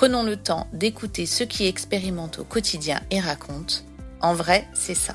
Prenons 0.00 0.22
le 0.22 0.38
temps 0.38 0.66
d'écouter 0.72 1.26
ceux 1.26 1.44
qui 1.44 1.66
expérimentent 1.66 2.38
au 2.38 2.44
quotidien 2.44 3.02
et 3.10 3.20
racontent. 3.20 3.74
En 4.22 4.32
vrai, 4.32 4.66
c'est 4.72 4.94
ça. 4.94 5.12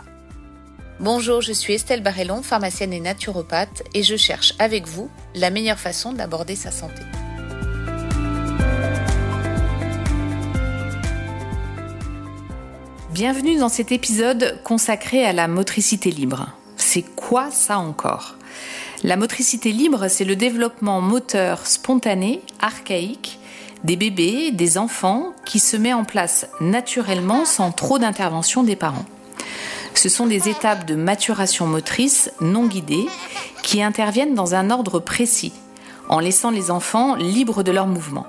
Bonjour, 1.00 1.42
je 1.42 1.54
suis 1.54 1.74
Estelle 1.74 2.04
Barrellon, 2.04 2.44
pharmacienne 2.44 2.94
et 2.94 3.00
naturopathe, 3.00 3.82
et 3.96 4.04
je 4.04 4.16
cherche 4.16 4.54
avec 4.60 4.86
vous 4.86 5.10
la 5.34 5.50
meilleure 5.50 5.80
façon 5.80 6.14
d'aborder 6.14 6.56
sa 6.56 6.70
santé. 6.70 7.02
Bienvenue 13.10 13.58
dans 13.58 13.70
cet 13.70 13.92
épisode 13.92 14.60
consacré 14.64 15.26
à 15.26 15.34
la 15.34 15.48
motricité 15.48 16.12
libre. 16.12 16.52
C'est 16.78 17.02
quoi 17.16 17.50
ça 17.50 17.80
encore? 17.80 18.36
La 19.04 19.18
motricité 19.18 19.72
libre, 19.72 20.10
c'est 20.10 20.26
le 20.26 20.36
développement 20.36 21.02
moteur 21.02 21.66
spontané, 21.66 22.44
archaïque, 22.60 23.40
des 23.86 23.96
bébés, 23.96 24.52
des 24.52 24.78
enfants, 24.80 25.34
qui 25.46 25.60
se 25.60 25.78
met 25.78 25.94
en 25.94 26.04
place 26.04 26.48
naturellement 26.60 27.46
sans 27.46 27.72
trop 27.72 28.00
d'intervention 28.00 28.64
des 28.64 28.76
parents. 28.76 29.06
Ce 29.94 30.10
sont 30.10 30.26
des 30.26 30.50
étapes 30.50 30.86
de 30.86 30.96
maturation 30.96 31.68
motrice 31.68 32.32
non 32.42 32.66
guidées 32.66 33.06
qui 33.62 33.84
interviennent 33.84 34.34
dans 34.34 34.56
un 34.56 34.72
ordre 34.72 35.00
précis, 35.00 35.54
en 36.10 36.20
laissant 36.20 36.50
les 36.50 36.72
enfants 36.72 37.16
libres 37.16 37.62
de 37.62 37.72
leurs 37.72 37.88
mouvements. 37.88 38.26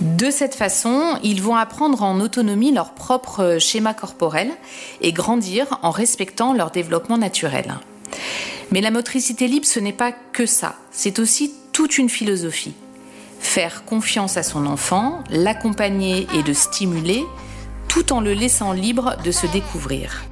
De 0.00 0.30
cette 0.30 0.54
façon, 0.54 1.18
ils 1.22 1.42
vont 1.42 1.56
apprendre 1.56 2.02
en 2.02 2.20
autonomie 2.20 2.72
leur 2.72 2.92
propre 2.92 3.58
schéma 3.58 3.92
corporel 3.92 4.50
et 5.00 5.12
grandir 5.12 5.78
en 5.82 5.90
respectant 5.90 6.54
leur 6.54 6.70
développement 6.70 7.18
naturel. 7.18 7.74
Mais 8.70 8.80
la 8.80 8.92
motricité 8.92 9.48
libre, 9.48 9.66
ce 9.66 9.80
n'est 9.80 9.92
pas 9.92 10.12
que 10.12 10.46
ça, 10.46 10.76
c'est 10.92 11.18
aussi 11.18 11.52
toute 11.72 11.98
une 11.98 12.08
philosophie. 12.08 12.74
Faire 13.40 13.84
confiance 13.84 14.36
à 14.36 14.44
son 14.44 14.66
enfant, 14.66 15.24
l'accompagner 15.28 16.28
et 16.34 16.42
le 16.42 16.54
stimuler, 16.54 17.24
tout 17.88 18.12
en 18.12 18.20
le 18.20 18.32
laissant 18.32 18.72
libre 18.72 19.16
de 19.24 19.32
se 19.32 19.48
découvrir. 19.48 20.22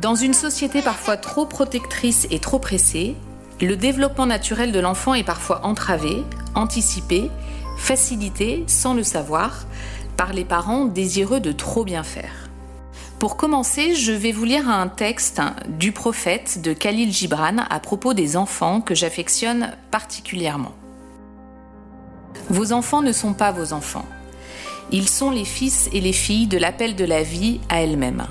Dans 0.00 0.14
une 0.14 0.34
société 0.34 0.80
parfois 0.80 1.18
trop 1.18 1.44
protectrice 1.44 2.26
et 2.30 2.38
trop 2.38 2.58
pressée, 2.58 3.14
le 3.60 3.76
développement 3.76 4.26
naturel 4.26 4.72
de 4.72 4.80
l'enfant 4.80 5.14
est 5.14 5.22
parfois 5.24 5.64
entravé, 5.66 6.22
anticipé 6.54 7.30
facilité, 7.76 8.64
sans 8.66 8.94
le 8.94 9.02
savoir, 9.02 9.66
par 10.16 10.32
les 10.32 10.44
parents 10.44 10.84
désireux 10.84 11.40
de 11.40 11.52
trop 11.52 11.84
bien 11.84 12.02
faire. 12.02 12.48
Pour 13.18 13.36
commencer, 13.36 13.94
je 13.94 14.12
vais 14.12 14.32
vous 14.32 14.44
lire 14.44 14.68
un 14.68 14.88
texte 14.88 15.40
du 15.68 15.92
prophète 15.92 16.60
de 16.62 16.72
Khalil 16.72 17.12
Gibran 17.12 17.58
à 17.68 17.80
propos 17.80 18.12
des 18.14 18.36
enfants 18.36 18.80
que 18.80 18.94
j'affectionne 18.94 19.72
particulièrement. 19.90 20.72
Vos 22.50 22.72
enfants 22.72 23.02
ne 23.02 23.12
sont 23.12 23.32
pas 23.32 23.52
vos 23.52 23.72
enfants. 23.72 24.06
Ils 24.92 25.08
sont 25.08 25.30
les 25.30 25.44
fils 25.44 25.88
et 25.92 26.00
les 26.00 26.12
filles 26.12 26.46
de 26.46 26.58
l'appel 26.58 26.94
de 26.94 27.04
la 27.04 27.22
vie 27.22 27.60
à 27.68 27.80
elle-même. 27.82 28.26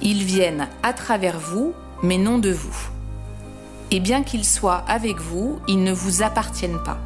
Ils 0.00 0.22
viennent 0.22 0.68
à 0.82 0.92
travers 0.92 1.38
vous, 1.38 1.74
mais 2.02 2.18
non 2.18 2.38
de 2.38 2.50
vous. 2.50 2.76
Et 3.90 4.00
bien 4.00 4.22
qu'ils 4.22 4.44
soient 4.44 4.84
avec 4.88 5.20
vous, 5.20 5.60
ils 5.68 5.82
ne 5.82 5.92
vous 5.92 6.22
appartiennent 6.22 6.82
pas. 6.82 6.98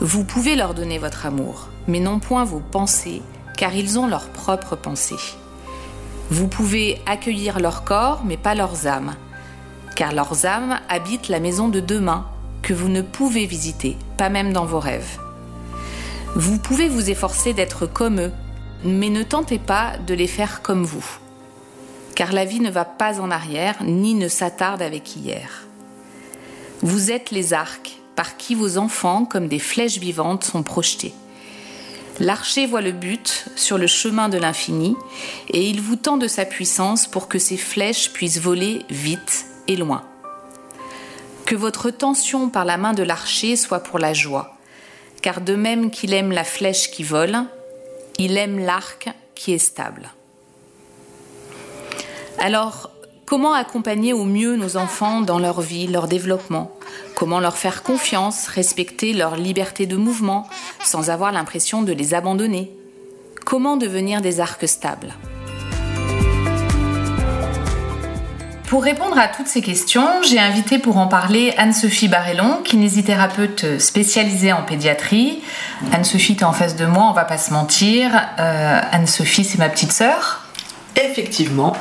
Vous 0.00 0.24
pouvez 0.24 0.56
leur 0.56 0.74
donner 0.74 0.98
votre 0.98 1.26
amour, 1.26 1.68
mais 1.88 2.00
non 2.00 2.20
point 2.20 2.44
vos 2.44 2.60
pensées, 2.60 3.22
car 3.56 3.74
ils 3.74 3.98
ont 3.98 4.06
leurs 4.06 4.28
propres 4.28 4.76
pensées. 4.76 5.36
Vous 6.30 6.48
pouvez 6.48 7.00
accueillir 7.06 7.60
leur 7.60 7.84
corps, 7.84 8.22
mais 8.24 8.36
pas 8.36 8.54
leurs 8.54 8.86
âmes, 8.86 9.14
car 9.94 10.12
leurs 10.12 10.46
âmes 10.46 10.80
habitent 10.88 11.28
la 11.28 11.40
maison 11.40 11.68
de 11.68 11.80
demain, 11.80 12.26
que 12.62 12.72
vous 12.72 12.88
ne 12.88 13.02
pouvez 13.02 13.46
visiter, 13.46 13.96
pas 14.16 14.30
même 14.30 14.52
dans 14.52 14.64
vos 14.64 14.80
rêves. 14.80 15.18
Vous 16.36 16.58
pouvez 16.58 16.88
vous 16.88 17.10
efforcer 17.10 17.52
d'être 17.52 17.86
comme 17.86 18.20
eux, 18.20 18.32
mais 18.82 19.08
ne 19.08 19.22
tentez 19.22 19.60
pas 19.60 19.92
de 20.04 20.14
les 20.14 20.26
faire 20.26 20.62
comme 20.62 20.82
vous, 20.82 21.04
car 22.16 22.32
la 22.32 22.44
vie 22.44 22.58
ne 22.58 22.72
va 22.72 22.84
pas 22.84 23.20
en 23.20 23.30
arrière, 23.30 23.76
ni 23.84 24.14
ne 24.14 24.26
s'attarde 24.26 24.82
avec 24.82 25.14
hier. 25.14 25.62
Vous 26.82 27.12
êtes 27.12 27.30
les 27.30 27.52
arcs, 27.52 28.00
par 28.16 28.36
qui 28.36 28.56
vos 28.56 28.78
enfants, 28.78 29.24
comme 29.24 29.46
des 29.46 29.60
flèches 29.60 29.98
vivantes, 29.98 30.42
sont 30.42 30.64
projetés. 30.64 31.14
L'archer 32.18 32.66
voit 32.66 32.82
le 32.82 32.92
but 32.92 33.46
sur 33.54 33.78
le 33.78 33.86
chemin 33.86 34.28
de 34.28 34.38
l'infini 34.38 34.96
et 35.50 35.68
il 35.68 35.80
vous 35.80 35.96
tend 35.96 36.16
de 36.16 36.26
sa 36.26 36.44
puissance 36.44 37.06
pour 37.06 37.28
que 37.28 37.38
ces 37.38 37.56
flèches 37.56 38.12
puissent 38.12 38.40
voler 38.40 38.82
vite 38.90 39.46
et 39.68 39.76
loin. 39.76 40.02
Que 41.46 41.54
votre 41.54 41.90
tension 41.90 42.48
par 42.48 42.64
la 42.64 42.76
main 42.76 42.92
de 42.92 43.04
l'archer 43.04 43.54
soit 43.54 43.80
pour 43.80 43.98
la 43.98 44.14
joie, 44.14 44.53
car 45.24 45.40
de 45.40 45.54
même 45.54 45.90
qu'il 45.90 46.12
aime 46.12 46.32
la 46.32 46.44
flèche 46.44 46.90
qui 46.90 47.02
vole, 47.02 47.38
il 48.18 48.36
aime 48.36 48.58
l'arc 48.58 49.08
qui 49.34 49.54
est 49.54 49.58
stable. 49.58 50.12
Alors, 52.38 52.90
comment 53.24 53.54
accompagner 53.54 54.12
au 54.12 54.24
mieux 54.24 54.56
nos 54.56 54.76
enfants 54.76 55.22
dans 55.22 55.38
leur 55.38 55.62
vie, 55.62 55.86
leur 55.86 56.08
développement? 56.08 56.76
Comment 57.14 57.40
leur 57.40 57.56
faire 57.56 57.82
confiance, 57.82 58.48
respecter 58.48 59.14
leur 59.14 59.36
liberté 59.36 59.86
de 59.86 59.96
mouvement 59.96 60.46
sans 60.84 61.08
avoir 61.08 61.32
l'impression 61.32 61.80
de 61.80 61.94
les 61.94 62.12
abandonner? 62.12 62.70
Comment 63.46 63.78
devenir 63.78 64.20
des 64.20 64.40
arcs 64.40 64.68
stables? 64.68 65.14
Pour 68.74 68.82
répondre 68.82 69.16
à 69.16 69.28
toutes 69.28 69.46
ces 69.46 69.62
questions, 69.62 70.04
j'ai 70.28 70.40
invité 70.40 70.80
pour 70.80 70.96
en 70.96 71.06
parler 71.06 71.54
Anne-Sophie 71.58 72.08
Barrellon, 72.08 72.58
kinésithérapeute 72.64 73.78
spécialisée 73.78 74.52
en 74.52 74.62
pédiatrie. 74.62 75.44
Anne-Sophie, 75.92 76.34
tu 76.34 76.40
es 76.40 76.44
en 76.44 76.52
face 76.52 76.74
de 76.74 76.84
moi, 76.84 77.06
on 77.08 77.12
va 77.12 77.24
pas 77.24 77.38
se 77.38 77.52
mentir. 77.52 78.10
Euh, 78.40 78.80
Anne-Sophie, 78.90 79.44
c'est 79.44 79.58
ma 79.58 79.68
petite 79.68 79.92
sœur. 79.92 80.40
Effectivement. 80.96 81.76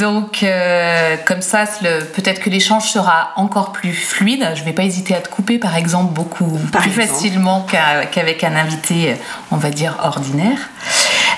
Donc, 0.00 0.42
euh, 0.42 1.16
comme 1.26 1.42
ça, 1.42 1.64
peut-être 1.80 2.40
que 2.40 2.50
l'échange 2.50 2.90
sera 2.90 3.30
encore 3.36 3.70
plus 3.70 3.92
fluide. 3.92 4.50
Je 4.56 4.62
ne 4.62 4.64
vais 4.64 4.72
pas 4.72 4.82
hésiter 4.82 5.14
à 5.14 5.20
te 5.20 5.28
couper, 5.28 5.58
par 5.58 5.76
exemple, 5.76 6.12
beaucoup 6.12 6.58
plus 6.72 6.90
facilement 6.90 7.64
qu'avec 8.10 8.42
un 8.42 8.56
invité, 8.56 9.14
on 9.52 9.56
va 9.56 9.70
dire, 9.70 9.96
ordinaire. 10.02 10.58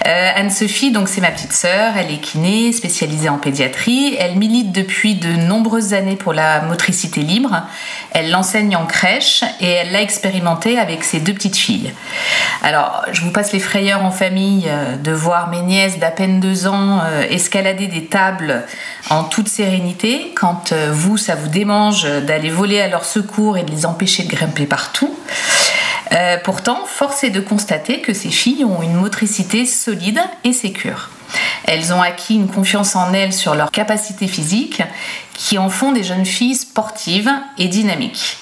Euh, 0.06 0.30
Anne-Sophie, 0.34 0.90
donc 0.90 1.08
c'est 1.08 1.20
ma 1.20 1.30
petite 1.30 1.52
sœur, 1.52 1.94
elle 1.96 2.10
est 2.10 2.18
kiné, 2.18 2.72
spécialisée 2.72 3.28
en 3.28 3.38
pédiatrie. 3.38 4.16
Elle 4.18 4.36
milite 4.36 4.72
depuis 4.72 5.14
de 5.14 5.28
nombreuses 5.28 5.94
années 5.94 6.16
pour 6.16 6.32
la 6.32 6.60
motricité 6.62 7.20
libre. 7.20 7.62
Elle 8.10 8.30
l'enseigne 8.30 8.74
en 8.74 8.86
crèche 8.86 9.44
et 9.60 9.68
elle 9.68 9.92
l'a 9.92 10.02
expérimenté 10.02 10.78
avec 10.78 11.04
ses 11.04 11.20
deux 11.20 11.34
petites 11.34 11.56
filles. 11.56 11.92
Alors, 12.62 13.04
je 13.12 13.20
vous 13.20 13.30
passe 13.30 13.52
les 13.52 13.60
frayeurs 13.60 14.04
en 14.04 14.10
famille 14.10 14.64
euh, 14.68 14.96
de 14.96 15.12
voir 15.12 15.50
mes 15.50 15.60
nièces 15.60 15.98
d'à 15.98 16.10
peine 16.10 16.40
deux 16.40 16.66
ans 16.66 17.00
euh, 17.04 17.22
escalader 17.30 17.86
des 17.86 18.06
tables 18.06 18.64
en 19.10 19.24
toute 19.24 19.48
sérénité 19.48 20.32
quand 20.34 20.72
vous, 20.90 21.16
ça 21.16 21.34
vous 21.34 21.48
démange 21.48 22.04
d'aller 22.04 22.50
voler 22.50 22.80
à 22.80 22.88
leur 22.88 23.04
secours 23.04 23.58
et 23.58 23.62
de 23.62 23.70
les 23.70 23.86
empêcher 23.86 24.24
de 24.24 24.30
grimper 24.30 24.66
partout. 24.66 25.14
Euh, 26.12 26.36
pourtant, 26.42 26.84
force 26.86 27.24
est 27.24 27.30
de 27.30 27.40
constater 27.40 28.00
que 28.00 28.12
ces 28.12 28.30
filles 28.30 28.64
ont 28.64 28.82
une 28.82 28.94
motricité 28.94 29.64
solide 29.64 30.20
et 30.44 30.52
sécure. 30.52 31.10
Elles 31.64 31.92
ont 31.94 32.02
acquis 32.02 32.34
une 32.34 32.48
confiance 32.48 32.94
en 32.96 33.12
elles 33.14 33.32
sur 33.32 33.54
leurs 33.54 33.70
capacités 33.70 34.28
physiques 34.28 34.82
qui 35.32 35.56
en 35.56 35.70
font 35.70 35.92
des 35.92 36.04
jeunes 36.04 36.26
filles 36.26 36.54
sportives 36.54 37.30
et 37.56 37.68
dynamiques. 37.68 38.36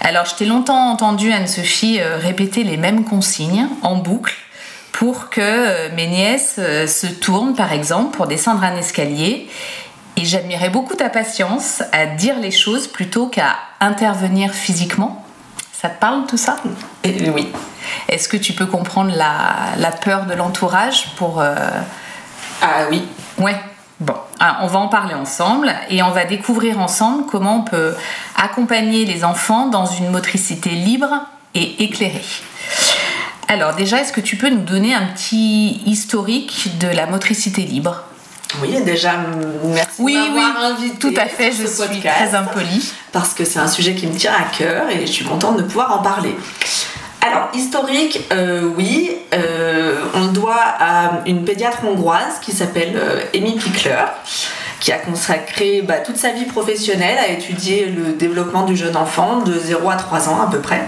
Alors, 0.00 0.26
je 0.26 0.34
t'ai 0.34 0.44
longtemps 0.44 0.90
entendu, 0.90 1.32
Anne-Sophie, 1.32 2.00
euh, 2.00 2.16
répéter 2.18 2.64
les 2.64 2.76
mêmes 2.76 3.04
consignes 3.04 3.68
en 3.82 3.96
boucle 3.96 4.34
pour 4.92 5.30
que 5.30 5.40
euh, 5.40 5.88
mes 5.94 6.08
nièces 6.08 6.56
se 6.56 7.06
tournent, 7.06 7.54
par 7.54 7.72
exemple, 7.72 8.16
pour 8.16 8.26
descendre 8.26 8.64
un 8.64 8.76
escalier. 8.76 9.48
Et 10.16 10.24
j'admirais 10.24 10.70
beaucoup 10.70 10.94
ta 10.94 11.08
patience 11.08 11.82
à 11.92 12.06
dire 12.06 12.38
les 12.38 12.50
choses 12.50 12.86
plutôt 12.86 13.26
qu'à 13.26 13.56
intervenir 13.80 14.52
physiquement 14.52 15.23
ça 15.84 15.90
te 15.90 16.00
parle 16.00 16.24
tout 16.24 16.38
ça 16.38 16.56
Et, 17.02 17.28
Oui. 17.28 17.52
Est-ce 18.08 18.26
que 18.26 18.38
tu 18.38 18.54
peux 18.54 18.64
comprendre 18.64 19.12
la, 19.14 19.90
peur 19.90 20.24
de 20.24 20.32
l'entourage 20.32 21.10
pour... 21.16 21.42
Euh, 21.42 21.54
ah 22.62 22.86
oui. 22.90 23.04
Ouais. 23.36 23.54
Bon, 24.00 24.14
alors 24.40 24.56
on 24.62 24.66
va 24.66 24.78
en 24.78 24.88
parler 24.88 25.12
ensemble 25.12 25.70
et 25.90 26.02
on 26.02 26.10
va 26.10 26.24
découvrir 26.24 26.80
ensemble 26.80 27.26
comment 27.26 27.58
on 27.58 27.62
peut 27.64 27.94
accompagner 28.34 29.04
les 29.04 29.24
enfants 29.24 29.66
dans 29.66 29.84
une 29.84 30.08
motricité 30.08 30.70
libre 30.70 31.26
et 31.54 31.84
éclairée. 31.84 32.24
Alors 33.48 33.74
déjà, 33.74 34.00
est-ce 34.00 34.12
que 34.14 34.22
tu 34.22 34.36
peux 34.36 34.48
nous 34.48 34.64
donner 34.64 34.94
un 34.94 35.04
petit 35.08 35.82
historique 35.84 36.78
de 36.78 36.88
la 36.88 37.04
motricité 37.04 37.60
libre? 37.60 38.04
Oui, 38.62 38.80
déjà, 38.82 39.12
merci 39.64 39.96
Oui, 39.98 40.14
de 40.14 40.80
oui, 40.82 40.92
tout 40.98 41.14
à 41.16 41.26
fait, 41.26 41.52
je 41.52 41.66
suis 41.66 41.76
podcast, 41.76 42.16
très 42.16 42.34
impolie. 42.34 42.92
Parce 43.12 43.34
que 43.34 43.44
c'est 43.44 43.58
un 43.58 43.68
sujet 43.68 43.94
qui 43.94 44.06
me 44.06 44.16
tient 44.16 44.32
à 44.32 44.44
cœur 44.56 44.88
et 44.90 45.06
je 45.06 45.12
suis 45.12 45.24
contente 45.24 45.56
de 45.56 45.62
pouvoir 45.62 45.98
en 45.98 46.02
parler. 46.02 46.34
Alors, 47.26 47.48
historique, 47.54 48.20
euh, 48.32 48.68
oui, 48.76 49.10
euh, 49.32 49.98
on 50.14 50.26
doit 50.26 50.60
à 50.60 51.22
une 51.26 51.44
pédiatre 51.44 51.84
hongroise 51.84 52.38
qui 52.42 52.52
s'appelle 52.52 52.92
euh, 52.96 53.22
Amy 53.34 53.56
Pickler, 53.56 54.04
qui 54.78 54.92
a 54.92 54.98
consacré 54.98 55.80
bah, 55.80 56.00
toute 56.00 56.18
sa 56.18 56.32
vie 56.32 56.44
professionnelle 56.44 57.16
à 57.18 57.28
étudier 57.28 57.86
le 57.86 58.12
développement 58.12 58.64
du 58.64 58.76
jeune 58.76 58.96
enfant 58.96 59.40
de 59.40 59.58
0 59.58 59.88
à 59.88 59.96
3 59.96 60.28
ans 60.28 60.42
à 60.42 60.50
peu 60.50 60.58
près. 60.58 60.82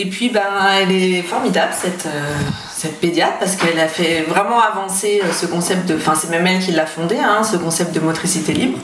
Et 0.00 0.06
puis, 0.06 0.28
ben, 0.28 0.42
elle 0.80 0.92
est 0.92 1.22
formidable, 1.22 1.72
cette, 1.72 2.06
euh, 2.06 2.34
cette 2.72 3.00
pédiatre, 3.00 3.38
parce 3.40 3.56
qu'elle 3.56 3.80
a 3.80 3.88
fait 3.88 4.22
vraiment 4.28 4.60
avancer 4.60 5.20
euh, 5.24 5.32
ce 5.32 5.46
concept 5.46 5.86
de. 5.86 5.96
Enfin, 5.96 6.14
c'est 6.14 6.30
même 6.30 6.46
elle 6.46 6.60
qui 6.60 6.70
l'a 6.70 6.86
fondé, 6.86 7.16
hein, 7.16 7.42
ce 7.42 7.56
concept 7.56 7.92
de 7.92 7.98
motricité 7.98 8.52
libre. 8.52 8.78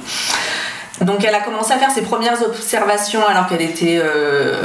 Donc, 1.03 1.25
elle 1.25 1.35
a 1.35 1.41
commencé 1.41 1.73
à 1.73 1.79
faire 1.79 1.93
ses 1.93 2.03
premières 2.03 2.43
observations 2.43 3.25
alors 3.29 3.47
qu'elle 3.47 3.63
était 3.63 4.01
euh, 4.03 4.63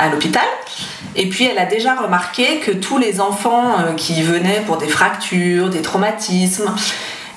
à 0.00 0.08
l'hôpital. 0.08 0.46
Et 1.14 1.28
puis, 1.28 1.44
elle 1.46 1.58
a 1.58 1.66
déjà 1.66 1.94
remarqué 1.94 2.58
que 2.58 2.72
tous 2.72 2.98
les 2.98 3.20
enfants 3.20 3.76
qui 3.96 4.22
venaient 4.22 4.62
pour 4.66 4.78
des 4.78 4.86
fractures, 4.86 5.68
des 5.68 5.82
traumatismes, 5.82 6.72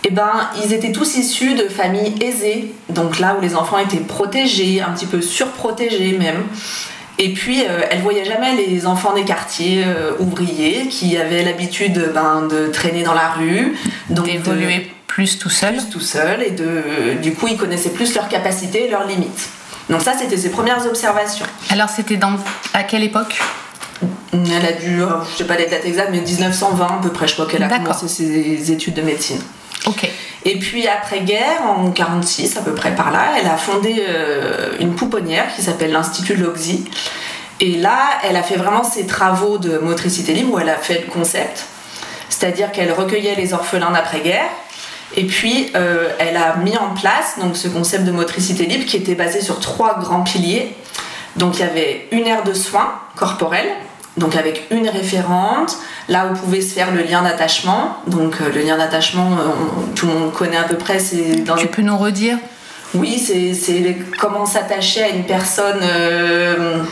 eh 0.04 0.12
ben, 0.12 0.50
ils 0.64 0.74
étaient 0.74 0.92
tous 0.92 1.18
issus 1.18 1.56
de 1.56 1.68
familles 1.68 2.14
aisées. 2.22 2.74
Donc, 2.90 3.18
là 3.18 3.36
où 3.38 3.42
les 3.42 3.56
enfants 3.56 3.80
étaient 3.80 3.98
protégés, 3.98 4.82
un 4.82 4.92
petit 4.92 5.08
peu 5.08 5.22
surprotégés 5.22 6.16
même. 6.18 6.44
Et 7.20 7.34
puis, 7.34 7.64
euh, 7.64 7.82
elle 7.92 8.02
voyait 8.02 8.26
jamais 8.26 8.56
les 8.56 8.86
enfants 8.86 9.14
des 9.14 9.24
quartiers 9.24 9.84
euh, 9.86 10.14
ouvriers 10.20 10.88
qui 10.88 11.18
avaient 11.18 11.44
l'habitude 11.44 12.12
ben, 12.14 12.48
de 12.48 12.68
traîner 12.68 13.04
dans 13.04 13.14
la 13.14 13.30
rue, 13.30 13.78
donc 14.10 14.26
D'évoluer 14.26 14.92
plus 15.08 15.38
tout 15.38 15.50
seul. 15.50 15.74
plus 15.76 15.90
tout 15.90 16.00
seul 16.00 16.42
et 16.42 16.52
de, 16.52 17.22
du 17.22 17.34
coup, 17.34 17.48
ils 17.48 17.58
connaissaient 17.58 17.90
plus 17.92 18.16
leurs 18.16 18.30
capacités 18.30 18.86
et 18.86 18.90
leurs 18.90 19.06
limites. 19.06 19.50
Donc 19.90 20.02
ça, 20.02 20.14
c'était 20.18 20.38
ses 20.38 20.50
premières 20.50 20.86
observations. 20.86 21.46
Alors 21.70 21.90
c'était 21.90 22.16
dans 22.18 22.36
à 22.74 22.84
quelle 22.84 23.04
époque? 23.04 23.40
Elle 24.34 24.66
a 24.66 24.72
dû, 24.72 25.04
euh, 25.04 25.08
je 25.32 25.38
sais 25.40 25.44
pas 25.44 25.58
les 25.58 25.68
dates 25.68 25.86
exactes, 25.86 26.10
mais 26.12 26.22
1920 26.22 26.86
à 26.86 27.00
peu 27.04 27.10
près, 27.10 27.28
je 27.28 27.34
crois 27.34 27.46
qu'elle 27.46 27.64
a 27.64 27.68
commencé 27.68 28.08
ses 28.08 28.72
études 28.72 28.94
de 28.94 29.02
médecine. 29.02 29.42
Et 30.44 30.58
puis 30.58 30.88
après-guerre, 30.88 31.62
en 31.64 31.92
46 31.92 32.58
à 32.58 32.62
peu 32.62 32.74
près 32.74 32.96
par 32.96 33.12
là, 33.12 33.34
elle 33.40 33.48
a 33.48 33.58
fondé 33.58 34.04
euh, 34.08 34.72
une 34.80 34.96
pouponnière 34.96 35.54
qui 35.56 35.62
s'appelle 35.62 35.92
l'Institut 35.92 36.36
Loxy. 36.36 36.86
Et 37.60 37.78
là, 37.78 38.00
elle 38.24 38.36
a 38.36 38.42
fait 38.42 38.56
vraiment 38.56 38.84
ses 38.84 39.06
travaux 39.06 39.60
de 39.60 39.78
motricité 39.78 40.34
libre 40.34 40.56
où 40.56 40.60
elle 40.60 40.70
a 40.70 40.78
fait 40.78 41.04
le 41.06 41.12
concept. 41.12 41.66
C'est-à-dire 42.30 42.72
qu'elle 42.72 42.92
recueillait 42.92 43.36
les 43.36 43.54
orphelins 43.54 43.92
d'après-guerre. 43.92 44.50
Et 45.16 45.26
puis, 45.26 45.72
euh, 45.76 46.10
elle 46.18 46.38
a 46.38 46.56
mis 46.56 46.76
en 46.76 46.90
place 46.96 47.38
donc, 47.40 47.56
ce 47.56 47.68
concept 47.68 48.06
de 48.06 48.12
motricité 48.12 48.66
libre 48.66 48.86
qui 48.86 48.98
était 48.98 49.14
basé 49.14 49.42
sur 49.42 49.60
trois 49.60 50.00
grands 50.00 50.24
piliers. 50.24 50.74
Donc, 51.36 51.58
il 51.58 51.60
y 51.60 51.64
avait 51.64 52.08
une 52.12 52.26
aire 52.26 52.44
de 52.44 52.54
soins 52.54 52.96
corporels, 53.16 53.70
donc 54.18 54.36
avec 54.36 54.68
une 54.72 54.90
référente, 54.90 55.78
là 56.10 56.28
où 56.28 56.36
pouvait 56.36 56.62
se 56.62 56.74
faire 56.74 56.92
le 56.92 57.04
lien 57.04 57.22
d'attachement. 57.22 57.98
Donc, 58.08 58.36
euh, 58.42 58.52
le 58.54 58.62
lien 58.62 58.78
d'attachement, 58.78 59.32
euh, 59.32 59.94
tout 59.96 60.08
le 60.08 60.14
monde 60.14 60.34
connaît 60.34 60.58
à 60.58 60.64
peu 60.64 60.76
près, 60.76 61.00
c'est 61.00 61.44
dans 61.44 61.56
Tu 61.56 61.64
les 61.64 61.72
peux 61.72 61.82
nous 61.82 61.98
redire? 61.98 62.38
Oui, 62.94 63.18
c'est 63.18 63.54
c'est 63.54 63.98
comment 64.20 64.46
s'attacher 64.46 65.04
à 65.04 65.10
une 65.10 65.24
personne 65.24 65.80
euh, 65.82 66.84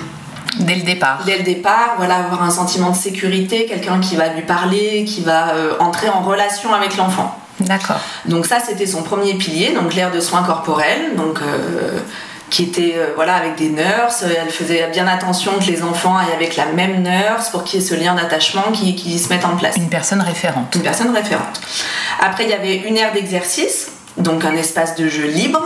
dès 0.59 0.75
le 0.75 0.83
départ 0.83 1.23
dès 1.25 1.37
le 1.37 1.43
départ, 1.43 1.95
voilà, 1.97 2.15
avoir 2.15 2.43
un 2.43 2.51
sentiment 2.51 2.91
de 2.91 2.95
sécurité, 2.95 3.65
quelqu'un 3.65 3.99
qui 3.99 4.15
va 4.15 4.29
lui 4.29 4.43
parler, 4.43 5.03
qui 5.05 5.21
va 5.21 5.49
euh, 5.49 5.73
entrer 5.79 6.09
en 6.09 6.21
relation 6.21 6.73
avec 6.73 6.95
l'enfant. 6.97 7.37
D'accord. 7.59 7.99
Donc 8.25 8.45
ça, 8.45 8.59
c'était 8.65 8.85
son 8.85 9.03
premier 9.03 9.33
pilier, 9.33 9.73
donc 9.73 9.93
l'aire 9.93 10.11
de 10.11 10.21
soins 10.21 10.43
corporels, 10.43 11.15
donc 11.17 11.41
euh, 11.41 11.99
qui 12.49 12.63
était 12.63 12.95
euh, 12.97 13.11
voilà 13.15 13.35
avec 13.35 13.55
des 13.55 13.69
nurses. 13.69 14.23
Elle 14.23 14.49
faisait 14.49 14.87
bien 14.91 15.07
attention 15.07 15.53
que 15.59 15.65
les 15.65 15.83
enfants 15.83 16.17
aillent 16.17 16.33
avec 16.33 16.55
la 16.55 16.65
même 16.65 17.03
nurse 17.03 17.49
pour 17.49 17.63
qu'il 17.63 17.79
y 17.79 17.83
ait 17.83 17.85
ce 17.85 17.95
lien 17.95 18.15
d'attachement 18.15 18.71
qui, 18.73 18.95
qui 18.95 19.17
se 19.19 19.29
mette 19.29 19.45
en 19.45 19.55
place 19.55 19.75
Une 19.77 19.89
personne 19.89 20.21
référente. 20.21 20.73
une 20.75 20.81
personne 20.81 21.15
référente. 21.15 21.61
Après, 22.19 22.43
il 22.43 22.49
y 22.49 22.53
avait 22.53 22.77
une 22.77 22.97
aire 22.97 23.13
d'exercice, 23.13 23.91
donc 24.17 24.45
un 24.45 24.55
espace 24.55 24.95
de 24.95 25.07
jeu 25.07 25.27
libre, 25.27 25.61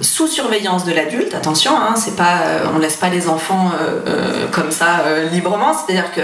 sous 0.00 0.26
surveillance 0.26 0.84
de 0.84 0.92
l'adulte. 0.92 1.34
Attention, 1.34 1.72
hein, 1.76 1.94
c'est 1.96 2.16
pas, 2.16 2.42
euh, 2.46 2.66
on 2.74 2.78
laisse 2.78 2.96
pas 2.96 3.08
les 3.08 3.28
enfants 3.28 3.72
euh, 3.80 4.46
comme 4.50 4.70
ça 4.70 5.04
librement, 5.30 5.72
c'est-à-dire 5.74 6.12
que 6.14 6.22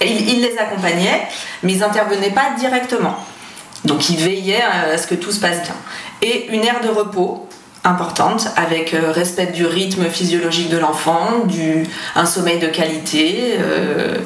il, 0.00 0.28
il 0.28 0.40
les 0.42 0.58
accompagnait, 0.58 1.28
mais 1.62 1.72
ils 1.72 1.82
intervenaient 1.82 2.30
pas 2.30 2.52
directement. 2.58 3.16
Donc 3.84 4.08
ils 4.08 4.16
veillaient 4.16 4.62
à 4.62 4.96
ce 4.96 5.06
que 5.06 5.14
tout 5.14 5.30
se 5.30 5.40
passe 5.40 5.62
bien. 5.62 5.74
Et 6.22 6.48
une 6.48 6.64
aire 6.64 6.80
de 6.82 6.88
repos 6.88 7.46
importante 7.84 8.48
avec 8.56 8.94
euh, 8.94 9.12
respect 9.12 9.46
du 9.46 9.66
rythme 9.66 10.08
physiologique 10.08 10.70
de 10.70 10.78
l'enfant, 10.78 11.28
un 12.16 12.26
sommeil 12.26 12.58
de 12.58 12.66
qualité. 12.66 13.56
euh, 13.60 14.18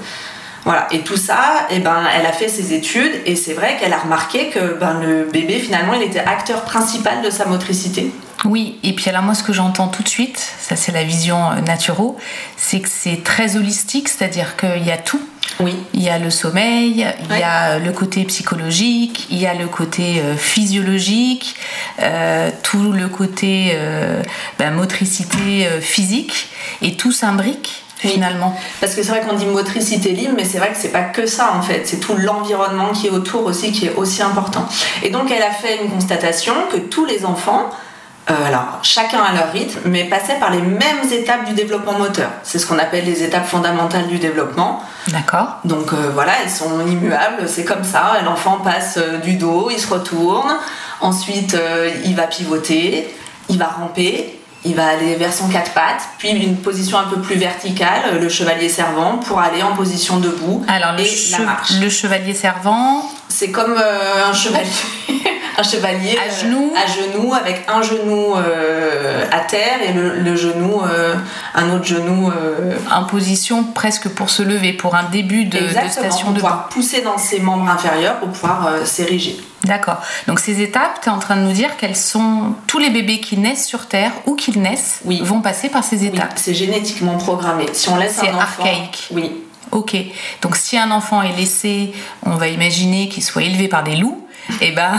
voilà, 0.65 0.87
et 0.91 1.01
tout 1.01 1.17
ça, 1.17 1.67
eh 1.71 1.79
ben, 1.79 2.03
elle 2.15 2.27
a 2.27 2.33
fait 2.33 2.49
ses 2.49 2.75
études 2.75 3.13
et 3.25 3.37
c'est 3.37 3.55
vrai 3.55 3.79
qu'elle 3.81 3.93
a 3.93 3.99
remarqué 3.99 4.49
que 4.51 4.79
ben, 4.79 5.01
le 5.01 5.25
bébé, 5.25 5.61
finalement, 5.61 5.95
il 5.95 6.03
était 6.03 6.19
acteur 6.19 6.63
principal 6.63 7.23
de 7.23 7.31
sa 7.31 7.47
motricité. 7.47 8.13
Oui, 8.45 8.79
et 8.83 8.93
puis 8.93 9.09
alors 9.09 9.23
moi 9.23 9.35
ce 9.35 9.43
que 9.43 9.53
j'entends 9.53 9.89
tout 9.89 10.03
de 10.03 10.09
suite, 10.09 10.39
ça 10.61 10.77
c'est 10.77 10.93
la 10.93 11.03
vision 11.03 11.51
euh, 11.51 11.61
naturo, 11.61 12.17
c'est 12.57 12.81
que 12.81 12.89
c'est 12.89 13.25
très 13.25 13.57
holistique, 13.57 14.09
c'est-à-dire 14.09 14.57
qu'il 14.57 14.85
y 14.85 14.93
a 14.93 14.99
tout. 14.99 15.21
Oui. 15.61 15.75
Il 15.95 16.03
y 16.03 16.09
a 16.09 16.19
le 16.19 16.31
sommeil, 16.31 17.07
il 17.31 17.37
y 17.39 17.43
a 17.43 17.79
le 17.79 17.93
côté 17.93 18.25
psychologique, 18.25 19.27
il 19.31 19.39
y 19.39 19.47
a 19.47 19.55
le 19.55 19.67
côté 19.67 20.21
euh, 20.21 20.37
physiologique, 20.37 21.57
euh, 22.01 22.51
tout 22.63 22.93
le 22.93 23.09
côté 23.09 23.73
euh, 23.75 24.23
ben, 24.59 24.71
motricité 24.71 25.67
euh, 25.67 25.81
physique, 25.81 26.49
et 26.83 26.95
tout 26.95 27.11
s'imbrique 27.13 27.83
Oui. 28.05 28.11
finalement. 28.13 28.57
Parce 28.81 28.95
que 28.95 29.03
c'est 29.03 29.11
vrai 29.11 29.21
qu'on 29.23 29.35
dit 29.35 29.47
motricité 29.47 30.11
libre, 30.13 30.35
mais 30.37 30.45
c'est 30.45 30.59
vrai 30.59 30.69
que 30.71 30.77
c'est 30.79 30.93
pas 30.93 31.03
que 31.03 31.27
ça 31.27 31.53
en 31.55 31.63
fait, 31.63 31.83
c'est 31.89 31.99
tout 31.99 32.15
l'environnement 32.17 32.93
qui 32.93 33.09
est 33.09 33.11
autour 33.11 33.45
aussi 33.45 33.73
qui 33.73 33.87
est 33.87 33.95
aussi 33.95 34.23
important. 34.23 34.69
Et 35.03 35.11
donc 35.11 35.31
elle 35.33 35.43
a 35.43 35.51
fait 35.51 35.83
une 35.83 35.91
constatation 35.91 36.55
que 36.73 36.77
tous 36.79 37.05
les 37.05 37.25
enfants, 37.25 37.69
euh, 37.69 37.73
alors 38.47 38.79
chacun 38.83 39.21
à 39.23 39.33
leur 39.35 39.53
rythme, 39.53 39.79
mais 39.87 40.05
passaient 40.05 40.39
par 40.39 40.51
les 40.51 40.61
mêmes 40.61 41.11
étapes 41.13 41.45
du 41.47 41.53
développement 41.55 41.95
moteur. 41.99 42.29
C'est 42.43 42.59
ce 42.59 42.67
qu'on 42.67 42.79
appelle 42.79 43.05
les 43.05 43.23
étapes 43.23 43.47
fondamentales 43.47 44.07
du 44.07 44.19
développement. 44.19 44.83
D'accord 45.09 45.59
Donc 45.65 45.93
euh, 45.93 46.11
voilà, 46.13 46.33
elles 46.43 46.51
sont 46.51 46.87
immuables, 46.87 47.49
c'est 47.49 47.65
comme 47.65 47.85
ça. 47.85 48.13
L'enfant 48.25 48.59
passe 48.63 48.99
euh, 48.99 49.19
du 49.19 49.35
dos, 49.37 49.69
il 49.71 49.79
se 49.79 49.89
retourne, 49.93 50.53
ensuite 51.01 51.55
euh, 51.55 51.91
il 52.05 52.15
va 52.15 52.25
pivoter, 52.27 53.09
il 53.49 53.59
va 53.59 53.67
ramper, 53.67 54.39
il 54.65 54.75
va 54.75 54.89
aller 54.89 55.15
vers 55.15 55.33
son 55.33 55.49
quatre 55.49 55.71
pattes, 55.71 56.03
puis 56.19 56.31
une 56.31 56.57
position 56.57 56.99
un 56.99 57.05
peu 57.05 57.21
plus 57.21 57.37
verticale, 57.37 58.03
euh, 58.13 58.19
le 58.21 58.29
chevalier 58.29 58.69
servant, 58.69 59.19
pour 59.19 59.41
aller 59.41 59.63
en 59.63 59.75
position 59.75 60.19
debout 60.19 60.65
Alors 60.69 60.93
le, 60.93 61.05
che- 61.05 61.31
la 61.33 61.39
marche. 61.39 61.71
le 61.81 61.89
chevalier 61.89 62.35
servant, 62.35 63.03
C'est 63.29 63.51
comme 63.51 63.77
euh, 63.79 64.29
un 64.29 64.33
chevalier, 64.35 64.69
un 65.59 65.63
chevalier 65.63 66.17
À 66.17 66.31
euh, 66.33 66.41
genoux. 66.45 66.73
à 66.77 66.87
genoux 66.87 67.35
avec 67.35 67.65
un 67.69 67.83
genou 67.83 68.37
euh, 68.37 69.25
à 69.33 69.41
terre 69.41 69.81
et 69.87 69.93
le, 69.93 70.21
le 70.21 70.37
genou, 70.37 70.81
euh, 70.83 71.15
un 71.55 71.71
autre 71.75 71.85
genou. 71.85 72.31
euh, 72.31 72.77
en 72.95 73.05
position 73.05 73.65
presque 73.65 74.09
pour 74.11 74.31
se 74.31 74.43
lever, 74.43 74.73
pour 74.73 74.95
un 74.95 75.03
début 75.05 75.45
de, 75.47 75.59
de 75.59 75.89
station 75.91 76.27
pour 76.27 76.35
de 76.35 76.41
pouvoir 76.41 76.69
pousser 76.69 77.03
dans 77.03 77.19
ses 77.19 77.41
membres 77.41 77.69
inférieurs 77.69 78.19
pour 78.21 78.29
pouvoir 78.29 78.71
s'ériger. 78.85 79.37
D'accord. 79.65 79.99
Donc 80.29 80.39
ces 80.39 80.61
étapes, 80.63 81.01
tu 81.03 81.09
es 81.09 81.13
en 81.13 81.19
train 81.19 81.37
de 81.37 81.43
nous 81.43 81.53
dire 81.53 81.77
qu'elles 81.77 81.97
sont 81.97 82.55
tous 82.69 82.79
les 82.79 82.91
bébés 82.91 83.19
qui 83.21 83.37
naissent 83.37 83.67
sur 83.67 83.87
Terre 83.89 84.13
ou 84.27 84.37
qui 84.37 84.57
naissent 84.57 85.01
Oui. 85.05 85.21
vont 85.25 85.41
passer 85.41 85.69
par 85.69 85.83
ces 85.83 85.97
Oui, 85.99 86.07
étapes. 86.07 86.35
c'est 86.37 86.55
génétiquement 86.55 87.17
programmé. 87.17 87.67
Si 87.73 87.89
on 87.89 87.97
laisse 87.97 88.17
C'est 88.21 88.29
un 88.29 88.35
enfant, 88.37 88.63
archaïque. 88.63 89.09
oui, 89.11 89.33
Ok. 89.73 89.97
Donc 90.41 90.57
si 90.57 90.79
un 90.79 90.91
enfant 90.93 91.21
est 91.23 91.37
laissé, 91.37 91.93
on 92.25 92.37
va 92.37 92.49
imaginer 92.49 93.09
qu'il 93.09 93.23
soit 93.25 93.43
élevé 93.43 93.69
par 93.69 93.83
des 93.83 93.97
loups, 93.97 94.27
et 94.61 94.73
ben 94.73 94.93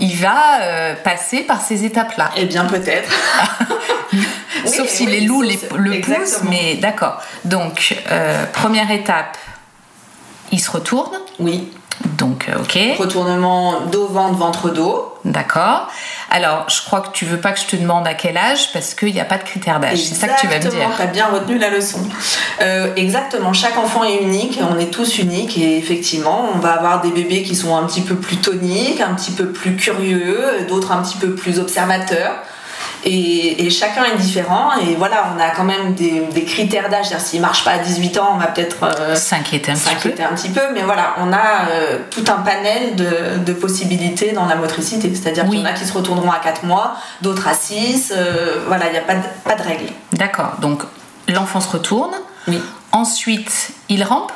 il 0.00 0.14
va 0.16 0.60
euh, 0.62 0.94
passer 1.02 1.40
par 1.40 1.60
ces 1.60 1.84
étapes-là. 1.84 2.30
eh 2.36 2.44
bien 2.44 2.64
peut-être. 2.66 3.10
Sauf 4.64 4.88
si 4.88 5.06
oui, 5.06 5.12
les 5.12 5.20
loups 5.22 5.42
les- 5.42 5.58
le 5.76 6.00
poussent, 6.00 6.42
mais 6.48 6.74
d'accord. 6.76 7.20
Donc 7.44 7.96
euh, 8.10 8.44
première 8.52 8.90
étape, 8.90 9.36
il 10.52 10.60
se 10.60 10.70
retourne. 10.70 11.16
Oui, 11.38 11.72
Donc 12.04 12.48
euh, 12.48 12.60
ok. 12.60 12.98
retournement 12.98 13.80
dos 13.92 14.06
ventre 14.06 14.34
ventre 14.34 14.70
dos. 14.70 15.14
D'accord. 15.24 15.90
Alors, 16.30 16.68
je 16.68 16.80
crois 16.82 17.00
que 17.00 17.10
tu 17.12 17.24
veux 17.24 17.38
pas 17.38 17.52
que 17.52 17.60
je 17.60 17.66
te 17.66 17.76
demande 17.76 18.06
à 18.06 18.14
quel 18.14 18.36
âge 18.36 18.72
parce 18.72 18.94
qu'il 18.94 19.12
n'y 19.12 19.20
a 19.20 19.24
pas 19.24 19.38
de 19.38 19.42
critère 19.42 19.80
d'âge. 19.80 19.98
C'est 19.98 20.14
ça 20.14 20.28
que 20.28 20.40
tu 20.40 20.46
vas 20.46 20.56
me 20.56 20.60
dire. 20.60 20.68
Exactement, 20.68 20.94
T'as 20.96 21.06
bien 21.06 21.26
retenu 21.26 21.58
la 21.58 21.70
leçon. 21.70 21.98
Euh, 22.62 22.94
exactement. 22.96 23.52
Chaque 23.52 23.76
enfant 23.76 24.04
est 24.04 24.22
unique. 24.22 24.60
On 24.70 24.78
est 24.78 24.92
tous 24.92 25.18
uniques 25.18 25.58
et 25.58 25.76
effectivement, 25.76 26.48
on 26.54 26.58
va 26.58 26.72
avoir 26.72 27.00
des 27.00 27.10
bébés 27.10 27.42
qui 27.42 27.56
sont 27.56 27.76
un 27.76 27.84
petit 27.84 28.02
peu 28.02 28.14
plus 28.14 28.36
toniques, 28.36 29.00
un 29.00 29.14
petit 29.14 29.32
peu 29.32 29.50
plus 29.50 29.76
curieux, 29.76 30.66
d'autres 30.68 30.92
un 30.92 31.02
petit 31.02 31.16
peu 31.16 31.34
plus 31.34 31.58
observateurs. 31.58 32.34
Et, 33.04 33.64
et 33.66 33.70
chacun 33.70 34.04
est 34.04 34.16
différent. 34.16 34.70
Et 34.80 34.94
voilà, 34.96 35.32
on 35.36 35.40
a 35.40 35.50
quand 35.50 35.64
même 35.64 35.94
des, 35.94 36.20
des 36.32 36.44
critères 36.44 36.88
d'âge. 36.88 37.06
C'est-à-dire, 37.06 37.26
s'il 37.26 37.40
marche 37.40 37.64
pas 37.64 37.72
à 37.72 37.78
18 37.78 38.18
ans, 38.18 38.30
on 38.34 38.38
va 38.38 38.46
peut-être 38.48 38.78
euh, 38.82 39.14
S'inquiéter 39.14 39.70
un 39.70 39.74
petit 39.74 39.84
peu. 39.84 39.90
s'inquiéter 39.90 40.22
un 40.24 40.34
petit 40.34 40.48
peu. 40.50 40.60
Mais 40.74 40.82
voilà, 40.82 41.14
on 41.18 41.32
a 41.32 41.68
euh, 41.70 41.98
tout 42.10 42.24
un 42.28 42.40
panel 42.42 42.96
de, 42.96 43.38
de 43.44 43.52
possibilités 43.52 44.32
dans 44.32 44.46
la 44.46 44.56
motricité. 44.56 45.12
C'est-à-dire 45.14 45.44
Oui. 45.44 45.50
qu'il 45.50 45.60
y 45.60 45.62
en 45.62 45.66
a 45.66 45.72
qui 45.72 45.84
se 45.86 45.92
retourneront 45.92 46.30
à 46.30 46.38
4 46.38 46.64
mois, 46.64 46.96
d'autres 47.22 47.46
à 47.48 47.54
6. 47.54 48.12
euh, 48.16 48.64
voilà, 48.66 48.86
il 48.86 48.92
n'y 48.92 48.98
a 48.98 49.02
pas 49.02 49.14
de, 49.14 49.22
pas 49.44 49.54
de 49.54 49.62
règle. 49.62 49.86
D'accord, 50.12 50.52
donc 50.60 50.82
l'enfant 51.28 51.60
se 51.60 51.68
retourne. 51.70 52.12
Oui. 52.48 52.60
Ensuite, 52.92 53.70
il 53.88 54.02
rampe 54.02 54.32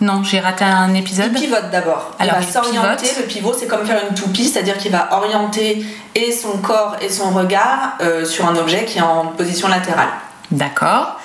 Non, 0.00 0.22
j'ai 0.24 0.40
raté 0.40 0.64
un 0.64 0.92
épisode. 0.94 1.30
Il 1.34 1.40
pivote 1.42 1.70
d'abord. 1.70 2.10
Il 2.18 2.22
Alors, 2.24 2.36
va 2.36 2.42
il 2.42 2.48
s'orienter. 2.52 3.06
pivote. 3.08 3.16
Le 3.20 3.26
pivot, 3.26 3.54
c'est 3.58 3.66
comme 3.66 3.86
faire 3.86 4.00
une 4.08 4.14
toupie, 4.14 4.48
c'est-à-dire 4.48 4.76
qu'il 4.76 4.92
va 4.92 5.08
orienter 5.12 5.86
et 6.14 6.32
son 6.32 6.58
corps 6.58 6.96
et 7.00 7.08
son 7.08 7.30
regard 7.30 7.94
euh, 8.00 8.24
sur 8.24 8.46
un 8.46 8.56
objet 8.56 8.84
qui 8.84 8.98
est 8.98 9.02
en 9.02 9.26
position 9.26 9.68
latérale. 9.68 10.08
D'accord. 10.50 11.18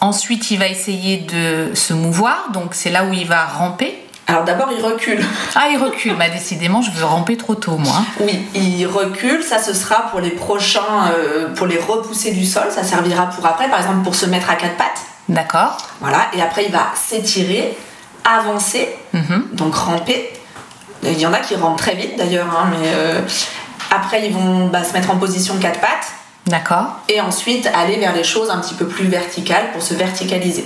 Ensuite, 0.00 0.50
il 0.50 0.58
va 0.58 0.66
essayer 0.66 1.18
de 1.18 1.74
se 1.74 1.94
mouvoir, 1.94 2.50
donc 2.52 2.74
c'est 2.74 2.90
là 2.90 3.04
où 3.04 3.12
il 3.12 3.26
va 3.26 3.44
ramper. 3.46 4.02
Alors 4.26 4.42
d'abord, 4.42 4.68
il 4.76 4.84
recule. 4.84 5.24
Ah, 5.54 5.68
il 5.70 5.78
recule. 5.78 6.16
bah, 6.16 6.28
décidément, 6.28 6.82
je 6.82 6.90
veux 6.90 7.04
ramper 7.04 7.36
trop 7.36 7.54
tôt, 7.54 7.76
moi. 7.78 7.94
Oui, 8.20 8.44
il 8.54 8.86
recule. 8.86 9.42
Ça, 9.42 9.58
ce 9.58 9.72
sera 9.72 10.08
pour 10.10 10.20
les 10.20 10.30
prochains, 10.30 11.10
euh, 11.16 11.54
pour 11.54 11.66
les 11.66 11.78
repousser 11.78 12.32
du 12.32 12.44
sol. 12.44 12.64
Ça 12.70 12.82
servira 12.82 13.26
pour 13.26 13.46
après, 13.46 13.68
par 13.70 13.78
exemple, 13.78 14.02
pour 14.02 14.14
se 14.16 14.26
mettre 14.26 14.50
à 14.50 14.56
quatre 14.56 14.76
pattes. 14.76 15.00
D'accord. 15.28 15.78
Voilà. 16.00 16.26
Et 16.36 16.42
après, 16.42 16.66
il 16.66 16.72
va 16.72 16.88
s'étirer, 16.94 17.76
avancer, 18.26 18.88
Mhm. 19.12 19.48
donc 19.52 19.74
ramper. 19.74 20.32
Il 21.02 21.18
y 21.18 21.26
en 21.26 21.32
a 21.32 21.38
qui 21.38 21.54
rampent 21.54 21.78
très 21.78 21.94
vite 21.94 22.16
d'ailleurs, 22.18 22.46
hein, 22.50 22.68
mais 22.70 22.88
euh, 22.88 23.20
après, 23.94 24.26
ils 24.26 24.32
vont 24.34 24.66
bah, 24.66 24.82
se 24.84 24.92
mettre 24.92 25.10
en 25.10 25.16
position 25.16 25.56
quatre 25.58 25.80
pattes. 25.80 26.12
D'accord. 26.48 26.86
et 27.08 27.20
ensuite 27.20 27.68
aller 27.74 27.96
vers 27.96 28.14
les 28.14 28.22
choses 28.22 28.50
un 28.50 28.58
petit 28.60 28.74
peu 28.74 28.86
plus 28.86 29.06
verticales 29.08 29.72
pour 29.72 29.82
se 29.82 29.94
verticaliser 29.94 30.64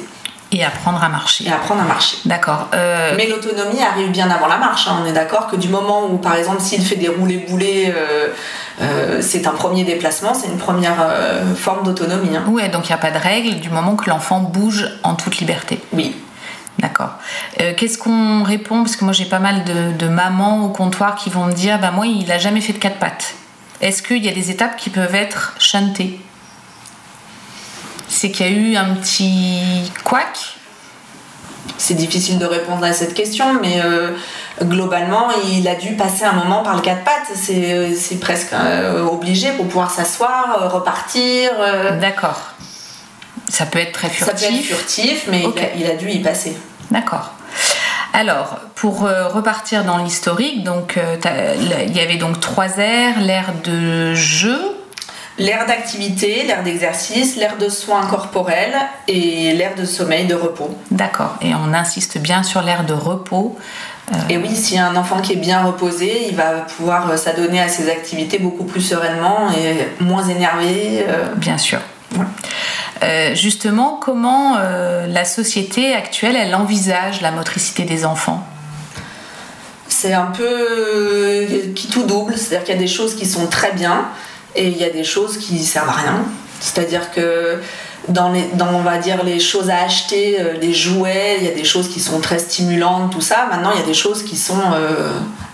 Et 0.53 0.63
apprendre 0.63 1.03
à 1.03 1.09
marcher. 1.09 1.47
et 1.47 1.51
apprendre 1.51 1.81
à 1.81 1.85
marcher. 1.87 2.19
D'accord. 2.27 2.69
Euh, 2.75 3.15
Mais 3.17 3.27
l'autonomie 3.29 3.81
arrive 3.83 4.11
bien 4.11 4.31
avant 4.31 4.47
la 4.47 4.59
marche. 4.59 4.87
hein. 4.89 4.99
On 5.03 5.07
est 5.07 5.13
d'accord 5.15 5.47
que 5.49 5.57
du 5.57 5.69
moment 5.69 6.05
où, 6.11 6.19
par 6.19 6.37
exemple, 6.37 6.61
s'il 6.61 6.85
fait 6.85 6.97
des 6.97 7.09
roulés-boulés, 7.09 7.95
euh, 7.97 8.29
euh, 8.83 9.23
c'est 9.23 9.47
un 9.47 9.53
premier 9.53 9.85
déplacement, 9.85 10.35
c'est 10.35 10.49
une 10.49 10.59
première 10.59 10.97
forme 11.57 11.83
d'autonomie. 11.85 12.37
hein. 12.37 12.45
Ouais, 12.49 12.69
donc 12.69 12.85
il 12.85 12.89
n'y 12.89 12.95
a 12.95 12.99
pas 12.99 13.11
de 13.11 13.19
règle 13.19 13.55
du 13.61 13.71
moment 13.71 13.97
que 13.97 14.11
l'enfant 14.11 14.41
bouge 14.41 14.87
en 15.03 15.15
toute 15.15 15.39
liberté. 15.39 15.81
Oui. 15.95 16.15
D'accord. 16.79 17.11
Euh, 17.61 17.75
Qu'est-ce 17.77 17.99
qu'on 17.99 18.43
répond? 18.43 18.83
Parce 18.83 18.97
que 18.97 19.05
moi 19.05 19.13
j'ai 19.13 19.27
pas 19.27 19.39
mal 19.39 19.65
de, 19.65 19.93
de 19.99 20.09
mamans 20.09 20.65
au 20.65 20.69
comptoir 20.71 21.15
qui 21.15 21.29
vont 21.29 21.45
me 21.47 21.53
dire 21.53 21.79
bah 21.79 21.91
moi 21.91 22.07
il 22.07 22.31
a 22.33 22.39
jamais 22.39 22.61
fait 22.63 22.73
de 22.73 22.79
quatre 22.79 22.99
pattes. 22.99 23.35
Est-ce 23.83 24.03
qu'il 24.03 24.25
y 24.25 24.29
a 24.29 24.33
des 24.33 24.51
étapes 24.51 24.77
qui 24.77 24.89
peuvent 24.91 25.15
être 25.15 25.55
chantées? 25.59 26.21
C'est 28.09 28.31
qu'il 28.31 28.47
y 28.47 28.49
a 28.49 28.53
eu 28.53 28.77
un 28.77 28.95
petit 28.95 29.91
couac 30.05 30.57
C'est 31.79 31.95
difficile 31.95 32.39
de 32.39 32.47
répondre 32.47 32.85
à 32.85 32.93
cette 32.93 33.15
question, 33.15 33.55
mais 33.61 33.81
euh, 33.85 34.13
globalement, 34.63 35.29
il 35.53 35.67
a 35.69 35.75
dû 35.75 35.95
passer 35.97 36.25
un 36.25 36.33
moment 36.33 36.63
par 36.63 36.75
le 36.77 36.83
quatre 36.83 37.05
pattes. 37.05 37.31
C'est 37.35 37.95
c'est 37.95 38.19
presque 38.21 38.53
euh, 38.53 39.03
obligé 39.05 39.53
pour 39.53 39.67
pouvoir 39.67 39.91
s'asseoir, 39.91 40.59
euh, 40.63 40.69
repartir. 40.69 41.51
euh. 41.61 41.99
D'accord. 42.01 42.41
Ça 43.51 43.67
peut 43.67 43.79
être 43.81 43.93
très 43.93 44.09
Ça 44.09 44.27
peut 44.27 44.31
être 44.33 44.39
furtif. 44.39 44.67
furtif, 44.69 45.25
mais 45.31 45.43
il, 45.43 45.59
a, 45.63 45.75
il 45.77 45.91
a 45.91 45.97
dû 45.97 46.11
y 46.11 46.21
passer. 46.21 46.57
D'accord. 46.91 47.35
Alors, 48.13 48.59
pour 48.75 49.05
euh, 49.07 49.29
repartir 49.29 49.85
dans 49.85 49.99
l'historique, 49.99 50.65
donc 50.65 50.97
euh, 50.97 51.17
il 51.87 51.97
y 51.97 52.01
avait 52.01 52.17
donc 52.17 52.41
trois 52.41 52.79
aires, 52.79 53.21
l'ère 53.21 53.53
de 53.65 54.15
jeu, 54.15 54.59
L'ère 55.39 55.65
d'activité, 55.65 56.43
l'ère 56.47 56.63
d'exercice, 56.63 57.37
l'ère 57.37 57.57
de 57.57 57.71
soins 57.71 58.05
corporels 58.07 58.75
et 59.09 59.55
l'ère 59.55 59.75
de 59.75 59.87
sommeil, 59.87 60.27
de 60.27 60.35
repos. 60.35 60.77
d'accord, 60.91 61.37
et 61.41 61.55
on 61.55 61.73
insiste 61.73 62.19
bien 62.19 62.43
sur 62.43 62.61
l'ère 62.61 62.85
de 62.85 62.93
repos. 62.93 63.57
Et 64.29 64.37
oui, 64.37 64.77
a 64.77 64.87
un 64.87 64.97
enfant 64.97 65.21
qui 65.23 65.35
est 65.35 65.37
bien 65.37 65.63
reposé, 65.63 66.27
il 66.29 66.35
va 66.37 66.51
pouvoir 66.77 67.09
euh, 67.11 67.17
s'adonner 67.17 67.61
à 67.61 67.69
ses 67.69 67.89
activités 67.89 68.39
beaucoup 68.39 68.65
plus 68.65 68.83
sereinement 68.83 69.51
et 69.53 70.03
moins 70.03 70.27
énervé. 70.29 71.07
euh. 71.09 71.33
Bien 71.37 71.57
sûr. 71.57 71.79
Euh, 73.03 73.35
justement, 73.35 73.99
comment 74.03 74.57
euh, 74.59 75.07
la 75.07 75.25
société 75.25 75.95
actuelle, 75.95 76.37
elle 76.37 76.55
envisage 76.55 77.23
la 77.23 77.31
motricité 77.31 77.85
des 77.85 78.05
enfants? 78.05 78.47
C'est 79.89 80.13
un 80.13 80.27
peu 80.27 80.45
euh, 80.45 81.73
qui 81.75 81.89
tout 81.89 82.05
double, 82.05 82.37
c'est-à-dire 82.37 82.65
qu'il 82.65 82.75
y 82.75 82.79
a 82.79 82.81
des 82.81 82.89
choses 82.89 83.15
qui 83.17 83.27
sont 83.27 83.47
très 83.47 83.73
bien 83.73 84.07
et 84.55 84.69
il 84.69 84.77
y 84.77 84.85
a 84.85 84.91
des 84.91 85.05
choses 85.05 85.39
qui 85.39 85.59
servent 85.65 85.89
à 85.89 85.93
rien. 85.93 86.25
C'est-à-dire 86.61 87.11
que 87.11 87.61
dans, 88.09 88.31
les, 88.33 88.45
va 88.85 88.99
dire, 88.99 89.25
les 89.25 89.41
choses 89.41 89.71
à 89.71 89.83
acheter, 89.83 90.37
les 90.61 90.75
jouets, 90.75 91.37
il 91.39 91.47
y 91.47 91.49
a 91.49 91.55
des 91.55 91.65
choses 91.65 91.89
qui 91.89 92.01
sont 92.01 92.21
très 92.21 92.39
stimulantes, 92.39 93.13
tout 93.13 93.21
ça. 93.21 93.47
Maintenant, 93.51 93.71
il 93.73 93.81
y 93.81 93.83
a 93.83 93.87
des 93.87 93.95
choses 93.95 94.25
qui 94.25 94.37
sont 94.37 94.61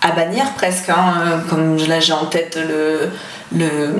à 0.02 0.10
bannir 0.12 0.44
presque. 0.56 0.88
hein. 0.88 1.42
Comme 1.48 1.76
là, 1.86 2.00
j'ai 2.00 2.12
en 2.12 2.26
tête 2.26 2.56
le. 2.56 3.10
Le 3.54 3.90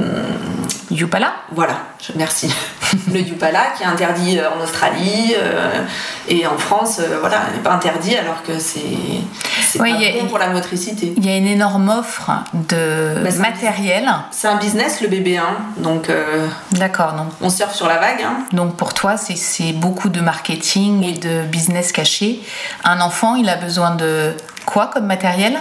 Yupala 0.90 1.32
voilà, 1.52 1.74
je- 2.00 2.12
merci. 2.16 2.52
le 3.12 3.20
Yupala 3.20 3.60
qui 3.76 3.82
est 3.82 3.86
interdit 3.86 4.38
euh, 4.38 4.48
en 4.56 4.62
Australie 4.62 5.34
euh, 5.38 5.82
et 6.28 6.46
en 6.46 6.56
France, 6.58 6.98
euh, 7.00 7.18
voilà, 7.20 7.42
il 7.50 7.56
n'est 7.56 7.62
pas 7.62 7.72
interdit 7.72 8.16
alors 8.16 8.42
que 8.42 8.58
c'est 8.58 9.78
pas 9.78 9.84
a- 9.84 10.20
bon 10.20 10.26
pour 10.28 10.38
la 10.38 10.48
motricité. 10.48 11.14
Il 11.16 11.24
y 11.24 11.28
a 11.28 11.36
une 11.36 11.46
énorme 11.46 11.88
offre 11.88 12.30
de 12.54 13.14
Bah, 13.22 13.30
matériel. 13.38 14.08
C'est 14.30 14.48
un 14.48 14.56
business 14.56 15.00
le 15.00 15.08
bébé, 15.08 15.38
hein. 15.38 15.56
donc 15.78 16.08
euh, 16.10 16.46
D'accord, 16.72 17.12
donc, 17.14 17.28
on 17.40 17.50
surfe 17.50 17.74
sur 17.74 17.86
la 17.88 17.98
vague. 17.98 18.22
Hein. 18.24 18.38
donc 18.52 18.76
pour 18.76 18.94
toi, 18.94 19.16
c'est- 19.16 19.36
c'est 19.36 19.72
beaucoup 19.72 20.08
de 20.08 20.20
marketing 20.20 21.04
et 21.04 21.12
de 21.18 21.42
business 21.42 21.92
caché. 21.92 22.40
Un 22.84 23.00
enfant, 23.00 23.34
il 23.36 23.48
a 23.48 23.56
besoin 23.56 23.94
de 23.94 24.32
quoi 24.64 24.86
comme 24.92 25.06
matériel? 25.06 25.56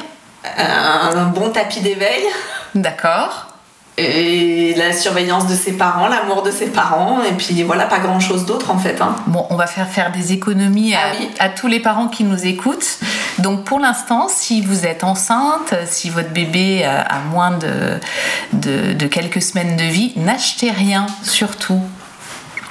Un, 0.58 1.18
un 1.18 1.26
bon 1.26 1.50
tapis 1.50 1.82
d'éveil 1.82 2.24
D'accord. 2.76 3.45
Et 3.98 4.74
la 4.78 4.92
surveillance 4.94 5.48
de 5.48 5.56
ses 5.56 5.72
parents, 5.74 6.08
l'amour 6.08 6.44
de 6.44 6.52
ses 6.52 6.68
parents, 6.68 7.24
et 7.24 7.32
puis 7.34 7.64
voilà, 7.64 7.86
pas 7.86 8.00
grand 8.00 8.20
chose 8.20 8.46
d'autre 8.46 8.72
en 8.72 8.78
fait. 8.78 9.00
Hein. 9.02 9.16
Bon, 9.28 9.46
on 9.50 9.56
va 9.56 9.68
faire 9.68 9.88
faire 9.88 10.12
des 10.12 10.34
économies 10.34 10.94
à, 10.94 11.00
Ah 11.06 11.12
oui. 11.20 11.30
à 11.40 11.50
tous 11.50 11.68
les 11.68 11.80
parents 11.80 12.08
qui 12.08 12.24
nous 12.26 12.46
écoutent. 12.46 13.00
Donc 13.40 13.64
pour 13.64 13.80
l'instant, 13.80 14.28
si 14.30 14.62
vous 14.62 14.86
êtes 14.86 15.04
enceinte, 15.04 15.74
si 15.86 16.10
votre 16.10 16.30
bébé 16.30 16.84
a, 16.84 17.02
a 17.02 17.20
moins 17.20 17.52
de, 17.52 18.00
de, 18.54 18.94
de 18.94 19.08
quelques 19.08 19.42
semaines 19.42 19.78
de 19.78 19.84
vie, 19.84 20.14
n'achetez 20.18 20.72
rien, 20.72 21.06
surtout. 21.24 21.82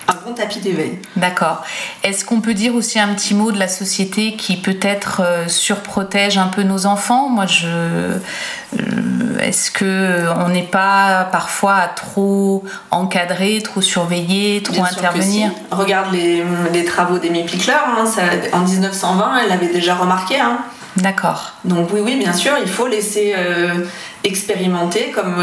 Un 0.06 0.14
bon 0.26 0.34
tapis 0.34 0.58
d'éveil. 0.60 0.98
D'accord. 1.16 1.64
Est-ce 2.02 2.24
qu'on 2.24 2.40
peut 2.40 2.52
dire 2.54 2.74
aussi 2.74 2.98
un 2.98 3.08
petit 3.14 3.34
mot 3.34 3.52
de 3.52 3.58
la 3.58 3.68
société 3.68 4.34
qui 4.36 4.56
peut-être 4.58 5.22
euh, 5.24 5.48
surprotège 5.48 6.36
un 6.36 6.48
peu 6.48 6.62
nos 6.62 6.84
enfants? 6.86 7.28
Moi, 7.30 7.46
je. 7.46 7.66
euh, 7.68 8.18
Est-ce 9.40 9.70
que 9.70 10.26
on 10.44 10.48
n'est 10.50 10.62
pas 10.62 11.28
parfois 11.32 11.74
à 11.76 11.88
trop 11.88 12.64
encadrer, 12.90 13.62
trop 13.62 13.80
surveiller, 13.80 14.62
trop 14.62 14.74
Bien 14.74 14.84
sûr 14.86 14.94
que 14.96 15.00
intervenir? 15.00 15.50
si. 15.50 15.74
Regarde 15.74 16.12
les, 16.12 16.44
les 16.72 16.84
travaux 16.84 17.18
d'Amy 17.18 17.44
Pickler, 17.44 17.72
hein, 17.72 18.04
ça- 18.06 18.56
en 18.56 18.60
1920, 18.60 19.38
elle 19.42 19.48
l'avait 19.48 19.72
déjà 19.72 19.94
remarqué. 19.94 20.38
Hein. 20.38 20.58
D'accord. 20.96 21.54
Donc 21.64 21.88
oui, 21.92 22.00
oui, 22.04 22.16
bien 22.16 22.32
sûr, 22.32 22.52
il 22.62 22.68
faut 22.70 22.86
laisser 22.86 23.34
euh, 23.36 23.84
expérimenter 24.22 25.10
comme... 25.14 25.42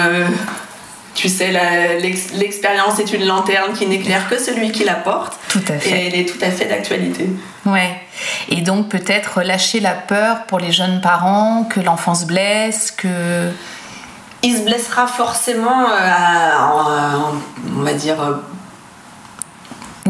euh, 1.12 1.16
tu 1.16 1.30
sais, 1.30 1.52
l'expérience 2.38 3.00
est 3.00 3.12
une 3.14 3.26
lanterne 3.26 3.74
qui 3.74 3.86
n'éclaire 3.86 4.28
que 4.30 4.40
celui 4.40 4.72
qui 4.72 4.84
la 4.84 4.96
porte. 4.96 5.34
Tout 5.50 5.62
à 5.70 5.76
Et 5.76 5.80
fait. 5.80 6.08
elle 6.08 6.16
est 6.16 6.26
tout 6.26 6.44
à 6.44 6.50
fait 6.52 6.66
d'actualité. 6.66 7.30
Ouais. 7.66 8.00
Et 8.50 8.62
donc 8.62 8.90
peut-être 8.90 9.42
lâcher 9.42 9.80
la 9.80 9.94
peur 9.94 10.46
pour 10.48 10.60
les 10.60 10.72
jeunes 10.72 11.02
parents, 11.02 11.64
que 11.70 11.80
l'enfant 11.80 12.16
se 12.16 12.26
blesse, 12.26 12.92
que. 12.92 13.50
Il 14.44 14.58
se 14.58 14.64
blessera 14.64 15.06
forcément, 15.06 15.84
euh, 15.90 15.94
à- 16.00 16.74
en- 16.74 17.34
on 17.78 17.82
va 17.84 17.94
dire, 17.94 18.20
euh, 18.22 18.34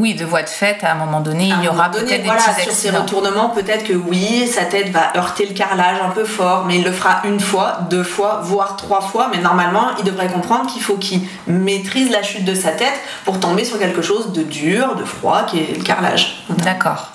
Oui, 0.02 0.16
de 0.16 0.26
voie 0.26 0.42
de 0.42 0.50
fait, 0.50 0.84
à 0.84 0.94
un 0.94 0.96
moment 0.96 1.20
donné, 1.20 1.52
à 1.52 1.58
il 1.58 1.64
y 1.64 1.68
aura 1.68 1.92
peut-être 1.92 2.24
des 2.24 2.30
petits 2.66 2.74
sur 2.74 3.00
retournements, 3.00 3.50
peut-être 3.50 3.84
que 3.84 3.94
oui, 3.94 4.48
sa 4.48 4.66
tête 4.66 4.90
va 4.90 5.16
heurter 5.16 5.46
le 5.46 5.54
carrelage 5.54 5.98
un 6.04 6.10
peu 6.10 6.26
fort, 6.26 6.66
mais 6.66 6.80
il 6.80 6.84
le 6.84 6.92
fera 6.92 7.22
une 7.24 7.40
fois, 7.40 7.82
deux 7.92 8.02
fois, 8.02 8.40
voire 8.44 8.78
trois 8.78 9.02
fois. 9.02 9.30
Mais 9.32 9.38
normalement, 9.38 9.90
il 10.00 10.04
devrait 10.04 10.28
comprendre 10.28 10.66
qu'il 10.66 10.82
faut 10.82 10.98
qu'il 10.98 11.22
maîtrise 11.46 12.10
la 12.10 12.24
chute 12.24 12.46
de 12.46 12.56
sa 12.56 12.72
tête 12.72 13.00
pour 13.26 13.40
tomber 13.40 13.64
sur 13.64 13.78
quelque 13.78 14.02
chose 14.02 14.34
de 14.34 14.42
dur, 14.42 14.96
de 14.96 15.06
froid, 15.06 15.44
qui 15.44 15.60
est 15.60 15.78
le 15.78 15.84
carrelage. 15.84 16.46
D'accord. 16.50 17.12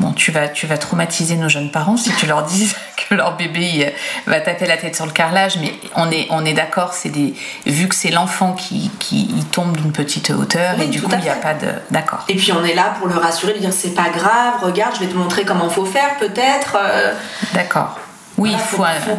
Bon, 0.00 0.12
tu 0.12 0.32
vas, 0.32 0.48
tu 0.48 0.66
vas 0.66 0.78
traumatiser 0.78 1.36
nos 1.36 1.48
jeunes 1.48 1.70
parents 1.70 1.96
si 1.98 2.10
tu 2.14 2.26
leur 2.26 2.42
dis 2.42 2.72
que 3.08 3.14
leur 3.14 3.36
bébé 3.36 3.86
euh, 3.86 4.30
va 4.30 4.40
taper 4.40 4.66
la 4.66 4.76
tête 4.78 4.96
sur 4.96 5.04
le 5.06 5.12
carrelage, 5.12 5.58
mais 5.60 5.74
on 5.94 6.10
est, 6.10 6.26
on 6.30 6.44
est 6.44 6.54
d'accord, 6.54 6.94
c'est 6.94 7.10
des, 7.10 7.34
vu 7.66 7.86
que 7.86 7.94
c'est 7.94 8.10
l'enfant 8.10 8.54
qui, 8.54 8.90
qui 8.98 9.28
il 9.36 9.44
tombe 9.44 9.76
d'une 9.76 9.92
petite 9.92 10.30
hauteur 10.30 10.74
Oui, 10.78 10.84
et 10.84 10.88
du 10.88 11.02
coup 11.02 11.10
il 11.12 11.20
n'y 11.20 11.28
a 11.28 11.34
pas 11.36 11.52
de. 11.54 11.68
D'accord. 11.90 12.24
Et 12.28 12.34
puis 12.36 12.50
on 12.52 12.64
est 12.64 12.74
là 12.74 12.94
pour 12.98 13.08
le 13.08 13.14
rassurer, 13.16 13.52
lui 13.52 13.60
dire 13.60 13.72
c'est 13.74 13.94
pas 13.94 14.08
grave, 14.08 14.54
regarde, 14.62 14.94
je 14.94 15.00
vais 15.00 15.06
te 15.12 15.16
montrer 15.16 15.44
comment 15.44 15.68
faut 15.68 15.84
faire 15.84 16.16
peut-être. 16.18 16.78
euh, 16.82 17.12
D'accord. 17.52 17.98
Oui, 18.38 18.56
voilà, 18.76 18.94
il 18.96 19.02
faut. 19.02 19.12
un- 19.12 19.16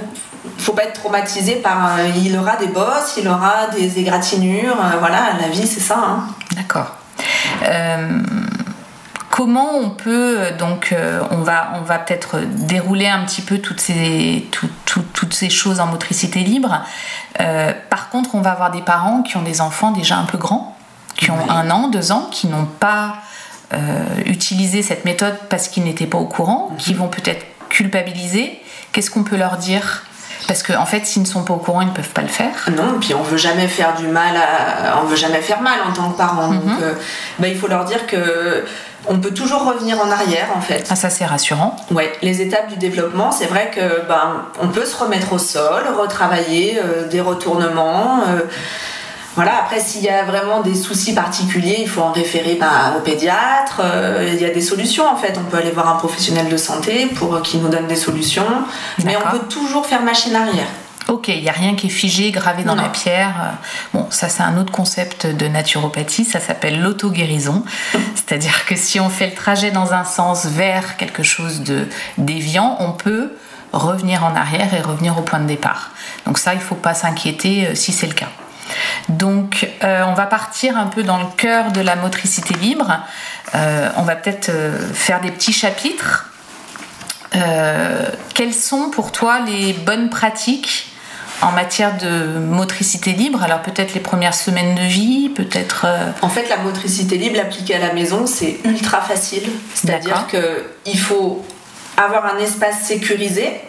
faut 0.58 0.74
pas 0.74 0.84
être 0.86 0.94
traumatisé 1.00 1.58
par. 1.58 1.98
euh, 2.00 2.08
il 2.24 2.36
aura 2.36 2.56
des 2.56 2.66
bosses, 2.68 3.18
il 3.18 3.28
aura 3.28 3.68
des 3.72 4.00
égratignures. 4.00 4.78
euh, 4.84 4.98
voilà, 5.00 5.34
la 5.40 5.48
vie, 5.50 5.68
c'est 5.68 5.80
ça. 5.80 5.98
hein. 6.00 6.26
D'accord. 6.56 6.96
Euh, 7.64 8.20
comment 9.44 9.72
on 9.76 9.90
peut 9.90 10.36
euh, 10.40 10.58
donc 10.58 10.92
euh, 10.92 11.22
on 11.32 11.38
va 11.38 11.72
on 11.76 11.82
va 11.82 11.98
peut-être 12.00 12.38
dérouler 12.46 13.08
un 13.08 13.24
petit 13.26 13.42
peu 13.42 13.58
toutes 13.58 13.82
ces 13.82 14.48
tout- 14.52 14.70
tout- 14.86 15.02
toutes 15.14 15.34
ces 15.34 15.50
choses 15.50 15.80
en 15.80 15.88
motricité 15.88 16.40
libre. 16.42 16.84
Euh, 17.40 17.72
par 17.90 18.10
contre, 18.10 18.36
on 18.36 18.42
va 18.42 18.52
avoir 18.52 18.70
des 18.72 18.82
parents 18.82 19.24
qui 19.24 19.38
ont 19.38 19.42
des 19.42 19.60
enfants 19.62 19.92
déjà 19.92 20.18
un 20.18 20.26
peu 20.26 20.38
grands, 20.38 20.78
qui 21.16 21.32
ont 21.32 21.38
Oui. 21.38 21.50
un 21.50 21.70
an, 21.72 21.88
deux 21.88 22.12
ans, 22.12 22.28
qui 22.32 22.48
n'ont 22.48 22.66
pas 22.66 23.16
euh, 23.74 24.04
utilisé 24.26 24.82
cette 24.84 25.06
méthode 25.06 25.36
parce 25.50 25.68
qu'ils 25.70 25.84
n'étaient 25.86 26.06
pas 26.08 26.18
au 26.18 26.26
courant, 26.28 26.72
qui 26.78 26.94
vont 26.94 27.08
peut-être 27.08 27.46
culpabiliser. 27.70 28.62
Qu'est-ce 28.92 29.10
qu'on 29.10 29.24
peut 29.24 29.38
leur 29.38 29.58
dire? 29.58 30.04
Parce 30.48 30.64
qu'en 30.64 30.82
en 30.82 30.86
fait, 30.86 31.06
s'ils 31.06 31.22
ne 31.22 31.28
sont 31.28 31.44
pas 31.44 31.54
au 31.54 31.58
courant, 31.58 31.82
ils 31.82 31.88
ne 31.88 31.94
peuvent 31.94 32.10
pas 32.10 32.22
le 32.22 32.28
faire. 32.28 32.68
Non, 32.76 33.00
puis 33.00 33.14
on 33.14 33.22
veut 33.24 33.38
jamais 33.38 33.68
faire 33.68 33.96
du 33.96 34.08
mal 34.08 34.36
à... 34.36 35.00
on 35.02 35.06
veut 35.06 35.16
jamais 35.16 35.42
faire 35.42 35.62
mal 35.62 35.80
en 35.88 35.94
tant 35.94 36.10
que 36.12 36.18
parent. 36.18 36.50
Donc, 36.50 36.64
Mhm. 36.66 36.78
euh, 36.82 36.94
bah, 37.40 37.48
il 37.48 37.58
faut 37.58 37.68
leur 37.68 37.86
dire 37.86 38.06
que 38.08 38.66
on 39.08 39.18
peut 39.20 39.32
toujours 39.32 39.66
revenir 39.66 40.00
en 40.00 40.12
arrière 40.12 40.50
en 40.56 40.62
fait. 40.62 40.86
Ah, 40.92 40.96
ça 40.96 41.10
c'est 41.10 41.26
rassurant. 41.26 41.76
Ouais, 41.90 42.12
les 42.22 42.42
étapes 42.42 42.68
du 42.68 42.76
développement, 42.76 43.32
c'est 43.32 43.48
vrai 43.48 43.72
que 43.74 44.06
ben 44.08 44.44
on 44.62 44.68
peut 44.68 44.86
se 44.86 44.96
remettre 44.96 45.34
au 45.34 45.40
sol, 45.40 45.84
retravailler 46.00 46.80
euh, 46.84 47.08
des 47.08 47.20
retournements. 47.22 48.22
euh, 48.28 48.42
voilà, 49.36 49.60
après 49.64 49.80
s'il 49.80 50.04
y 50.04 50.10
a 50.10 50.24
vraiment 50.24 50.62
des 50.62 50.76
soucis 50.76 51.14
particuliers, 51.14 51.78
il 51.80 51.88
faut 51.90 52.02
en 52.02 52.12
référer 52.12 52.56
ben, 52.60 52.94
au 52.98 53.00
pédiatre. 53.02 53.80
euh, 53.84 54.30
il 54.34 54.42
y 54.42 54.46
a 54.46 54.50
des 54.50 54.62
solutions 54.62 55.08
en 55.08 55.16
fait. 55.16 55.38
On 55.40 55.50
peut 55.50 55.58
aller 55.58 55.72
voir 55.72 55.88
un 55.90 55.96
professionnel 55.96 56.50
de 56.50 56.58
santé 56.58 57.08
pour 57.16 57.36
euh, 57.36 57.42
qu'il 57.42 57.62
nous 57.62 57.70
donne 57.70 57.88
des 57.88 57.96
solutions. 57.96 58.46
Mais 59.06 59.16
on 59.16 59.30
peut 59.32 59.46
toujours 59.48 59.86
faire 59.86 60.02
machine 60.02 60.36
arrière. 60.36 60.68
Ok, 61.08 61.30
il 61.30 61.42
n'y 61.42 61.50
a 61.50 61.54
rien 61.54 61.76
qui 61.76 61.88
est 61.88 61.90
figé, 61.90 62.30
gravé 62.32 62.64
dans 62.64 62.76
Non. 62.76 62.84
la 62.84 62.90
pierre. 62.90 63.54
Bon, 63.94 64.06
ça 64.12 64.30
c'est 64.30 64.44
un 64.44 64.58
autre 64.58 64.72
concept 64.72 65.26
de 65.26 65.48
naturopathie, 65.48 66.26
ça 66.26 66.40
s'appelle 66.40 66.80
l'auto-guérison. 66.82 67.64
C'est-à-dire 68.16 68.66
que 68.66 68.76
si 68.76 69.00
on 69.00 69.10
fait 69.10 69.28
le 69.28 69.34
trajet 69.34 69.72
dans 69.72 69.94
un 69.94 70.04
sens 70.04 70.46
vers 70.46 70.98
quelque 70.98 71.24
chose 71.24 71.62
de 71.62 71.88
déviant, 72.18 72.78
on 72.80 72.92
peut 72.92 73.32
revenir 73.74 74.24
en 74.24 74.36
arrière 74.36 74.74
et 74.74 74.82
revenir 74.82 75.18
au 75.18 75.22
point 75.22 75.40
de 75.40 75.48
départ. 75.48 75.92
Donc 76.28 76.38
ça, 76.38 76.54
il 76.54 76.58
ne 76.60 76.64
faut 76.64 76.76
pas 76.76 76.94
s'inquiéter 76.94 77.68
euh, 77.68 77.76
si 77.76 77.92
c'est 77.94 78.08
le 78.08 78.14
cas. 78.14 78.28
Donc, 79.10 79.70
euh, 79.84 80.04
on 80.08 80.14
va 80.14 80.26
partir 80.26 80.78
un 80.78 80.88
peu 80.88 81.04
dans 81.04 81.18
le 81.18 81.28
cœur 81.38 81.72
de 81.72 81.82
la 81.82 81.96
motricité 81.96 82.54
libre. 82.56 83.00
Euh, 83.56 83.90
on 83.98 84.04
va 84.04 84.16
peut-être 84.16 84.50
euh, 84.50 84.78
faire 84.94 85.22
des 85.22 85.32
petits 85.32 85.54
chapitres. 85.54 86.32
Euh, 87.36 88.10
quelles 88.34 88.54
sont 88.54 88.90
pour 88.90 89.12
toi 89.12 89.40
les 89.40 89.74
bonnes 89.74 90.10
pratiques 90.10 90.92
en 91.42 91.52
matière 91.52 91.98
de 91.98 92.40
motricité 92.40 93.14
libre? 93.14 93.42
Alors 93.44 93.62
peut-être 93.62 93.94
les 93.94 94.00
premières 94.02 94.36
semaines 94.36 94.76
de 94.76 94.82
vie, 94.82 95.30
peut-être... 95.30 95.88
En 96.22 96.30
fait, 96.30 96.48
la 96.50 96.58
motricité 96.58 97.18
libre 97.18 97.40
appliquée 97.40 97.76
à 97.76 97.80
la 97.80 97.94
maison, 97.94 98.28
c'est 98.28 98.60
ultra 98.66 99.02
facile. 99.02 99.50
C'est-à-dire 99.74 100.14
D'accord. 100.14 100.28
que 100.28 100.66
il 100.86 101.00
faut 101.00 101.44
avoir 101.98 102.36
un 102.36 102.38
espace 102.38 102.82
sécurisé, 102.82 103.62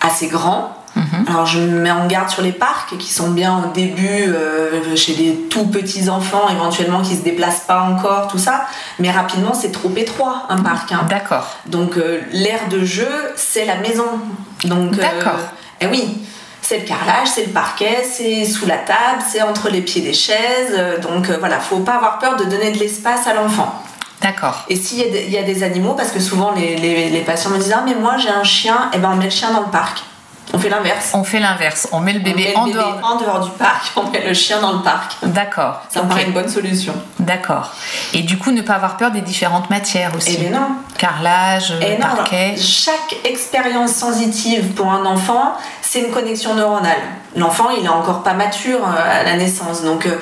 assez 0.00 0.28
grand. 0.28 0.76
Mhm. 0.96 1.24
Alors, 1.28 1.46
je 1.46 1.58
me 1.60 1.78
mets 1.80 1.90
en 1.90 2.06
garde 2.06 2.28
sur 2.30 2.42
les 2.42 2.52
parcs 2.52 2.96
qui 2.98 3.12
sont 3.12 3.30
bien 3.30 3.58
au 3.64 3.72
début 3.72 4.06
euh, 4.26 4.96
chez 4.96 5.14
des 5.14 5.34
tout 5.48 5.66
petits 5.66 6.08
enfants, 6.10 6.48
éventuellement 6.50 7.00
qui 7.02 7.14
se 7.16 7.22
déplacent 7.22 7.60
pas 7.66 7.82
encore, 7.82 8.26
tout 8.28 8.38
ça. 8.38 8.66
Mais 8.98 9.10
rapidement, 9.10 9.54
c'est 9.54 9.70
trop 9.72 9.90
étroit 9.96 10.46
un 10.48 10.58
parc. 10.58 10.90
hein. 10.92 11.06
D'accord. 11.08 11.46
Donc, 11.66 11.96
euh, 11.96 12.20
l'aire 12.32 12.68
de 12.68 12.84
jeu, 12.84 13.08
c'est 13.36 13.64
la 13.64 13.76
maison. 13.76 14.06
Donc, 14.64 14.94
euh, 14.94 14.96
D'accord. 15.00 15.38
eh 15.80 15.86
oui. 15.86 16.18
C'est 16.62 16.78
le 16.80 16.84
carrelage, 16.84 17.28
c'est 17.34 17.46
le 17.46 17.52
parquet, 17.52 18.04
c'est 18.08 18.44
sous 18.44 18.66
la 18.66 18.76
table, 18.76 19.22
c'est 19.28 19.42
entre 19.42 19.70
les 19.70 19.80
pieds 19.80 20.02
des 20.02 20.12
chaises. 20.12 20.72
euh, 20.72 20.98
Donc 20.98 21.28
euh, 21.30 21.36
voilà, 21.40 21.58
faut 21.58 21.78
pas 21.78 21.94
avoir 21.94 22.18
peur 22.18 22.36
de 22.36 22.44
donner 22.44 22.70
de 22.70 22.78
l'espace 22.78 23.26
à 23.26 23.34
l'enfant. 23.34 23.82
D'accord. 24.20 24.64
Et 24.68 24.76
s'il 24.76 24.98
y, 24.98 25.02
a 25.02 25.08
des- 25.08 25.24
il 25.26 25.32
y 25.32 25.38
a 25.38 25.42
des 25.42 25.62
animaux, 25.62 25.94
parce 25.94 26.10
que 26.10 26.20
souvent 26.20 26.52
les, 26.52 26.76
les- 26.76 27.08
les 27.08 27.20
patients 27.22 27.50
me 27.50 27.56
disent 27.58 27.74
Ah, 27.76 27.82
mais 27.84 27.94
moi 27.94 28.18
j'ai 28.18 28.28
un 28.28 28.44
chien, 28.44 28.90
et 28.92 28.98
ben 28.98 29.10
on 29.12 29.16
met 29.16 29.24
le 29.24 29.30
chien 29.30 29.50
dans 29.52 29.60
le 29.62 29.70
parc. 29.72 30.02
On 30.52 30.58
fait 30.58 30.68
l'inverse. 30.68 31.10
On 31.14 31.24
fait 31.24 31.38
l'inverse. 31.40 31.88
On 31.92 32.00
met 32.00 32.12
le 32.12 32.20
bébé 32.20 32.48
met 32.48 32.56
en 32.56 32.66
le 32.66 32.72
bébé 32.72 32.82
dehors. 32.84 33.00
en 33.02 33.16
dehors 33.16 33.40
du 33.40 33.50
parc, 33.52 33.92
on 33.96 34.04
met 34.10 34.26
le 34.26 34.34
chien 34.34 34.60
dans 34.60 34.72
le 34.72 34.82
parc. 34.82 35.16
D'accord. 35.22 35.82
Ça 35.88 36.02
me 36.02 36.08
paraît 36.08 36.24
une 36.24 36.32
bonne 36.32 36.48
solution. 36.48 36.94
D'accord. 37.18 37.70
Et 38.14 38.22
du 38.22 38.36
coup, 38.38 38.50
ne 38.50 38.62
pas 38.62 38.74
avoir 38.74 38.96
peur 38.96 39.10
des 39.10 39.20
différentes 39.20 39.70
matières 39.70 40.14
aussi. 40.16 40.34
Et 40.34 40.38
bien 40.48 40.50
non. 40.58 40.66
Carrelage, 40.98 41.72
Et 41.80 41.96
non, 41.98 42.06
parquet. 42.16 42.54
chaque 42.58 43.16
expérience 43.24 43.92
sensitive 43.92 44.72
pour 44.74 44.90
un 44.90 45.04
enfant, 45.06 45.54
c'est 45.82 46.00
une 46.00 46.10
connexion 46.10 46.54
neuronale. 46.54 46.98
L'enfant, 47.36 47.68
il 47.78 47.84
est 47.84 47.88
encore 47.88 48.22
pas 48.22 48.34
mature 48.34 48.80
euh, 48.86 49.20
à 49.20 49.22
la 49.22 49.36
naissance, 49.36 49.82
donc 49.82 50.04
euh, 50.06 50.18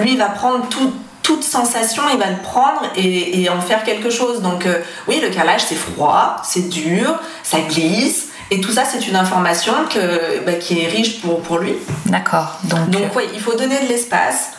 lui, 0.00 0.12
il 0.12 0.18
va 0.18 0.26
prendre 0.26 0.66
tout- 0.68 0.92
toute 1.22 1.44
sensation, 1.44 2.02
il 2.12 2.18
va 2.18 2.26
le 2.26 2.38
prendre 2.38 2.82
et, 2.96 3.40
et 3.42 3.48
en 3.50 3.60
faire 3.60 3.84
quelque 3.84 4.10
chose. 4.10 4.42
Donc 4.42 4.66
euh, 4.66 4.80
oui, 5.06 5.20
le 5.22 5.28
carrelage, 5.30 5.60
c'est 5.64 5.76
froid, 5.76 6.36
c'est 6.42 6.68
dur, 6.68 7.14
ça 7.44 7.60
glisse, 7.60 8.29
et 8.50 8.60
tout 8.60 8.72
ça, 8.72 8.84
c'est 8.84 9.06
une 9.08 9.16
information 9.16 9.72
que, 9.88 10.44
bah, 10.44 10.54
qui 10.54 10.80
est 10.80 10.88
riche 10.88 11.20
pour, 11.20 11.40
pour 11.42 11.58
lui. 11.58 11.74
D'accord. 12.06 12.58
Donc, 12.64 12.90
Donc 12.90 13.14
oui, 13.16 13.24
il 13.34 13.40
faut 13.40 13.54
donner 13.56 13.78
de 13.80 13.88
l'espace. 13.88 14.50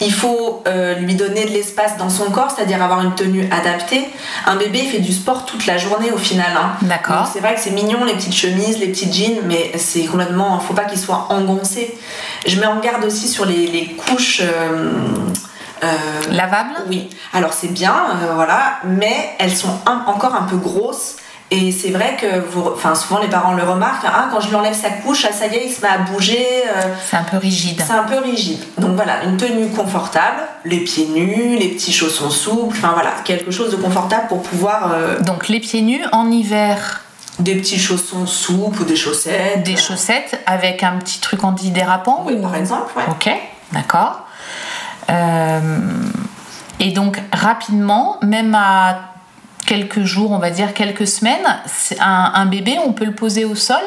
Il 0.00 0.12
faut 0.12 0.62
euh, 0.68 0.94
lui 0.94 1.14
donner 1.16 1.44
de 1.44 1.50
l'espace 1.50 1.96
dans 1.96 2.08
son 2.10 2.30
corps, 2.30 2.52
c'est-à-dire 2.54 2.80
avoir 2.82 3.00
une 3.02 3.14
tenue 3.16 3.48
adaptée. 3.50 4.08
Un 4.46 4.54
bébé 4.54 4.80
il 4.84 4.90
fait 4.90 5.00
du 5.00 5.12
sport 5.12 5.44
toute 5.44 5.66
la 5.66 5.76
journée 5.76 6.12
au 6.12 6.16
final. 6.18 6.52
hein. 6.56 6.70
D'accord. 6.82 7.28
C'est 7.32 7.40
vrai 7.40 7.54
que 7.56 7.60
c'est 7.60 7.72
mignon 7.72 8.04
les 8.04 8.12
petites 8.14 8.34
chemises, 8.34 8.78
les 8.78 8.88
petits 8.88 9.12
jeans, 9.12 9.38
mais 9.46 9.72
c'est 9.76 10.04
complètement. 10.04 10.60
Faut 10.60 10.74
pas 10.74 10.84
qu'ils 10.84 11.00
soient 11.00 11.26
engoncés. 11.30 11.98
Je 12.46 12.60
mets 12.60 12.66
en 12.66 12.78
garde 12.78 13.04
aussi 13.04 13.26
sur 13.28 13.44
les, 13.44 13.66
les 13.66 13.86
couches. 13.94 14.40
euh, 14.42 14.92
euh, 15.84 15.86
lavable 16.32 16.70
oui, 16.88 17.08
alors 17.32 17.52
c'est 17.52 17.68
bien, 17.72 17.94
voilà, 18.34 18.80
mais 18.84 19.30
elles 19.38 19.54
sont 19.56 19.70
un- 19.86 20.02
encore 20.08 20.34
un 20.34 20.42
peu 20.42 20.56
grosses. 20.56 21.16
Et 21.50 21.72
c'est 21.72 21.90
vrai 21.90 22.16
que 22.20 22.40
vous, 22.40 22.62
enfin, 22.74 22.94
souvent 22.94 23.20
les 23.20 23.28
parents 23.28 23.54
le 23.54 23.62
remarquent, 23.62 24.04
ah, 24.06 24.28
quand 24.30 24.38
je 24.40 24.48
lui 24.50 24.56
enlève 24.56 24.74
sa 24.74 24.90
couche, 24.90 25.24
ah, 25.26 25.32
ça 25.32 25.46
y 25.46 25.54
est, 25.56 25.66
il 25.66 25.72
se 25.72 25.80
met 25.80 25.88
à 25.88 25.96
bouger. 25.98 26.46
euh, 26.76 26.94
C'est 27.08 27.16
un 27.16 27.22
peu 27.24 27.38
rigide. 27.38 27.82
c'est 27.86 27.94
un 27.94 28.02
peu 28.04 28.18
rigide. 28.18 28.60
Donc 28.76 28.96
voilà, 28.96 29.24
une 29.24 29.38
tenue 29.38 29.68
confortable, 29.68 30.40
les 30.66 30.80
pieds 30.80 31.06
nus, 31.06 31.56
les 31.56 31.68
petits 31.68 31.92
chaussons 31.92 32.28
souples, 32.28 32.76
enfin 32.76 32.90
voilà, 32.92 33.12
quelque 33.24 33.50
chose 33.50 33.70
de 33.70 33.76
confortable 33.76 34.28
pour 34.28 34.42
pouvoir. 34.42 34.92
euh, 34.92 35.18
Donc 35.20 35.48
les 35.48 35.60
pieds 35.60 35.80
nus 35.80 36.04
en 36.12 36.30
hiver, 36.30 37.00
des 37.38 37.54
petits 37.54 37.78
chaussons 37.78 38.26
souples 38.26 38.82
ou 38.82 38.84
des 38.84 38.96
chaussettes. 38.96 39.62
des 39.62 39.76
chaussettes 39.76 40.38
avec 40.44 40.82
un 40.82 40.98
petit 40.98 41.18
truc 41.18 41.44
antidérapant 41.44 42.24
Oui, 42.26 42.34
ou- 42.34 42.42
par 42.42 42.56
exemple, 42.56 42.92
ouais. 42.94 43.04
Ok, 43.10 43.30
d'accord. 43.72 44.20
Euh, 45.08 45.60
et 46.80 46.90
donc 46.92 47.18
rapidement, 47.32 48.18
même 48.22 48.54
à 48.54 48.98
quelques 49.68 50.02
jours, 50.04 50.30
on 50.32 50.38
va 50.38 50.50
dire 50.50 50.72
quelques 50.72 51.06
semaines, 51.06 51.46
un, 52.00 52.32
un 52.34 52.46
bébé, 52.46 52.78
on 52.86 52.92
peut 52.92 53.04
le 53.04 53.14
poser 53.14 53.44
au 53.44 53.54
sol, 53.54 53.82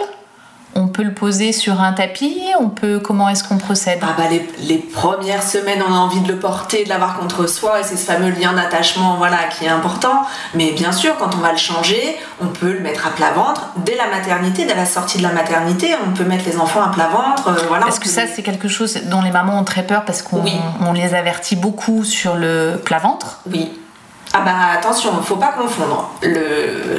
on 0.76 0.88
peut 0.88 1.04
le 1.04 1.14
poser 1.14 1.52
sur 1.52 1.82
un 1.82 1.92
tapis, 1.92 2.40
on 2.60 2.70
peut. 2.70 3.00
Comment 3.00 3.28
est-ce 3.28 3.44
qu'on 3.44 3.58
procède? 3.58 4.00
Ah 4.04 4.14
bah 4.18 4.24
les, 4.30 4.48
les 4.68 4.78
premières 4.78 5.44
semaines, 5.44 5.84
on 5.86 5.92
a 5.94 5.98
envie 5.98 6.22
de 6.22 6.30
le 6.32 6.38
porter, 6.40 6.84
de 6.86 6.90
l'avoir 6.90 7.18
contre 7.20 7.46
soi, 7.48 7.80
et 7.82 7.84
c'est 7.84 7.98
ce 7.98 8.06
fameux 8.06 8.30
lien 8.30 8.54
d'attachement 8.54 9.16
voilà, 9.18 9.40
qui 9.50 9.66
est 9.66 9.70
important. 9.70 10.22
Mais 10.54 10.72
bien 10.72 10.92
sûr, 10.94 11.18
quand 11.18 11.36
on 11.36 11.40
va 11.40 11.52
le 11.52 11.58
changer, 11.58 12.16
on 12.42 12.48
peut 12.48 12.72
le 12.72 12.80
mettre 12.80 13.06
à 13.08 13.10
plat 13.10 13.32
ventre. 13.32 13.70
Dès 13.84 13.96
la 13.98 14.08
maternité, 14.08 14.66
dès 14.66 14.76
la 14.76 14.86
sortie 14.86 15.18
de 15.18 15.24
la 15.24 15.34
maternité, 15.34 15.90
on 16.08 16.12
peut 16.12 16.24
mettre 16.26 16.46
les 16.46 16.58
enfants 16.58 16.84
à 16.84 16.90
plat 16.90 17.10
ventre. 17.10 17.50
euh, 17.50 17.66
voilà, 17.68 17.84
Parce 17.86 18.00
que 18.00 18.08
ça, 18.08 18.22
c'est 18.34 18.44
quelque 18.44 18.70
chose 18.70 18.98
dont 19.08 19.22
les 19.24 19.32
mamans 19.32 19.60
ont 19.60 19.64
très 19.66 19.84
peur 19.84 20.06
parce 20.06 20.22
qu'on 20.22 20.42
Oui. 20.42 20.54
on 20.88 20.94
les 20.94 21.16
avertit 21.16 21.58
beaucoup 21.58 22.06
sur 22.06 22.36
le 22.36 22.80
plat-ventre. 22.86 23.40
Oui. 23.52 23.72
Ah 24.34 24.42
bah 24.46 24.78
attention, 24.78 25.12
faut 25.22 25.36
pas 25.36 25.50
confondre. 25.50 26.10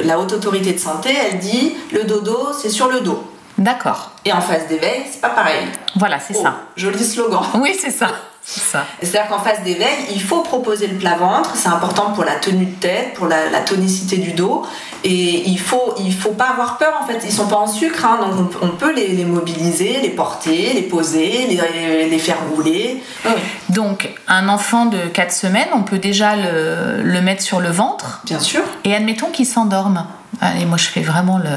La 0.03 0.19
haute 0.19 0.33
autorité 0.33 0.73
de 0.73 0.77
santé, 0.77 1.09
elle 1.09 1.39
dit 1.39 1.73
le 1.91 2.03
dodo, 2.03 2.49
c'est 2.55 2.69
sur 2.69 2.89
le 2.89 3.01
dos. 3.01 3.23
D'accord. 3.57 4.11
Et 4.25 4.33
en 4.33 4.41
phase 4.41 4.67
d'éveil, 4.67 5.03
c'est 5.11 5.21
pas 5.21 5.29
pareil. 5.29 5.65
Voilà, 5.95 6.19
c'est 6.19 6.35
Oh, 6.37 6.43
ça. 6.43 6.55
Joli 6.75 7.03
slogan. 7.03 7.41
Oui, 7.55 7.75
c'est 7.79 7.91
ça. 7.91 8.07
C'est 8.45 8.59
ça. 8.59 8.83
C'est-à-dire 9.01 9.29
qu'en 9.29 9.39
phase 9.41 9.61
d'éveil, 9.63 9.95
il 10.11 10.21
faut 10.21 10.41
proposer 10.41 10.87
le 10.87 10.97
plat-ventre, 10.97 11.51
c'est 11.55 11.69
important 11.69 12.11
pour 12.13 12.25
la 12.25 12.35
tenue 12.35 12.65
de 12.65 12.75
tête, 12.75 13.13
pour 13.13 13.27
la, 13.27 13.49
la 13.49 13.61
tonicité 13.61 14.17
du 14.17 14.33
dos, 14.33 14.65
et 15.05 15.47
il 15.47 15.57
faut, 15.57 15.93
il 15.97 16.13
faut 16.13 16.31
pas 16.33 16.49
avoir 16.49 16.77
peur 16.77 16.93
en 17.01 17.07
fait, 17.07 17.19
ils 17.23 17.31
sont 17.31 17.47
pas 17.47 17.55
en 17.55 17.67
sucre, 17.67 18.03
hein, 18.05 18.19
donc 18.21 18.33
on, 18.37 18.43
peut- 18.45 18.59
on 18.63 18.69
peut 18.75 18.93
les, 18.93 19.07
les 19.09 19.23
mobiliser, 19.23 20.01
les 20.01 20.09
porter, 20.09 20.73
les 20.73 20.81
poser, 20.81 21.47
les, 21.47 22.09
les 22.09 22.19
faire 22.19 22.35
rouler. 22.53 23.01
Oui, 23.23 23.31
Donc, 23.69 24.09
un 24.27 24.49
enfant 24.49 24.87
de 24.87 24.97
4 25.07 25.31
semaines, 25.31 25.69
on 25.73 25.83
peut 25.83 25.99
déjà 25.99 26.35
le, 26.35 27.01
le 27.01 27.21
mettre 27.21 27.43
sur 27.43 27.61
le 27.61 27.69
ventre 27.69 28.19
bien 28.25 28.41
sûr. 28.41 28.63
et 28.83 28.93
admettons 28.93 29.29
qu'il 29.29 29.45
s'endorme. 29.45 30.05
Allez, 30.45 30.65
moi 30.65 30.77
je 30.77 30.87
fais 30.87 31.01
vraiment 31.01 31.37
le. 31.37 31.49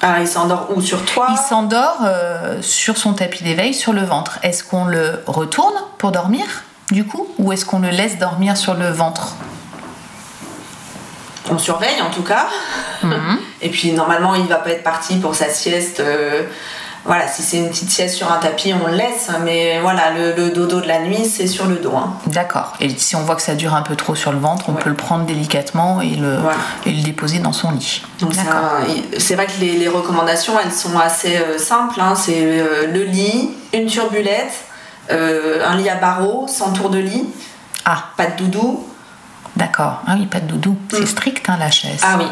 Ah, 0.00 0.16
il 0.20 0.26
s'endort 0.26 0.66
où? 0.74 0.80
Sur 0.80 1.04
toi? 1.04 1.28
Il 1.30 1.38
s'endort 1.38 1.98
euh, 2.04 2.60
sur 2.60 2.96
son 2.96 3.12
tapis 3.12 3.44
d'éveil 3.44 3.72
sur 3.72 3.92
le 3.92 4.02
ventre. 4.02 4.40
Est-ce 4.42 4.64
qu'on 4.64 4.84
le 4.84 5.22
retourne 5.28 5.76
pour 5.98 6.10
dormir 6.10 6.44
du 6.90 7.04
coup? 7.06 7.28
Ou 7.38 7.52
est-ce 7.52 7.64
qu'on 7.64 7.78
le 7.78 7.90
laisse 7.90 8.18
dormir 8.18 8.56
sur 8.56 8.74
le 8.74 8.88
ventre? 8.88 9.36
On 11.52 11.58
surveille 11.58 12.02
en 12.02 12.10
tout 12.10 12.24
cas. 12.24 12.46
Mhm. 13.04 13.38
Et 13.60 13.68
puis 13.68 13.92
normalement, 13.92 14.34
il 14.34 14.46
va 14.46 14.56
pas 14.56 14.70
être 14.70 14.82
parti 14.82 15.18
pour 15.18 15.36
sa 15.36 15.48
sieste 15.48 16.00
euh, 16.00 16.42
Voilà, 17.04 17.26
si 17.26 17.42
c'est 17.42 17.56
une 17.58 17.68
petite 17.68 17.90
sieste 17.90 18.14
sur 18.14 18.30
un 18.30 18.38
tapis, 18.38 18.72
on 18.72 18.86
le 18.88 18.94
laisse, 18.94 19.28
mais 19.44 19.80
voilà, 19.80 20.12
le, 20.12 20.34
le 20.36 20.50
dodo 20.50 20.80
de 20.80 20.86
la 20.86 21.00
nuit, 21.00 21.24
c'est 21.24 21.48
sur 21.48 21.66
le 21.66 21.76
dos. 21.76 21.94
hein. 21.96 22.14
D'accord. 22.28 22.74
Et 22.80 22.88
si 22.96 23.16
on 23.16 23.22
voit 23.22 23.34
que 23.34 23.42
ça 23.42 23.54
dure 23.56 23.74
un 23.74 23.82
peu 23.82 23.96
trop 23.96 24.14
sur 24.14 24.30
le 24.30 24.38
ventre, 24.38 24.66
on 24.68 24.74
Ouais. 24.74 24.80
peut 24.82 24.88
le 24.90 24.94
prendre 24.94 25.24
délicatement 25.26 26.00
et 26.00 26.10
le, 26.14 26.36
Voilà. 26.36 26.58
et 26.86 26.92
le 26.92 27.02
déposer 27.02 27.40
dans 27.40 27.52
son 27.52 27.72
lit. 27.72 28.02
C'est 29.18 29.34
vrai 29.34 29.46
que 29.46 29.60
les, 29.60 29.72
les 29.78 29.88
recommandations, 29.88 30.54
elles 30.64 30.72
sont 30.72 30.96
assez 30.98 31.36
euh, 31.38 31.58
simples. 31.58 32.00
hein. 32.00 32.14
C'est 32.14 32.36
euh, 32.38 32.86
le 32.92 33.02
lit, 33.04 33.50
une 33.74 33.86
turbulette, 33.86 34.52
euh, 35.10 35.66
un 35.66 35.76
lit 35.76 35.88
à 35.88 35.96
barreaux, 35.96 36.46
sans 36.48 36.72
tour 36.72 36.88
de 36.90 36.98
lit, 36.98 37.24
Ah, 37.84 38.04
pas 38.16 38.26
de 38.26 38.36
doudou. 38.36 38.86
d'accord. 39.56 40.02
Ah 40.06 40.14
oui, 40.16 40.26
pas 40.26 40.38
de 40.40 40.46
doudou. 40.46 40.76
C'est 40.92 41.00
Mm. 41.00 41.06
strict, 41.06 41.48
hein, 41.48 41.56
la 41.58 41.70
chaise. 41.70 42.00
Ah 42.04 42.14
oui. 42.18 42.26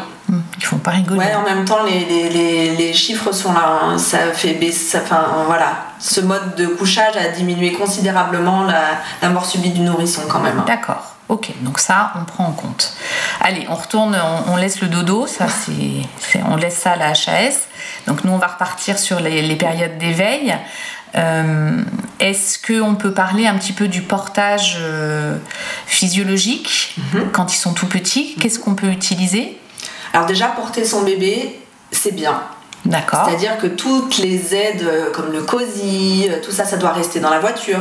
Ils 0.57 0.63
font 0.63 0.77
pas 0.77 0.91
rigoler. 0.91 1.19
Ouais, 1.19 1.35
en 1.35 1.43
même 1.43 1.65
temps, 1.65 1.83
les, 1.83 2.05
les, 2.05 2.29
les, 2.29 2.75
les 2.75 2.93
chiffres 2.93 3.31
sont 3.31 3.53
là. 3.53 3.79
hein. 3.83 3.97
Ça 3.97 4.31
fait 4.33 4.53
baisser. 4.53 4.97
Enfin, 5.03 5.25
voilà. 5.45 5.85
Ce 5.99 6.21
mode 6.21 6.55
de 6.55 6.67
couchage 6.67 7.15
a 7.17 7.29
diminué 7.29 7.73
considérablement 7.73 8.63
la, 8.63 8.81
la 9.21 9.29
mort 9.29 9.45
subite 9.45 9.73
du 9.73 9.81
nourrisson, 9.81 10.21
quand 10.29 10.39
même. 10.39 10.59
hein. 10.59 10.63
D'accord. 10.65 11.15
Ok, 11.29 11.49
donc 11.61 11.79
ça, 11.79 12.11
on 12.19 12.25
prend 12.25 12.45
en 12.45 12.51
compte. 12.51 12.93
Allez, 13.39 13.65
on 13.69 13.75
retourne, 13.75 14.17
on, 14.47 14.51
on 14.53 14.55
laisse 14.57 14.81
le 14.81 14.89
dodo, 14.89 15.27
ça 15.27 15.47
c'est, 15.47 16.41
on 16.45 16.57
laisse 16.57 16.75
ça 16.77 16.91
à 16.91 16.95
la 16.97 17.11
HAS. 17.11 17.67
Donc 18.05 18.25
nous, 18.25 18.33
on 18.33 18.37
va 18.37 18.47
repartir 18.47 18.99
sur 18.99 19.21
les, 19.21 19.41
les 19.41 19.55
périodes 19.55 19.97
d'éveil. 19.97 20.57
Euh, 21.15 21.81
est-ce 22.19 22.57
qu'on 22.59 22.95
peut 22.95 23.13
parler 23.13 23.47
un 23.47 23.55
petit 23.55 23.71
peu 23.71 23.87
du 23.87 24.01
portage 24.01 24.77
euh, 24.81 25.37
physiologique 25.85 26.95
quand 27.31 27.53
ils 27.53 27.57
sont 27.57 27.73
tout 27.73 27.87
petits? 27.87 28.35
Qu'est-ce 28.39 28.59
qu'on 28.59 28.75
peut 28.75 28.87
utiliser? 28.89 29.57
Alors, 30.13 30.25
déjà, 30.25 30.47
porter 30.47 30.83
son 30.85 31.01
bébé, 31.03 31.59
c'est 31.91 32.13
bien. 32.15 32.41
D'accord. 32.85 33.25
C'est-à-dire 33.25 33.57
que 33.59 33.67
toutes 33.67 34.17
les 34.17 34.55
aides, 34.55 34.81
euh, 34.83 35.11
comme 35.11 35.31
le 35.31 35.41
COSI, 35.43 36.27
euh, 36.31 36.37
tout 36.43 36.51
ça, 36.51 36.65
ça 36.65 36.77
doit 36.77 36.91
rester 36.91 37.19
dans 37.19 37.29
la 37.29 37.39
voiture. 37.39 37.77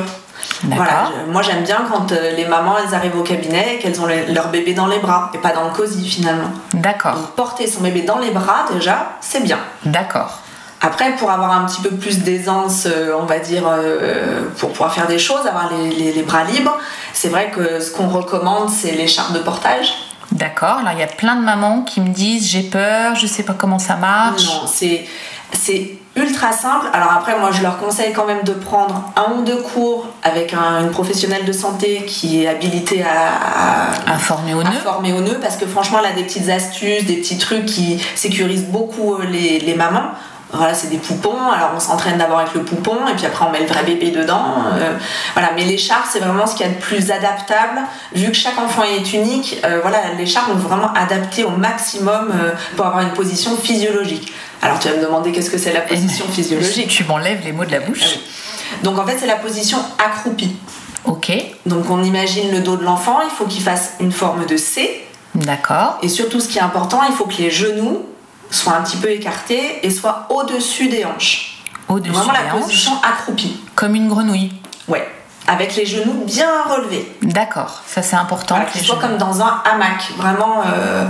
D'accord. 0.63 0.85
Voilà, 0.85 1.11
je- 1.27 1.33
moi 1.33 1.43
j'aime 1.43 1.63
bien 1.65 1.87
quand 1.91 2.13
euh, 2.13 2.33
les 2.37 2.47
mamans 2.47 2.77
elles 2.79 2.95
arrivent 2.95 3.19
au 3.19 3.23
cabinet 3.23 3.75
et 3.75 3.79
qu'elles 3.79 4.01
ont 4.01 4.07
le- 4.07 4.33
leur 4.33 4.49
bébé 4.49 4.73
dans 4.75 4.87
les 4.87 4.99
bras 4.99 5.31
et 5.35 5.39
pas 5.39 5.53
dans 5.53 5.65
le 5.65 5.71
cosy 5.71 6.07
finalement. 6.09 6.51
D'accord. 6.75 7.15
Porter 7.37 7.67
son 7.67 7.81
bébé 7.83 8.03
dans 8.03 8.19
les 8.19 8.31
bras 8.31 8.67
déjà, 8.73 9.13
c'est 9.21 9.41
bien. 9.43 9.59
D'accord. 9.85 10.41
Après, 10.83 11.15
pour 11.17 11.31
avoir 11.31 11.53
un 11.53 11.67
petit 11.67 11.81
peu 11.83 11.91
plus 11.91 12.21
d'aisance, 12.21 12.85
euh, 12.87 13.15
on 13.21 13.25
va 13.27 13.39
dire, 13.39 13.65
euh, 13.69 14.41
pour 14.59 14.71
pouvoir 14.71 14.95
faire 14.95 15.07
des 15.07 15.19
choses, 15.19 15.47
avoir 15.47 15.71
les, 15.73 15.91
les- 15.91 16.13
les 16.13 16.23
bras 16.23 16.45
libres, 16.45 16.77
c'est 17.13 17.29
vrai 17.29 17.51
que 17.55 17.81
ce 17.81 17.91
qu'on 17.91 18.09
recommande, 18.09 18.71
c'est 18.71 18.93
l'écharpe 18.93 19.33
de 19.33 19.41
portage. 19.41 19.95
D'accord. 20.41 20.79
Alors 20.79 20.93
il 20.95 20.99
y 20.99 21.03
a 21.03 21.07
plein 21.07 21.37
de 21.37 21.43
mamans 21.45 21.83
qui 21.83 22.01
me 22.01 22.09
disent 22.09 22.49
j'ai 22.51 22.63
peur, 22.63 23.15
je 23.15 23.27
sais 23.27 23.43
pas 23.45 23.53
comment 23.53 23.79
ça 23.79 23.95
marche. 23.97 24.47
Non, 24.47 24.63
c'est 24.67 25.05
c'est 25.53 25.91
ultra 26.17 26.53
simple. 26.53 26.87
Alors 26.93 27.13
après, 27.13 27.39
moi, 27.39 27.51
je 27.53 27.61
leur 27.63 27.77
conseille 27.79 28.13
quand 28.13 28.25
même 28.27 28.43
de 28.45 28.53
prendre 28.53 29.13
un 29.17 29.33
ou 29.35 29.43
deux 29.43 29.61
cours 29.63 30.07
avec 30.23 30.55
un- 30.55 30.81
une 30.83 30.91
professionnelle 30.91 31.45
de 31.45 31.53
santé 31.53 32.05
qui 32.07 32.43
est 32.43 32.49
habilitée 32.49 33.03
à- 33.03 34.11
à, 34.11 34.15
Informé 34.15 34.55
au 34.55 34.61
à 34.61 34.65
nœud. 34.65 34.79
former 34.83 35.13
au 35.13 35.21
nœud 35.21 35.39
parce 35.43 35.57
que 35.57 35.67
franchement 35.67 35.99
elle 36.01 36.11
a 36.13 36.15
des 36.15 36.23
petites 36.25 36.49
astuces, 36.49 37.05
des 37.05 37.17
petits 37.17 37.39
trucs 37.39 37.67
qui 37.67 38.01
sécurisent 38.15 38.67
beaucoup 38.67 39.15
euh, 39.15 39.25
les, 39.27 39.59
les 39.61 39.75
mamans. 39.75 40.11
Voilà, 40.53 40.75
c'est 40.75 40.89
des 40.89 40.97
poupons, 40.99 41.51
alors 41.51 41.71
on 41.77 41.81
s'entraîne 41.81 42.19
d'abord 42.19 42.41
avec 42.41 42.55
le 42.55 42.63
poupon 42.65 42.97
et 43.09 43.15
puis 43.15 43.25
après 43.25 43.45
on 43.47 43.51
met 43.51 43.61
le 43.61 43.67
vrai 43.67 43.85
bébé 43.85 44.11
dedans. 44.11 44.65
euh, 44.75 44.95
voilà, 45.35 45.51
mais 45.55 45.65
l'écharpe 45.65 46.07
c'est 46.11 46.19
vraiment 46.19 46.47
ce 46.47 46.57
qu'il 46.57 46.67
y 46.67 46.69
a 46.69 46.73
de 46.73 46.81
plus 46.81 47.13
adaptable. 47.13 47.81
Vu 48.15 48.29
que 48.29 48.37
chaque 48.37 48.59
enfant 48.59 48.83
est 48.83 49.13
unique, 49.13 49.59
euh, 49.65 49.79
voilà, 49.83 49.99
l'écharpe 50.19 50.49
on 50.51 50.55
veut 50.57 50.67
vraiment 50.67 50.93
adapter 50.95 51.45
au 51.45 51.51
maximum 51.51 52.33
euh, 52.35 52.53
pour 52.77 52.87
avoir 52.87 53.03
une 53.03 53.13
position 53.13 53.57
physiologique. 53.57 54.33
Alors 54.61 54.81
tu 54.81 54.89
vas 54.89 54.97
me 54.97 55.03
demander 55.03 55.31
qu'est-ce 55.31 55.51
que 55.51 55.59
c'est 55.59 55.73
la 55.73 55.83
position 55.83 56.27
physiologique. 56.33 56.89
Tu 56.89 57.05
m'enlèves 57.05 57.45
les 57.45 57.53
mots 57.53 57.65
de 57.65 57.73
la 57.73 57.81
bouche. 57.81 58.03
Ah 58.03 58.09
oui. 58.11 58.83
Donc 58.83 58.99
en 58.99 59.07
fait 59.07 59.19
c'est 59.21 59.29
la 59.29 59.37
position 59.37 59.79
accroupie. 60.05 60.57
Ok. 61.05 61.33
Donc 61.67 61.89
on 61.91 62.03
imagine 62.03 62.51
le 62.51 62.61
dos 62.61 62.77
de 62.77 62.85
l'enfant, 62.85 63.21
il 63.25 63.31
faut 63.31 63.45
qu'il 63.47 63.63
fasse 63.63 63.93
une 64.01 64.13
forme 64.13 64.47
de 64.47 64.57
C. 64.57 65.07
D'accord. 65.35 65.99
Et 66.03 66.09
surtout, 66.09 66.41
ce 66.41 66.49
qui 66.49 66.59
est 66.59 66.63
important, 66.63 67.01
il 67.09 67.15
faut 67.15 67.25
que 67.25 67.37
les 67.39 67.51
genoux 67.53 68.05
soient 68.51 68.75
un 68.75 68.83
petit 68.83 68.97
peu 68.97 69.11
écartés 69.11 69.85
et 69.87 69.91
soient 69.91 70.27
au-dessus 70.31 70.89
des 70.89 71.05
hanches. 71.05 71.63
Au-dessus 71.89 72.13
Vraiment 72.13 72.33
des 72.33 72.39
la 72.49 72.55
hanches, 72.55 72.63
position 72.63 72.93
accroupie. 73.03 73.61
comme 73.75 73.95
une 73.95 74.09
grenouille. 74.09 74.53
Ouais. 74.89 75.07
Avec 75.49 75.75
les 75.77 75.87
genoux 75.87 76.25
bien 76.27 76.49
relevés. 76.69 77.11
D'accord, 77.23 77.83
ça 77.87 78.03
c'est 78.03 78.15
important. 78.17 78.55
Voilà, 78.57 78.71
que 78.71 78.79
les 78.79 78.85
genoux- 78.85 79.01
comme 79.01 79.17
dans 79.19 79.41
un 79.43 79.63
hamac, 79.65 80.13
vraiment 80.17 80.63
euh, 80.67 81.07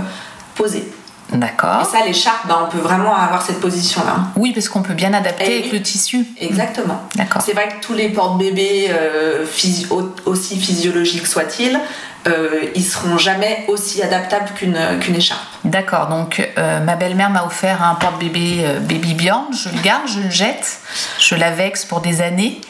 posés. 1.31 1.37
Et 1.37 1.39
D'accord. 1.39 1.85
ça, 1.85 2.05
l'écharpe, 2.05 2.47
ben, 2.47 2.57
on 2.67 2.69
peut 2.69 2.77
vraiment 2.81 3.15
avoir 3.15 3.41
cette 3.41 3.59
position-là. 3.59 4.15
Oui, 4.35 4.51
parce 4.53 4.69
qu'on 4.69 4.81
peut 4.81 4.93
bien 4.93 5.13
adapter 5.13 5.45
avec 5.45 5.63
oui. 5.65 5.69
le 5.73 5.81
tissu. 5.81 6.25
Exactement. 6.39 7.01
D'accord. 7.15 7.41
C'est 7.41 7.53
vrai 7.53 7.67
que 7.69 7.85
tous 7.85 7.93
les 7.93 8.09
porte-bébés, 8.09 8.87
euh, 8.91 9.45
physio- 9.45 10.13
aussi 10.25 10.59
physiologiques 10.59 11.27
soient-ils, 11.27 11.79
euh, 12.27 12.61
ils 12.75 12.83
seront 12.85 13.17
jamais 13.17 13.65
aussi 13.67 14.03
adaptables 14.03 14.49
qu'une 14.55 14.77
écharpe. 15.15 15.41
D'accord, 15.63 16.07
donc 16.07 16.47
euh, 16.57 16.79
ma 16.79 16.95
belle-mère 16.95 17.31
m'a 17.31 17.43
offert 17.45 17.81
un 17.83 17.95
porte-bébé 17.95 18.57
euh, 18.63 18.79
Baby 18.79 19.15
Bjorn, 19.15 19.47
je 19.53 19.69
le 19.69 19.81
garde, 19.81 20.07
je 20.07 20.19
le 20.19 20.29
jette, 20.29 20.79
je 21.17 21.33
l'avexe 21.33 21.83
pour 21.85 22.01
des 22.01 22.21
années. 22.21 22.61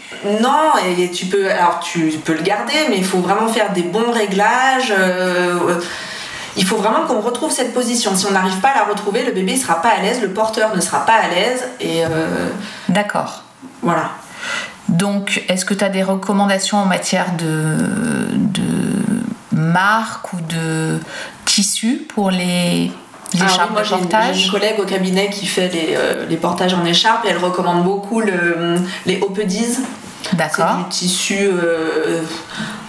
Non, 0.41 0.71
et 0.97 1.09
tu 1.11 1.25
peux, 1.25 1.51
alors 1.51 1.79
tu 1.81 1.99
peux 2.23 2.33
le 2.33 2.43
garder, 2.43 2.73
mais 2.89 2.97
il 2.97 3.03
faut 3.03 3.17
vraiment 3.19 3.47
faire 3.49 3.73
des 3.73 3.81
bons 3.81 4.11
réglages. 4.11 4.93
Il 6.57 6.65
faut 6.65 6.77
vraiment 6.77 7.05
qu'on 7.07 7.21
retrouve 7.21 7.51
cette 7.51 7.73
position. 7.73 8.15
Si 8.15 8.25
on 8.25 8.31
n'arrive 8.31 8.59
pas 8.59 8.69
à 8.69 8.75
la 8.75 8.83
retrouver, 8.83 9.23
le 9.23 9.31
bébé 9.31 9.53
ne 9.53 9.59
sera 9.59 9.81
pas 9.81 9.89
à 9.89 10.01
l'aise, 10.01 10.21
le 10.21 10.29
porteur 10.29 10.75
ne 10.75 10.81
sera 10.81 11.05
pas 11.05 11.13
à 11.13 11.27
l'aise, 11.27 11.63
et 11.79 12.05
euh, 12.05 12.49
D'accord. 12.89 13.43
voilà. 13.81 14.11
Donc, 14.89 15.43
est-ce 15.47 15.63
que 15.63 15.73
tu 15.73 15.83
as 15.83 15.89
des 15.89 16.03
recommandations 16.03 16.77
en 16.77 16.85
matière 16.85 17.33
de, 17.37 17.77
de 18.33 18.91
marque 19.51 20.33
ou 20.33 20.37
de 20.41 20.99
tissu 21.45 22.05
pour 22.13 22.31
les, 22.31 22.91
les 23.33 23.41
Alors 23.41 23.47
oui, 23.47 23.53
écharpes 23.53 23.71
moi 23.71 23.83
j'ai 23.83 24.43
une, 24.43 24.51
collègue 24.51 24.79
au 24.79 24.85
cabinet 24.85 25.29
qui 25.29 25.45
fait 25.45 25.69
les, 25.69 25.93
euh, 25.95 26.25
les 26.27 26.37
portages 26.37 26.73
en 26.73 26.83
écharpe 26.83 27.25
et 27.25 27.29
elle 27.29 27.37
recommande 27.37 27.83
beaucoup 27.83 28.19
le, 28.19 28.75
les 29.05 29.21
Opediz. 29.21 29.81
C'est 30.23 30.35
D'accord. 30.35 30.77
du 30.77 30.83
tissu 30.89 31.37
euh, 31.39 32.21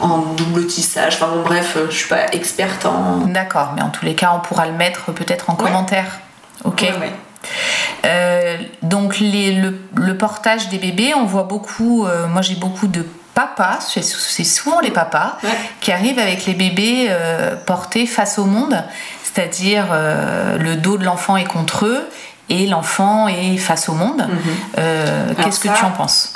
en 0.03 0.19
double 0.19 0.67
tissage. 0.67 1.15
Enfin 1.15 1.29
bon, 1.29 1.43
bref, 1.43 1.75
euh, 1.77 1.87
je 1.91 1.97
suis 1.97 2.09
pas 2.09 2.27
experte 2.33 2.85
en. 2.87 3.19
D'accord, 3.27 3.73
mais 3.77 3.83
en 3.83 3.91
tous 3.91 4.05
les 4.05 4.15
cas, 4.15 4.33
on 4.37 4.41
pourra 4.41 4.67
le 4.67 4.73
mettre 4.73 5.13
peut-être 5.13 5.49
en 5.51 5.55
Ouais. 5.57 5.65
commentaire. 5.65 6.21
Ok. 6.65 6.81
Ouais, 6.83 6.95
ouais. 7.01 7.13
Euh, 8.05 8.57
donc 8.83 9.19
les- 9.19 9.53
le, 9.53 9.79
le 9.95 10.17
portage 10.17 10.69
des 10.69 10.79
bébés, 10.79 11.13
on 11.17 11.25
voit 11.25 11.43
beaucoup, 11.45 12.07
euh, 12.07 12.27
moi 12.29 12.43
j'ai 12.43 12.55
beaucoup 12.55 12.87
de 12.87 13.05
papas, 13.35 13.79
c'est 13.81 14.45
souvent 14.45 14.81
les 14.81 14.91
papas, 14.91 15.39
Ouais. 15.43 15.51
qui 15.81 15.91
arrivent 15.91 16.19
avec 16.19 16.47
les 16.47 16.55
bébés 16.55 17.07
euh, 17.11 17.57
portés 17.57 18.07
face 18.07 18.39
au 18.39 18.45
monde, 18.45 18.85
c'est-à-dire 19.25 19.87
le 20.59 20.75
dos 20.77 20.99
de 20.99 21.05
l'enfant 21.05 21.37
est 21.37 21.45
contre 21.47 21.87
eux 21.87 22.09
et 22.51 22.67
l'enfant 22.67 23.29
est 23.29 23.57
face 23.57 23.89
au 23.89 23.95
monde. 23.95 24.27
Alors 24.77 25.37
Qu'est-ce 25.45 25.61
que 25.61 25.69
tu 25.69 25.85
en 25.85 25.91
penses? 25.91 26.35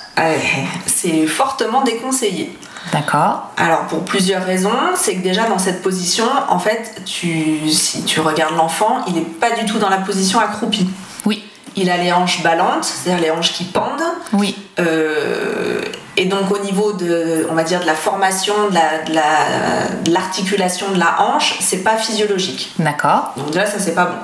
C'est 0.86 1.26
fortement 1.26 1.82
déconseillé. 1.82 2.56
D'accord 2.92 3.50
Alors 3.56 3.86
pour 3.86 4.04
plusieurs 4.04 4.44
raisons, 4.44 4.70
c'est 4.94 5.16
que 5.16 5.22
déjà 5.22 5.46
dans 5.48 5.58
cette 5.58 5.82
position, 5.82 6.24
en 6.48 6.58
fait, 6.58 7.02
tu, 7.04 7.68
si 7.70 8.04
tu 8.04 8.20
regardes 8.20 8.54
l'enfant, 8.56 8.98
il 9.08 9.14
n'est 9.14 9.20
pas 9.22 9.50
du 9.52 9.64
tout 9.66 9.78
dans 9.78 9.88
la 9.88 9.98
position 9.98 10.38
accroupie. 10.40 10.88
Oui, 11.24 11.42
Il 11.76 11.90
a 11.90 11.96
les 11.96 12.12
hanches 12.12 12.42
ballantes, 12.42 12.84
c'est-à-dire 12.84 13.22
les 13.22 13.30
hanches 13.30 13.52
qui 13.52 13.64
pendent. 13.64 14.02
oui, 14.32 14.56
Euh, 14.78 15.80
et 16.16 16.24
donc 16.26 16.50
au 16.50 16.58
niveau 16.58 16.92
de, 16.92 17.46
on 17.50 17.54
va 17.54 17.62
dire, 17.64 17.80
de 17.80 17.86
la 17.86 17.94
formation, 17.94 18.54
de 18.70 18.74
la- 18.74 19.02
de 19.04 19.14
la- 19.14 19.88
de 20.04 20.10
l'articulation 20.12 20.90
de, 20.92 20.98
la 20.98 21.20
hanche, 21.22 21.56
c'est 21.60 21.82
pas 21.84 21.96
physiologique. 21.96 22.72
d'accord. 22.78 23.32
Donc 23.36 23.50
déjà 23.50 23.66
ça 23.66 23.78
c'est 23.78 23.94
pas 23.94 24.06
bon. 24.06 24.16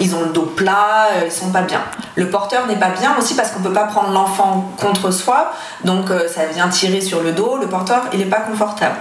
Ils 0.00 0.14
ont 0.14 0.20
le 0.22 0.30
dos 0.30 0.42
plat, 0.42 1.08
euh, 1.14 1.22
ils 1.26 1.32
sont 1.32 1.50
pas 1.50 1.62
bien. 1.62 1.80
Le 2.16 2.28
porteur 2.28 2.66
n'est 2.66 2.76
pas 2.76 2.90
bien 2.90 3.14
aussi 3.18 3.34
parce 3.34 3.50
qu'on 3.50 3.60
peut 3.60 3.72
pas 3.72 3.84
prendre 3.84 4.10
l'enfant 4.12 4.70
contre 4.78 5.10
soi, 5.10 5.52
donc 5.84 6.10
euh, 6.10 6.28
ça 6.28 6.46
vient 6.46 6.68
tirer 6.68 7.00
sur 7.00 7.22
le 7.22 7.32
dos. 7.32 7.56
Le 7.60 7.66
porteur 7.68 8.02
il 8.12 8.20
est 8.20 8.24
pas 8.26 8.40
confortable. 8.40 8.96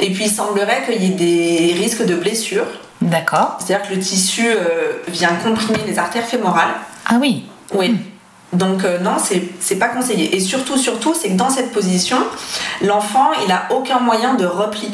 Et 0.00 0.10
puis 0.12 0.24
il 0.24 0.30
semblerait 0.30 0.82
qu'il 0.86 1.02
y 1.02 1.06
ait 1.06 1.10
des 1.10 1.74
risques 1.78 2.04
de 2.04 2.14
blessures, 2.14 2.66
D'accord. 3.02 3.58
c'est-à-dire 3.58 3.86
que 3.88 3.94
le 3.94 4.00
tissu 4.00 4.48
euh, 4.48 4.92
vient 5.08 5.30
comprimer 5.44 5.78
les 5.86 5.98
artères 5.98 6.24
fémorales. 6.24 6.74
Ah 7.06 7.16
oui, 7.20 7.44
Oui. 7.74 7.96
Donc 8.52 8.84
euh, 8.84 8.98
non, 8.98 9.16
c'est 9.60 9.76
pas 9.76 9.88
conseillé. 9.88 10.34
Et 10.36 10.40
surtout, 10.40 10.76
surtout, 10.78 11.14
c'est 11.14 11.28
que 11.30 11.36
dans 11.36 11.50
cette 11.50 11.72
position, 11.72 12.16
l'enfant, 12.82 13.30
il 13.44 13.52
a 13.52 13.64
aucun 13.70 13.98
moyen 14.00 14.34
de 14.34 14.46
repli. 14.46 14.90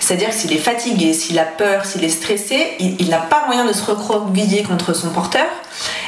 C'est-à-dire 0.00 0.28
que 0.30 0.34
s'il 0.34 0.52
est 0.52 0.56
fatigué, 0.58 1.12
s'il 1.12 1.38
a 1.38 1.44
peur, 1.44 1.84
s'il 1.84 2.02
est 2.04 2.08
stressé, 2.08 2.76
il 2.80 2.96
il 3.00 3.08
n'a 3.10 3.18
pas 3.18 3.42
moyen 3.46 3.64
de 3.64 3.72
se 3.72 3.84
recroqueviller 3.84 4.62
contre 4.62 4.94
son 4.94 5.10
porteur. 5.10 5.44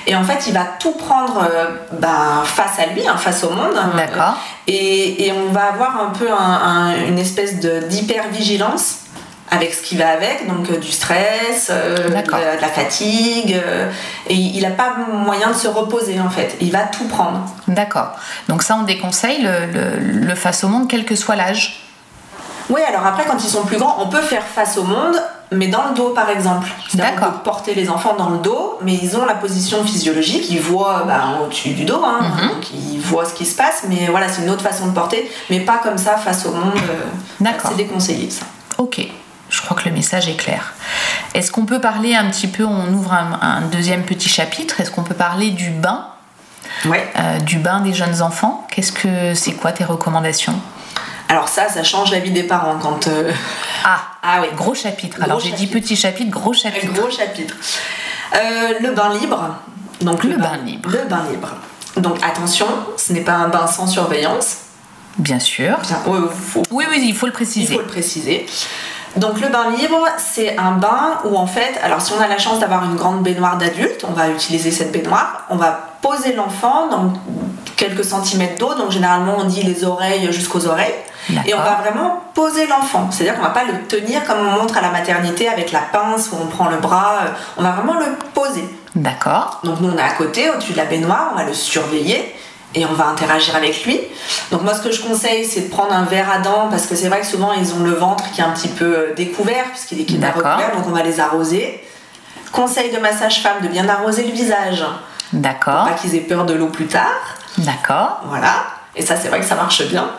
Et 0.07 0.17
en 0.17 0.25
fait, 0.25 0.47
il 0.47 0.55
va 0.55 0.65
tout 0.79 0.93
prendre 0.93 1.43
euh, 1.43 1.67
ben, 2.01 2.43
face 2.45 2.79
à 2.79 2.87
lui, 2.87 3.07
hein, 3.07 3.17
face 3.17 3.45
au 3.45 3.51
monde. 3.51 3.75
d'accord. 3.97 4.35
Et, 4.67 5.27
et 5.27 5.33
on 5.33 5.53
va 5.53 5.65
avoir 5.73 6.01
un 6.01 6.11
peu 6.11 6.31
un- 6.31 6.37
un- 6.37 7.07
une 7.07 7.19
espèce 7.19 7.61
de- 7.61 7.81
d'hypervigilance 7.81 9.01
avec 9.51 9.75
ce 9.75 9.83
qui 9.83 9.97
va 9.97 10.09
avec, 10.11 10.47
donc 10.49 10.71
euh, 10.71 10.77
du 10.79 10.91
stress, 10.93 11.69
euh, 11.71 12.09
de, 12.09 12.13
la, 12.15 12.23
de 12.23 12.61
la 12.61 12.69
fatigue, 12.69 13.55
euh, 13.67 13.91
et 14.29 14.35
il 14.35 14.63
n'a 14.63 14.71
pas 14.71 14.95
moyen 15.13 15.49
de 15.49 15.55
se 15.57 15.67
reposer 15.69 16.21
en 16.21 16.31
fait. 16.31 16.57
Il 16.61 16.71
va 16.71 16.85
tout 16.85 17.09
prendre. 17.09 17.45
D'accord. 17.67 18.13
Donc 18.49 18.63
ça, 18.63 18.77
on 18.81 18.85
déconseille 18.85 19.43
le, 19.43 19.67
le- 19.73 20.27
le 20.29 20.35
face 20.35 20.63
au 20.65 20.69
monde, 20.69 20.87
quel 20.89 21.05
que 21.05 21.17
soit 21.17 21.37
l'âge. 21.37 21.81
Oui, 22.69 22.81
alors 22.89 23.05
après, 23.05 23.25
quand 23.25 23.43
ils 23.43 23.51
sont 23.51 23.65
plus 23.65 23.77
grands, 23.79 23.97
on 24.01 24.09
peut 24.09 24.21
faire 24.21 24.45
face 24.45 24.77
au 24.79 24.85
monde, 24.85 25.21
mais 25.51 25.67
dans 25.67 25.89
le 25.89 25.95
dos 25.97 26.11
par 26.11 26.31
exemple. 26.31 26.69
D'accord. 26.95 27.33
peut 27.33 27.39
porter 27.43 27.75
les 27.75 27.91
enfants 27.91 28.15
dans 28.17 28.29
le 28.31 28.39
dos, 28.39 28.79
mais 28.83 28.95
ils 28.95 29.17
ont 29.17 29.25
la 29.27 29.35
position 29.35 29.83
physiologique, 29.83 30.49
ils 30.51 30.61
voient 30.61 31.03
bah, 31.05 31.41
au-dessus 31.45 31.71
du 31.71 31.85
dos, 31.85 32.01
hein, 32.05 32.21
Mhm. 32.23 32.49
donc 32.51 32.71
ils 32.73 33.01
voient 33.01 33.25
ce 33.25 33.35
qui 33.35 33.45
se 33.47 33.57
passe, 33.57 33.83
mais 33.89 34.07
voilà, 34.09 34.29
c'est 34.29 34.43
une 34.43 34.51
autre 34.51 34.63
façon 34.63 34.87
de 34.87 34.93
porter, 34.93 35.29
mais 35.51 35.59
pas 35.59 35.79
comme 35.83 35.99
ça 35.99 36.17
face 36.17 36.47
au 36.47 36.53
monde. 36.53 36.75
euh, 36.77 37.03
D'accord. 37.41 37.71
C'est 37.73 37.77
déconseillé 37.77 38.31
ça. 38.31 38.47
Ok. 38.79 39.01
Je 39.51 39.61
crois 39.63 39.77
que 39.77 39.89
le 39.89 39.95
message 39.95 40.29
est 40.29 40.37
clair. 40.37 40.73
Est-ce 41.35 41.51
qu'on 41.53 41.67
peut 41.67 41.81
parler 41.81 42.15
un 42.15 42.31
petit 42.31 42.47
peu, 42.49 42.65
on 42.65 42.89
ouvre 42.93 43.13
un, 43.13 43.39
un 43.43 43.61
deuxième 43.63 44.05
petit 44.05 44.29
chapitre, 44.29 44.81
est-ce 44.81 44.91
qu'on 44.91 45.03
peut 45.03 45.15
parler 45.15 45.51
du 45.51 45.71
bain, 45.71 46.07
Ouais. 46.87 47.07
euh, 47.19 47.39
du 47.41 47.59
bain 47.59 47.81
des 47.81 47.93
jeunes 47.93 48.23
enfants 48.23 48.67
Qu'est-ce 48.71 48.93
que 48.93 49.35
c'est 49.35 49.53
quoi 49.53 49.73
tes 49.73 49.85
recommandations? 49.85 50.55
Alors 51.29 51.49
ça, 51.49 51.69
ça 51.69 51.83
change 51.85 52.11
la 52.11 52.21
vie 52.21 52.31
des 52.31 52.45
parents 52.45 52.79
quand. 52.81 53.07
euh, 53.09 53.33
Ah, 53.85 54.01
Ah 54.23 54.39
oui, 54.43 54.49
gros 54.57 54.75
chapitre. 54.75 55.19
Alors 55.23 55.41
j'ai 55.41 55.53
dit 55.53 55.67
petit 55.67 55.97
chapitre, 55.97 56.31
gros 56.31 56.53
chapitre. 56.53 56.93
gros 56.93 57.11
chapitre. 57.11 57.55
Euh, 58.35 58.75
le 58.81 58.93
bain 58.93 59.13
libre. 59.15 59.57
Donc 60.01 60.23
Le 60.25 60.37
bain 60.37 60.57
libre. 60.65 60.91
Le 60.91 61.05
bain 61.09 61.25
libre. 61.31 61.49
Donc 61.97 62.19
attention, 62.23 62.67
ce 62.97 63.13
n'est 63.13 63.23
pas 63.23 63.33
un 63.33 63.49
bain 63.49 63.67
sans 63.67 63.87
surveillance. 63.87 64.59
Bien 65.19 65.41
sûr. 65.41 65.77
Bien, 65.81 65.97
faut- 66.05 66.63
Oui, 66.71 66.85
oui, 66.91 67.03
il 67.05 67.15
faut 67.17 67.27
le 67.27 67.33
il 67.33 67.35
préciser. 67.35 67.75
faut 67.75 67.81
le 67.81 67.87
préciser. 67.87 68.47
Donc 69.17 69.41
le 69.41 69.49
bain 69.49 69.71
libre, 69.77 70.07
c'est 70.19 70.57
un 70.57 70.73
bain 70.73 71.19
où 71.25 71.37
en 71.37 71.47
fait, 71.47 71.81
alors 71.83 72.01
si 72.01 72.13
on 72.13 72.21
a 72.21 72.29
la 72.29 72.39
chance 72.39 72.61
d'avoir 72.61 72.85
une 72.85 72.95
grande 72.95 73.23
baignoire 73.23 73.59
d'adulte, 73.59 74.05
on 74.09 74.13
va 74.13 74.29
utiliser 74.29 74.71
cette 74.71 74.93
baignoire, 74.93 75.45
on 75.51 75.57
va 75.57 75.79
poser 76.01 76.33
l'enfant 76.33 76.87
dans 76.89 77.13
quelques 77.77 78.05
centimètres 78.05 78.59
d'eau, 78.59 78.75
donc 78.75 78.91
généralement 78.91 79.37
on 79.39 79.45
dit 79.45 79.63
les 79.63 79.85
oreilles 79.85 80.33
jusqu'aux 80.33 80.67
oreilles, 80.67 80.95
et 81.47 81.55
on 81.55 81.59
va 81.59 81.81
vraiment 81.83 82.23
poser 82.35 82.67
l'enfant. 82.67 83.09
C'est-à-dire 83.11 83.37
qu'on 83.37 83.43
va 83.43 83.51
pas 83.51 83.65
le 83.65 83.83
tenir 83.87 84.25
comme 84.25 84.39
on 84.39 84.61
montre 84.61 84.77
à 84.79 84.81
la 84.81 84.91
maternité 84.91 85.49
avec 85.49 85.73
la 85.73 85.81
pince 85.81 86.31
où 86.33 86.37
on 86.41 86.47
prend 86.47 86.69
le 86.69 86.77
bras, 86.77 87.19
on 87.57 87.63
va 87.63 87.73
vraiment 87.73 87.99
le 87.99 88.07
poser. 88.33 88.65
D'accord. 88.95 89.61
Donc 89.65 89.81
nous 89.81 89.91
on 89.91 89.99
est 89.99 90.03
à 90.03 90.13
côté, 90.13 90.51
au-dessus 90.51 90.73
de 90.73 90.79
la 90.79 90.85
baignoire, 90.85 91.31
on 91.33 91.37
va 91.37 91.45
le 91.45 91.55
surveiller 91.55 92.35
et 92.75 92.85
on 92.87 92.93
va 92.93 93.07
interagir 93.07 93.57
avec 93.57 93.85
lui. 93.85 94.01
Donc 94.53 94.63
moi 94.63 94.75
ce 94.75 94.81
que 94.83 94.93
je 94.93 95.01
conseille 95.03 95.45
c'est 95.45 95.63
de 95.63 95.69
prendre 95.71 95.93
un 95.93 96.05
verre 96.05 96.31
à 96.31 96.39
dents 96.39 96.69
parce 96.71 96.87
que 96.87 96.95
c'est 96.95 97.09
vrai 97.09 97.21
que 97.21 97.27
souvent 97.27 97.53
ils 97.53 97.75
ont 97.75 97.81
le 97.81 97.93
ventre 97.93 98.31
qui 98.33 98.41
est 98.41 98.45
un 98.45 98.51
petit 98.53 98.69
peu 98.69 98.85
euh, 98.85 99.15
découvert 99.15 99.65
puisqu'il 99.71 100.01
est 100.01 100.05
qu'il 100.05 100.23
est 100.23 100.31
recouvert, 100.31 100.73
donc 100.77 100.87
on 100.87 100.91
va 100.93 101.03
les 101.03 101.21
arroser. 101.21 101.83
Conseil 102.53 102.93
de 102.93 102.99
ma 102.99 103.13
sage-femme 103.13 103.63
de 103.63 103.69
bien 103.69 103.89
arroser 103.89 104.25
le 104.25 104.33
visage, 104.33 104.85
D'accord. 105.33 105.85
pas 105.87 105.93
qu'ils 105.95 106.15
aient 106.17 106.21
peur 106.21 106.45
de 106.45 106.55
l'eau 106.55 106.67
plus 106.67 106.87
tard. 106.87 107.37
D'accord. 107.59 108.21
Voilà. 108.25 108.65
Et 108.97 109.03
ça 109.03 109.17
c'est 109.17 109.29
vrai 109.29 109.41
que 109.41 109.47
ça 109.47 109.55
marche 109.55 109.83
bien. 109.89 110.11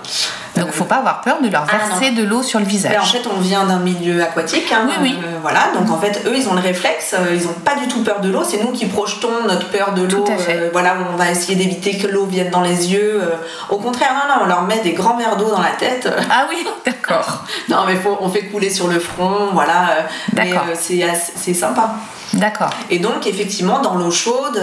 Donc 0.58 0.68
Euh, 0.68 0.72
faut 0.72 0.84
pas 0.84 0.98
avoir 0.98 1.22
peur 1.22 1.38
de 1.42 1.48
leur 1.50 1.66
Ah, 1.72 1.78
verser 1.88 2.12
de 2.12 2.24
l'eau 2.24 2.44
sur 2.44 2.60
le 2.60 2.66
Mais 2.66 2.72
en 2.72 2.74
visage. 2.74 3.12
fait, 3.14 3.24
on 3.34 3.40
vient 3.40 3.64
d'un 3.66 3.80
milieu 3.80 4.22
aquatique. 4.22 4.72
hein, 4.72 4.86
Oui, 4.88 4.96
oui. 5.02 5.18
euh, 5.24 5.38
voilà, 5.42 5.70
donc 5.74 5.90
en 5.90 5.98
fait, 6.00 6.24
eux, 6.28 6.34
ils 6.36 6.48
ont 6.50 6.54
le 6.54 6.60
réflexe, 6.62 7.16
euh, 7.18 7.34
ils 7.36 7.44
n'ont 7.46 7.54
pas 7.54 7.76
du 7.76 7.88
tout 7.88 8.04
peur 8.04 8.20
de 8.20 8.30
l'eau. 8.30 8.44
C'est 8.44 8.62
nous 8.62 8.72
qui 8.72 8.86
projetons 8.88 9.30
notre 9.48 9.70
peur 9.70 9.94
de 9.94 10.02
l'eau. 10.04 10.24
Tout 10.26 10.32
à 10.32 10.38
fait. 10.38 10.56
euh, 10.58 10.70
voilà, 10.74 10.96
on 11.14 11.16
va 11.16 11.32
essayer 11.32 11.56
d'éviter 11.56 11.98
que 11.98 12.08
l'eau 12.08 12.26
vienne 12.26 12.50
dans 12.50 12.62
les 12.62 12.92
yeux. 12.92 13.22
euh. 13.24 13.36
Au 13.70 13.78
contraire, 13.78 14.12
non, 14.14 14.36
non, 14.36 14.42
on 14.44 14.48
leur 14.48 14.62
met 14.64 14.80
des 14.80 14.92
grands 14.92 15.16
verres 15.18 15.38
d'eau 15.38 15.50
dans 15.50 15.62
la 15.62 15.72
tête. 15.80 16.10
Ah 16.30 16.46
oui, 16.50 16.66
d'accord. 16.86 17.44
non, 17.70 17.86
mais 17.88 17.96
faut, 17.96 18.18
on 18.20 18.30
fait 18.30 18.44
couler 18.46 18.70
sur 18.70 18.88
le 18.90 19.00
front, 19.00 19.50
voilà. 19.54 20.06
mais 20.34 20.50
D'accord. 20.52 20.66
euh, 20.70 20.76
c'est 20.76 21.54
sympa. 21.54 21.92
D'accord. 22.34 22.70
Et 22.90 23.00
donc, 23.00 23.26
effectivement, 23.28 23.80
dans 23.80 23.96
l'eau 23.96 24.12
chaude, 24.12 24.62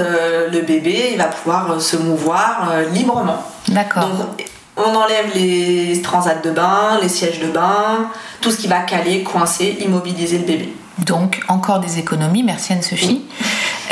le 0.50 0.60
bébé, 0.62 1.10
il 1.12 1.18
va 1.18 1.24
pouvoir 1.24 1.80
se 1.80 1.96
mouvoir 1.96 2.70
librement. 2.92 3.42
D'accord. 3.68 4.06
Donc, 4.06 4.48
on 4.78 4.94
enlève 4.94 5.30
les 5.34 6.00
transats 6.02 6.34
de 6.36 6.50
bain, 6.50 6.98
les 7.02 7.08
sièges 7.08 7.40
de 7.40 7.48
bain, 7.48 8.10
tout 8.40 8.50
ce 8.50 8.56
qui 8.58 8.68
va 8.68 8.80
caler, 8.80 9.22
coincer, 9.22 9.78
immobiliser 9.84 10.38
le 10.38 10.44
bébé. 10.44 10.72
Donc, 10.98 11.42
encore 11.48 11.78
des 11.80 11.98
économies, 11.98 12.42
merci 12.42 12.72
Anne-Sophie. 12.72 13.22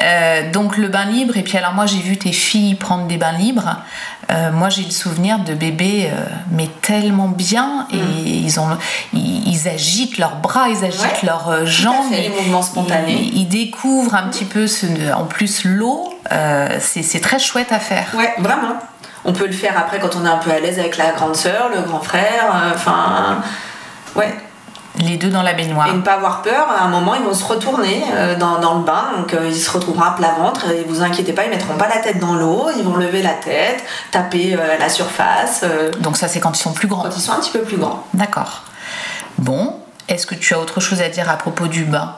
Euh, 0.00 0.50
donc, 0.50 0.76
le 0.76 0.88
bain 0.88 1.06
libre, 1.06 1.36
et 1.36 1.42
puis 1.42 1.56
alors 1.56 1.72
moi 1.72 1.86
j'ai 1.86 2.00
vu 2.00 2.18
tes 2.18 2.32
filles 2.32 2.74
prendre 2.74 3.06
des 3.06 3.16
bains 3.16 3.32
libres. 3.32 3.76
Euh, 4.30 4.50
moi 4.50 4.68
j'ai 4.68 4.82
le 4.82 4.90
souvenir 4.90 5.38
de 5.38 5.54
bébés, 5.54 6.10
euh, 6.12 6.24
mais 6.50 6.68
tellement 6.82 7.28
bien, 7.28 7.86
et 7.92 7.96
ils, 7.96 8.58
ont, 8.60 8.76
ils, 9.14 9.48
ils 9.48 9.68
agitent 9.68 10.18
leurs 10.18 10.36
bras, 10.36 10.68
ils 10.68 10.84
agitent 10.84 11.00
Ouais, 11.00 11.26
leurs 11.26 11.64
jambes. 11.64 12.10
fait, 12.10 12.22
les 12.22 12.28
mouvements 12.28 12.62
spontanés. 12.62 13.20
Ils, 13.32 13.38
ils 13.42 13.48
découvrent 13.48 14.16
un 14.16 14.28
petit 14.28 14.44
peu, 14.44 14.66
ce, 14.66 14.86
en 15.14 15.24
plus 15.24 15.64
l'eau, 15.64 16.12
c'est 16.80 17.20
très 17.20 17.38
chouette 17.38 17.70
à 17.72 17.78
faire. 17.78 18.08
Ouais, 18.16 18.34
vraiment. 18.38 18.74
On 19.28 19.32
peut 19.32 19.46
le 19.46 19.52
faire 19.52 19.76
après 19.76 19.98
quand 19.98 20.14
on 20.16 20.24
est 20.24 20.28
un 20.28 20.38
peu 20.38 20.50
à 20.52 20.60
l'aise 20.60 20.78
avec 20.78 20.96
la 20.96 21.10
grande 21.10 21.36
sœur, 21.36 21.68
le 21.74 21.82
grand 21.82 22.00
frère, 22.00 22.44
euh, 22.54 22.70
enfin. 22.74 23.38
ouais. 24.14 24.34
Les 24.98 25.18
deux 25.18 25.28
dans 25.28 25.42
la 25.42 25.52
baignoire. 25.52 25.88
Et 25.88 25.92
ne 25.92 26.00
pas 26.00 26.14
avoir 26.14 26.40
peur, 26.40 26.68
à 26.70 26.84
un 26.84 26.88
moment 26.88 27.14
ils 27.16 27.22
vont 27.22 27.34
se 27.34 27.44
retourner 27.44 28.02
euh, 28.14 28.34
dans, 28.36 28.60
dans 28.60 28.78
le 28.78 28.84
bain, 28.84 29.08
donc 29.18 29.34
euh, 29.34 29.48
ils 29.48 29.54
se 29.54 29.70
retrouveront 29.70 30.04
à 30.04 30.12
plat 30.12 30.34
ventre, 30.38 30.70
et 30.70 30.84
vous 30.88 31.02
inquiétez 31.02 31.34
pas, 31.34 31.44
ils 31.44 31.50
mettront 31.50 31.74
pas 31.76 31.88
la 31.88 31.98
tête 31.98 32.18
dans 32.18 32.34
l'eau, 32.34 32.68
ils 32.78 32.84
vont 32.84 32.96
lever 32.96 33.20
la 33.20 33.34
tête, 33.34 33.84
taper 34.10 34.56
la 34.78 34.88
surface, 34.88 35.64
Donc 36.00 36.16
ça 36.16 36.28
c'est 36.28 36.40
quand 36.40 36.56
ils 36.56 36.62
sont 36.62 36.72
plus 36.72 36.88
grands. 36.88 37.02
quand 37.02 37.14
ils 37.14 37.20
sont 37.20 37.32
un 37.32 37.40
petit 37.40 37.50
peu 37.50 37.60
plus 37.60 37.76
grands. 37.76 38.06
D'accord. 38.14 38.62
Bon, 39.38 39.76
est-ce 40.08 40.26
que 40.26 40.34
tu 40.34 40.54
as 40.54 40.58
autre 40.60 40.80
chose 40.80 41.02
à 41.02 41.10
dire 41.10 41.28
à 41.28 41.36
propos 41.36 41.66
du 41.66 41.84
bain? 41.84 42.14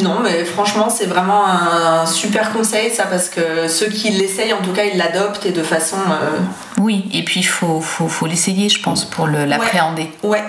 Non, 0.00 0.20
mais 0.22 0.44
franchement, 0.44 0.88
c'est 0.88 1.06
vraiment 1.06 1.46
un 1.46 2.06
super 2.06 2.52
conseil, 2.52 2.90
ça, 2.90 3.04
parce 3.06 3.28
que 3.28 3.66
ceux 3.68 3.86
qui 3.88 4.10
l'essayent, 4.10 4.52
en 4.52 4.62
tout 4.62 4.72
cas, 4.72 4.84
ils 4.84 4.96
l'adoptent 4.96 5.46
et 5.46 5.50
de 5.50 5.62
façon. 5.62 5.96
euh, 6.10 6.38
Oui, 6.78 7.08
et 7.12 7.24
puis 7.24 7.40
il 7.40 7.44
faut, 7.44 7.80
faut, 7.80 8.06
faut 8.08 8.26
l'essayer, 8.26 8.68
je 8.68 8.80
pense, 8.80 9.04
pour 9.04 9.26
le- 9.26 9.44
l'appréhender. 9.46 10.12
Ouais. 10.22 10.44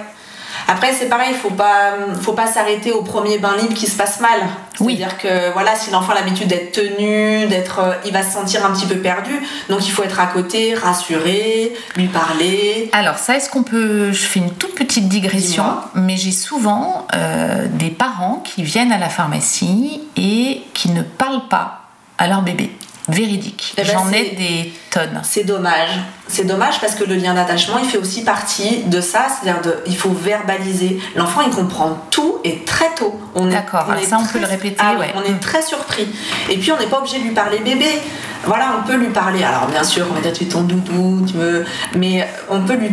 Après, 0.72 0.94
c'est 0.94 1.10
pareil, 1.10 1.34
faut 1.34 1.50
pas, 1.50 1.96
faut 2.22 2.32
pas 2.32 2.48
s'arrêter 2.48 2.94
au 2.94 3.02
premier 3.02 3.40
bain 3.40 3.58
libre 3.58 3.74
qui 3.74 3.88
se 3.88 3.98
passe 3.98 4.22
mal. 4.22 4.40
Oui. 4.80 4.96
C'est-à-dire 4.96 5.18
que 5.18 5.52
voilà, 5.52 5.76
si 5.76 5.92
l'enfant 5.92 6.14
a 6.14 6.16
l'habitude 6.16 6.48
d'être 6.48 6.72
tenu, 6.72 7.46
d'être, 7.48 7.80
euh, 7.80 7.94
il 8.06 8.14
va 8.14 8.24
se 8.24 8.32
sentir 8.32 8.66
un 8.66 8.72
petit 8.72 8.86
peu 8.86 8.96
perdu. 8.96 9.32
Donc 9.68 9.86
il 9.86 9.92
faut 9.92 10.04
être 10.04 10.22
à 10.22 10.28
côté, 10.28 10.74
rassurer, 10.74 11.74
lui 11.98 12.08
parler. 12.08 12.90
Alors 12.94 13.18
ça, 13.18 13.36
est-ce 13.36 13.50
qu'on 13.50 13.64
peut... 13.64 14.14
Je 14.14 14.26
fais 14.26 14.40
une 14.40 14.54
toute 14.54 14.74
petite 14.74 15.10
digression, 15.10 15.66
mais 15.94 16.16
j'ai 16.16 16.32
souvent 16.32 17.06
euh, 17.14 17.68
des 17.70 17.90
parents 17.90 18.42
qui 18.46 18.64
viennent 18.64 18.94
à 18.94 18.98
la 18.98 19.10
pharmacie 19.10 20.02
et 20.16 20.62
qui 20.74 20.90
ne 20.92 21.02
parlent 21.02 21.50
pas 21.50 21.82
à 22.18 22.28
leur 22.28 22.44
bébé. 22.44 22.72
Véridique. 23.12 23.74
Eh 23.78 23.84
ben, 23.84 23.92
J'en 23.94 24.12
ai 24.12 24.32
des 24.36 24.74
tonnes. 24.90 25.22
C'est 25.24 25.44
dommage. 25.44 25.90
C'est 26.28 26.46
dommage 26.46 26.80
parce 26.80 26.96
que 26.96 27.04
le 27.04 27.16
lien 27.16 27.34
d'attachement, 27.34 27.78
il 27.78 27.88
fait 27.90 27.98
aussi 27.98 28.24
partie 28.24 28.84
de 28.86 29.02
ça. 29.02 29.26
C'est-à-dire, 29.30 29.62
il 29.86 29.96
faut 29.98 30.12
verbaliser. 30.12 31.00
L'enfant, 31.16 31.42
il 31.42 31.50
comprend 31.54 31.98
tout 32.10 32.38
et 32.44 32.64
très 32.64 32.94
tôt. 32.96 33.20
On 33.36 33.48
est- 33.50 33.54
D'accord, 33.54 33.86
est 34.02 34.06
ça, 34.06 34.18
on 34.20 34.24
très- 34.24 34.34
peut 34.34 34.40
le 34.40 34.46
répéter, 34.46 34.76
Ah 34.80 34.96
ouais. 35.00 35.14
On 35.16 35.22
est 35.24 35.40
très 35.40 35.62
surpris. 35.62 36.08
Et 36.50 36.58
puis, 36.58 36.72
on 36.72 36.78
n'est 36.78 36.88
pas 36.88 37.00
obligé 37.00 37.20
de 37.20 37.24
lui 37.24 37.32
parler 37.32 37.60
bébé. 37.60 37.88
Voilà, 38.46 38.76
on 38.82 38.88
peut 38.88 38.96
lui 38.96 39.10
parler. 39.10 39.44
Alors, 39.44 39.68
bien 39.68 39.84
sûr, 39.84 40.06
on 40.10 40.14
va 40.14 40.22
dire 40.22 40.34
tu 40.34 40.44
es 40.46 40.48
ton 40.48 40.62
doudou, 40.64 41.26
tu 41.28 41.34
veux. 41.34 41.66
Mais 41.96 42.28
on 42.50 42.62
peut 42.62 42.74
lui. 42.76 42.90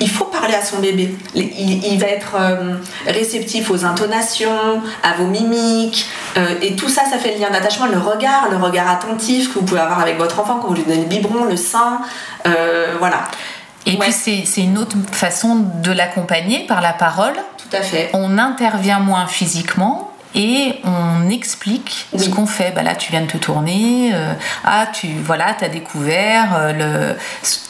Il 0.00 0.08
faut 0.10 0.26
parler 0.26 0.54
à 0.54 0.64
son 0.64 0.78
bébé. 0.78 1.14
Il, 1.34 1.84
il 1.84 1.98
va 1.98 2.06
être 2.06 2.36
euh, 2.38 2.76
réceptif 3.06 3.70
aux 3.70 3.84
intonations, 3.84 4.80
à 5.02 5.14
vos 5.18 5.26
mimiques. 5.26 6.06
euh, 6.36 6.54
et 6.62 6.76
tout 6.76 6.88
ça, 6.88 7.02
ça 7.10 7.18
fait 7.18 7.34
le 7.34 7.40
lien 7.40 7.50
d'attachement. 7.50 7.86
Le 7.86 7.98
regard, 7.98 8.48
le 8.50 8.56
regard 8.56 8.88
attentif 8.90 9.52
que 9.52 9.58
vous 9.58 9.64
pouvez 9.64 9.80
avoir 9.80 10.00
avec 10.00 10.18
votre 10.18 10.38
enfant 10.40 10.58
quand 10.60 10.68
vous 10.68 10.74
lui 10.74 10.84
donnez 10.84 10.98
le 11.02 11.06
biberon, 11.06 11.44
le 11.44 11.56
sein. 11.56 12.00
euh, 12.46 12.94
voilà, 12.98 13.24
Et 13.86 13.92
Ouais. 13.92 13.98
puis 13.98 14.12
c'est 14.12 14.44
c'est 14.46 14.60
une 14.62 14.78
autre 14.78 14.96
façon 15.10 15.56
de 15.82 15.90
l'accompagner 15.92 16.60
par 16.66 16.80
la 16.80 16.92
parole. 16.92 17.34
tout 17.58 17.76
à 17.76 17.82
fait. 17.82 18.10
On 18.14 18.38
intervient 18.38 19.00
moins 19.00 19.26
physiquement 19.26 20.11
et 20.34 20.80
on 20.84 21.28
explique 21.30 22.06
ce 22.16 22.28
qu'on 22.28 22.46
fait. 22.46 22.72
Bah 22.74 22.82
là, 22.82 22.94
tu 22.94 23.10
viens 23.10 23.22
de 23.22 23.26
te 23.26 23.36
tourner. 23.38 24.10
euh, 24.14 24.32
ah, 24.64 24.86
tu 24.92 25.08
voilà, 25.22 25.54
as 25.60 25.68
découvert 25.68 26.54
euh, 26.56 26.72
le. 26.72 27.16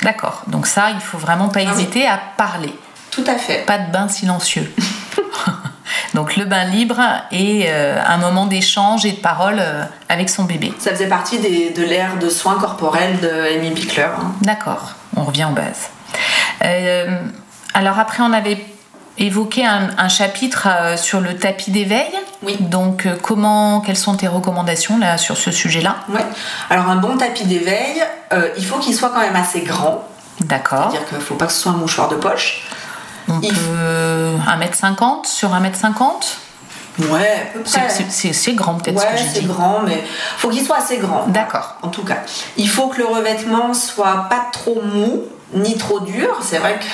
D'accord. 0.02 0.42
Donc 0.46 0.66
ça, 0.66 0.90
il 0.90 1.00
faut 1.00 1.18
vraiment 1.18 1.48
pas 1.48 1.60
Ah 1.60 1.64
oui. 1.66 1.72
hésiter 1.72 2.06
à 2.06 2.18
parler. 2.36 2.72
Tout 3.10 3.24
à 3.26 3.36
fait. 3.36 3.64
Pas 3.66 3.78
de 3.78 3.90
bain 3.92 4.08
silencieux. 4.08 4.72
Donc 6.14 6.36
le 6.36 6.44
bain 6.44 6.64
libre 6.64 7.00
et 7.30 7.64
euh, 7.68 7.98
un 8.06 8.16
moment 8.18 8.46
d'échange 8.46 9.04
et 9.06 9.12
de 9.12 9.16
parole 9.16 9.56
euh, 9.58 9.82
avec 10.08 10.28
son 10.30 10.44
bébé. 10.44 10.72
Ça 10.78 10.90
faisait 10.90 11.08
partie 11.08 11.38
des- 11.38 11.70
de 11.70 11.82
l'ère 11.82 12.18
de 12.18 12.28
soins 12.28 12.58
corporels 12.58 13.18
de 13.20 13.56
Amy 13.56 13.70
Pickler. 13.70 14.02
hein. 14.04 14.32
D'accord, 14.42 14.92
on 15.16 15.24
revient 15.24 15.46
aux 15.50 15.54
bases. 15.54 15.88
Euh, 16.64 17.16
alors 17.74 17.98
après, 17.98 18.22
on 18.22 18.32
avait 18.32 18.62
évoqué 19.18 19.64
un, 19.66 19.90
un 19.98 20.08
chapitre 20.08 20.66
euh, 20.70 20.96
sur 20.96 21.20
le 21.20 21.36
tapis 21.36 21.70
d'éveil. 21.70 22.10
Oui. 22.42 22.56
Donc 22.60 23.06
euh, 23.06 23.16
comment, 23.20 23.80
quelles 23.80 23.96
sont 23.96 24.16
tes 24.16 24.28
recommandations 24.28 24.98
là 24.98 25.18
sur 25.18 25.36
ce 25.36 25.50
sujet-là? 25.50 25.96
Ouais. 26.08 26.24
Alors 26.70 26.88
un 26.88 26.96
bon 26.96 27.16
tapis 27.16 27.44
d'éveil, 27.44 28.02
euh, 28.32 28.48
il 28.56 28.64
faut 28.64 28.78
qu'il 28.78 28.94
soit 28.94 29.10
quand 29.10 29.20
même 29.20 29.36
assez 29.36 29.60
grand. 29.60 30.08
D'accord. 30.40 30.88
C'est-à-dire 30.90 31.08
qu'il 31.08 31.18
ne 31.18 31.22
faut 31.22 31.34
pas 31.34 31.46
que 31.46 31.52
ce 31.52 31.60
soit 31.60 31.72
un 31.72 31.76
mouchoir 31.76 32.08
de 32.08 32.16
poche. 32.16 32.62
On 33.28 33.38
Il 33.40 33.52
peut 33.54 34.34
1m50 34.48 35.26
sur 35.26 35.50
1m50 35.54 36.38
Ouais, 36.98 37.50
à 37.54 37.58
peu 37.58 37.62
C'est- 37.64 37.80
près. 37.80 38.32
c'est- 38.32 38.52
grand 38.54 38.74
peut-être 38.74 39.00
ce 39.00 39.06
Ouais, 39.06 39.12
que 39.12 39.18
j'ai 39.18 39.28
c'est 39.40 39.46
grand, 39.46 39.80
mais 39.86 40.02
faut 40.36 40.50
qu'il 40.50 40.62
soit 40.64 40.76
assez 40.78 40.98
grand. 40.98 41.26
D'accord. 41.28 41.76
En 41.82 41.88
tout 41.88 42.02
cas, 42.04 42.18
il 42.58 42.68
faut 42.68 42.88
que 42.88 42.98
le 42.98 43.06
revêtement 43.06 43.72
soit 43.72 44.26
pas 44.28 44.42
trop 44.52 44.82
mou 44.82 45.22
ni 45.54 45.76
trop 45.78 46.00
dur. 46.00 46.28
C'est 46.42 46.58
vrai 46.58 46.78
que 46.78 46.84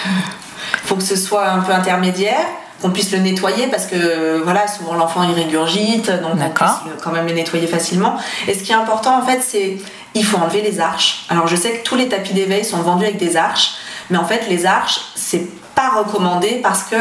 faut 0.85 0.97
que 0.97 1.03
ce 1.03 1.17
soit 1.17 1.49
un 1.49 1.61
peu 1.61 1.73
intermédiaire, 1.73 2.47
qu'on 2.81 2.91
puisse 2.91 3.11
le 3.13 3.19
nettoyer 3.19 3.67
parce 3.67 3.87
que 3.87 4.41
voilà, 4.45 4.69
souvent 4.69 4.95
l'enfant 4.95 5.23
il 5.25 5.35
régurgite, 5.35 6.11
donc 6.23 6.35
on 6.35 6.41
le- 6.87 6.93
quand 7.03 7.11
même 7.11 7.27
le 7.27 7.33
nettoyer 7.33 7.67
facilement. 7.67 8.17
Et 8.47 8.55
ce 8.55 8.63
qui 8.63 8.71
est 8.73 8.77
important 8.77 9.19
en 9.19 9.23
fait, 9.27 9.41
c'est 9.47 9.79
il 10.15 10.25
faut 10.25 10.39
enlever 10.39 10.63
les 10.63 10.79
arches. 10.81 11.25
Alors 11.29 11.47
je 11.49 11.57
sais 11.57 11.73
que 11.73 11.83
tous 11.83 11.97
les 11.97 12.09
tapis 12.09 12.35
d'éveil 12.35 12.65
sont 12.65 12.79
vendus 12.79 13.05
avec 13.05 13.19
des 13.19 13.37
arches, 13.37 13.73
mais 14.11 14.19
en 14.19 14.25
fait 14.25 14.47
les 14.49 14.65
arches 14.65 15.01
c'est 15.17 15.47
pas 15.75 15.91
recommandé 15.99 16.61
parce 16.63 16.85
que 16.85 16.97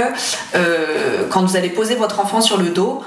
euh, 0.56 1.28
quand 1.30 1.42
vous 1.42 1.56
allez 1.56 1.70
poser 1.70 1.96
votre 1.96 2.20
enfant 2.20 2.42
sur 2.42 2.58
le 2.58 2.70
dos, 2.70 3.04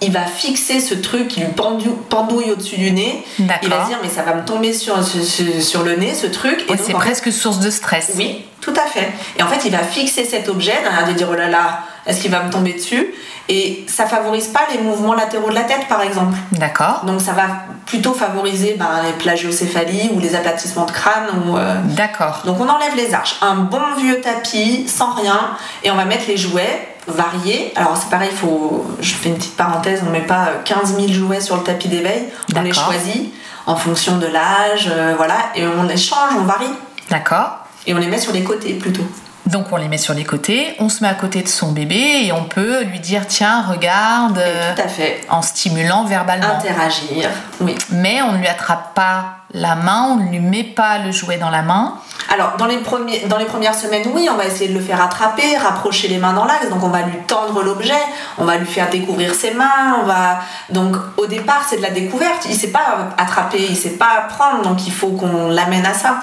il 0.00 0.12
va 0.12 0.22
fixer 0.26 0.80
ce 0.80 0.94
truc 0.94 1.28
qui 1.28 1.40
lui 1.40 1.46
pendou- 1.48 1.96
pendouille 2.08 2.50
au-dessus 2.50 2.76
du 2.76 2.90
nez. 2.90 3.24
Il 3.38 3.46
va 3.46 3.54
se 3.60 3.88
dire 3.88 3.98
mais 4.02 4.08
ça 4.08 4.22
va 4.22 4.34
me 4.34 4.44
tomber 4.44 4.72
sur, 4.72 5.02
sur, 5.04 5.62
sur 5.62 5.82
le 5.82 5.96
nez 5.96 6.14
ce 6.14 6.26
truc. 6.26 6.66
Donc, 6.68 6.78
c'est 6.84 6.92
presque 6.92 7.32
source 7.32 7.58
de 7.60 7.70
stress. 7.70 8.12
oui, 8.16 8.44
tout 8.60 8.74
à 8.74 8.86
fait. 8.88 9.10
Et 9.38 9.42
en 9.42 9.46
fait, 9.46 9.60
il 9.66 9.72
va 9.72 9.78
fixer 9.78 10.24
cet 10.24 10.48
objet, 10.48 10.72
air 10.72 11.06
de 11.06 11.12
dire 11.12 11.28
oh 11.30 11.34
là 11.34 11.48
là, 11.48 11.80
est-ce 12.06 12.20
qu'il 12.20 12.30
va 12.30 12.42
me 12.42 12.50
tomber 12.50 12.72
dessus? 12.74 13.14
Et 13.50 13.84
ça 13.88 14.06
favorise 14.06 14.46
pas 14.48 14.62
les 14.72 14.80
mouvements 14.80 15.12
latéraux 15.12 15.50
de 15.50 15.54
la 15.54 15.64
tête, 15.64 15.86
par 15.86 16.00
exemple. 16.00 16.36
D'accord. 16.52 17.02
Donc 17.06 17.20
ça 17.20 17.32
va 17.32 17.42
plutôt 17.84 18.14
favoriser 18.14 18.74
ben, 18.78 18.88
les 19.04 19.12
plagiocéphalies 19.12 20.10
ou 20.14 20.18
les 20.18 20.34
aplatissements 20.34 20.86
de 20.86 20.92
crâne. 20.92 21.26
Euh, 21.54 21.74
D'accord. 21.88 22.40
Donc 22.46 22.58
on 22.58 22.68
enlève 22.68 22.96
les 22.96 23.12
arches, 23.12 23.36
un 23.42 23.56
bon 23.56 23.82
vieux 23.98 24.20
tapis, 24.22 24.88
sans 24.88 25.12
rien, 25.12 25.50
et 25.82 25.90
on 25.90 25.94
va 25.96 26.06
mettre 26.06 26.24
les 26.26 26.38
jouets 26.38 26.88
variés. 27.06 27.72
Alors 27.76 27.96
c'est 27.96 28.10
pareil, 28.10 28.30
faut, 28.30 28.86
je 29.00 29.14
fais 29.14 29.28
une 29.30 29.36
petite 29.36 29.56
parenthèse, 29.56 30.02
on 30.06 30.10
met 30.10 30.20
pas 30.20 30.46
euh, 30.48 30.62
15 30.64 30.96
000 30.96 31.08
jouets 31.12 31.40
sur 31.40 31.56
le 31.56 31.62
tapis 31.62 31.88
d'éveil, 31.88 32.28
on 32.56 32.62
les 32.62 32.72
choisit 32.72 33.32
en 33.66 33.76
fonction 33.76 34.18
de 34.18 34.26
l'âge, 34.26 34.90
euh, 34.90 35.14
voilà, 35.16 35.36
et 35.54 35.66
on 35.66 35.84
les 35.84 35.96
change, 35.96 36.32
on 36.38 36.44
varie, 36.44 36.72
D'accord. 37.10 37.58
et 37.86 37.94
on 37.94 37.98
les 37.98 38.06
met 38.06 38.18
sur 38.18 38.32
les 38.32 38.42
côtés 38.44 38.74
plutôt. 38.74 39.04
Donc 39.46 39.66
on 39.72 39.76
les 39.76 39.88
met 39.88 39.98
sur 39.98 40.14
les 40.14 40.24
côtés, 40.24 40.74
on 40.78 40.88
se 40.88 41.02
met 41.02 41.08
à 41.08 41.14
côté 41.14 41.42
de 41.42 41.48
son 41.48 41.72
bébé 41.72 42.24
et 42.24 42.32
on 42.32 42.44
peut 42.44 42.82
lui 42.84 42.98
dire 42.98 43.26
tiens 43.26 43.62
regarde 43.62 44.38
euh, 44.38 44.74
tout 44.74 44.82
à 44.82 44.88
fait. 44.88 45.20
en 45.28 45.42
stimulant 45.42 46.04
verbalement. 46.04 46.46
Interagir, 46.46 47.28
oui. 47.60 47.74
Mais 47.90 48.22
on 48.22 48.32
ne 48.32 48.38
lui 48.38 48.48
attrape 48.48 48.94
pas 48.94 49.36
la 49.54 49.76
main, 49.76 50.08
on 50.10 50.16
ne 50.16 50.30
lui 50.30 50.40
met 50.40 50.64
pas 50.64 50.98
le 50.98 51.12
jouet 51.12 51.36
dans 51.36 51.50
la 51.50 51.62
main. 51.62 51.94
Alors, 52.32 52.56
dans 52.56 52.66
les, 52.66 52.78
premiers, 52.78 53.20
dans 53.26 53.38
les 53.38 53.44
premières 53.44 53.74
semaines, 53.74 54.02
oui, 54.12 54.28
on 54.32 54.36
va 54.36 54.46
essayer 54.46 54.68
de 54.68 54.74
le 54.74 54.80
faire 54.80 55.00
attraper, 55.00 55.56
rapprocher 55.56 56.08
les 56.08 56.18
mains 56.18 56.32
dans 56.32 56.44
l'axe. 56.44 56.68
Donc, 56.70 56.82
on 56.82 56.88
va 56.88 57.02
lui 57.02 57.18
tendre 57.28 57.62
l'objet, 57.62 57.92
on 58.38 58.44
va 58.44 58.56
lui 58.56 58.66
faire 58.66 58.90
découvrir 58.90 59.32
ses 59.34 59.54
mains. 59.54 60.00
On 60.02 60.06
va... 60.06 60.40
Donc, 60.70 60.96
au 61.16 61.26
départ, 61.26 61.64
c'est 61.68 61.76
de 61.76 61.82
la 61.82 61.90
découverte. 61.90 62.46
Il 62.48 62.56
sait 62.56 62.72
pas 62.72 63.12
attraper, 63.16 63.64
il 63.68 63.76
sait 63.76 63.96
pas 63.96 64.26
prendre. 64.28 64.62
Donc, 64.62 64.86
il 64.86 64.92
faut 64.92 65.10
qu'on 65.10 65.50
l'amène 65.50 65.86
à 65.86 65.94
ça. 65.94 66.16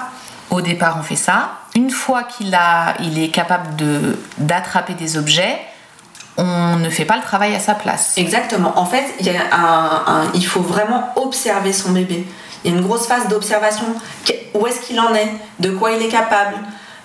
Au 0.52 0.60
départ 0.60 0.98
on 1.00 1.02
fait 1.02 1.16
ça. 1.16 1.61
Une 1.74 1.90
fois 1.90 2.24
qu'il 2.24 2.54
a, 2.54 2.94
il 3.00 3.22
est 3.22 3.28
capable 3.28 3.76
de 3.76 4.18
d'attraper 4.38 4.94
des 4.94 5.16
objets, 5.16 5.58
on 6.36 6.76
ne 6.76 6.88
fait 6.88 7.04
pas 7.04 7.16
le 7.16 7.22
travail 7.22 7.54
à 7.54 7.58
sa 7.58 7.74
place. 7.74 8.14
Exactement. 8.16 8.72
En 8.76 8.86
fait, 8.86 9.04
il, 10.34 10.46
faut 10.46 10.60
vraiment 10.60 11.12
observer 11.16 11.72
son 11.72 11.90
bébé. 11.90 12.26
Il 12.64 12.70
y 12.70 12.74
a 12.74 12.76
une 12.76 12.84
grosse 12.84 13.06
phase 13.06 13.28
d'observation. 13.28 13.86
Où 14.54 14.66
est-ce 14.66 14.80
qu'il 14.80 14.98
en 15.00 15.14
est? 15.14 15.30
De 15.60 15.70
quoi 15.70 15.92
il 15.92 16.02
est 16.02 16.08
capable? 16.08 16.56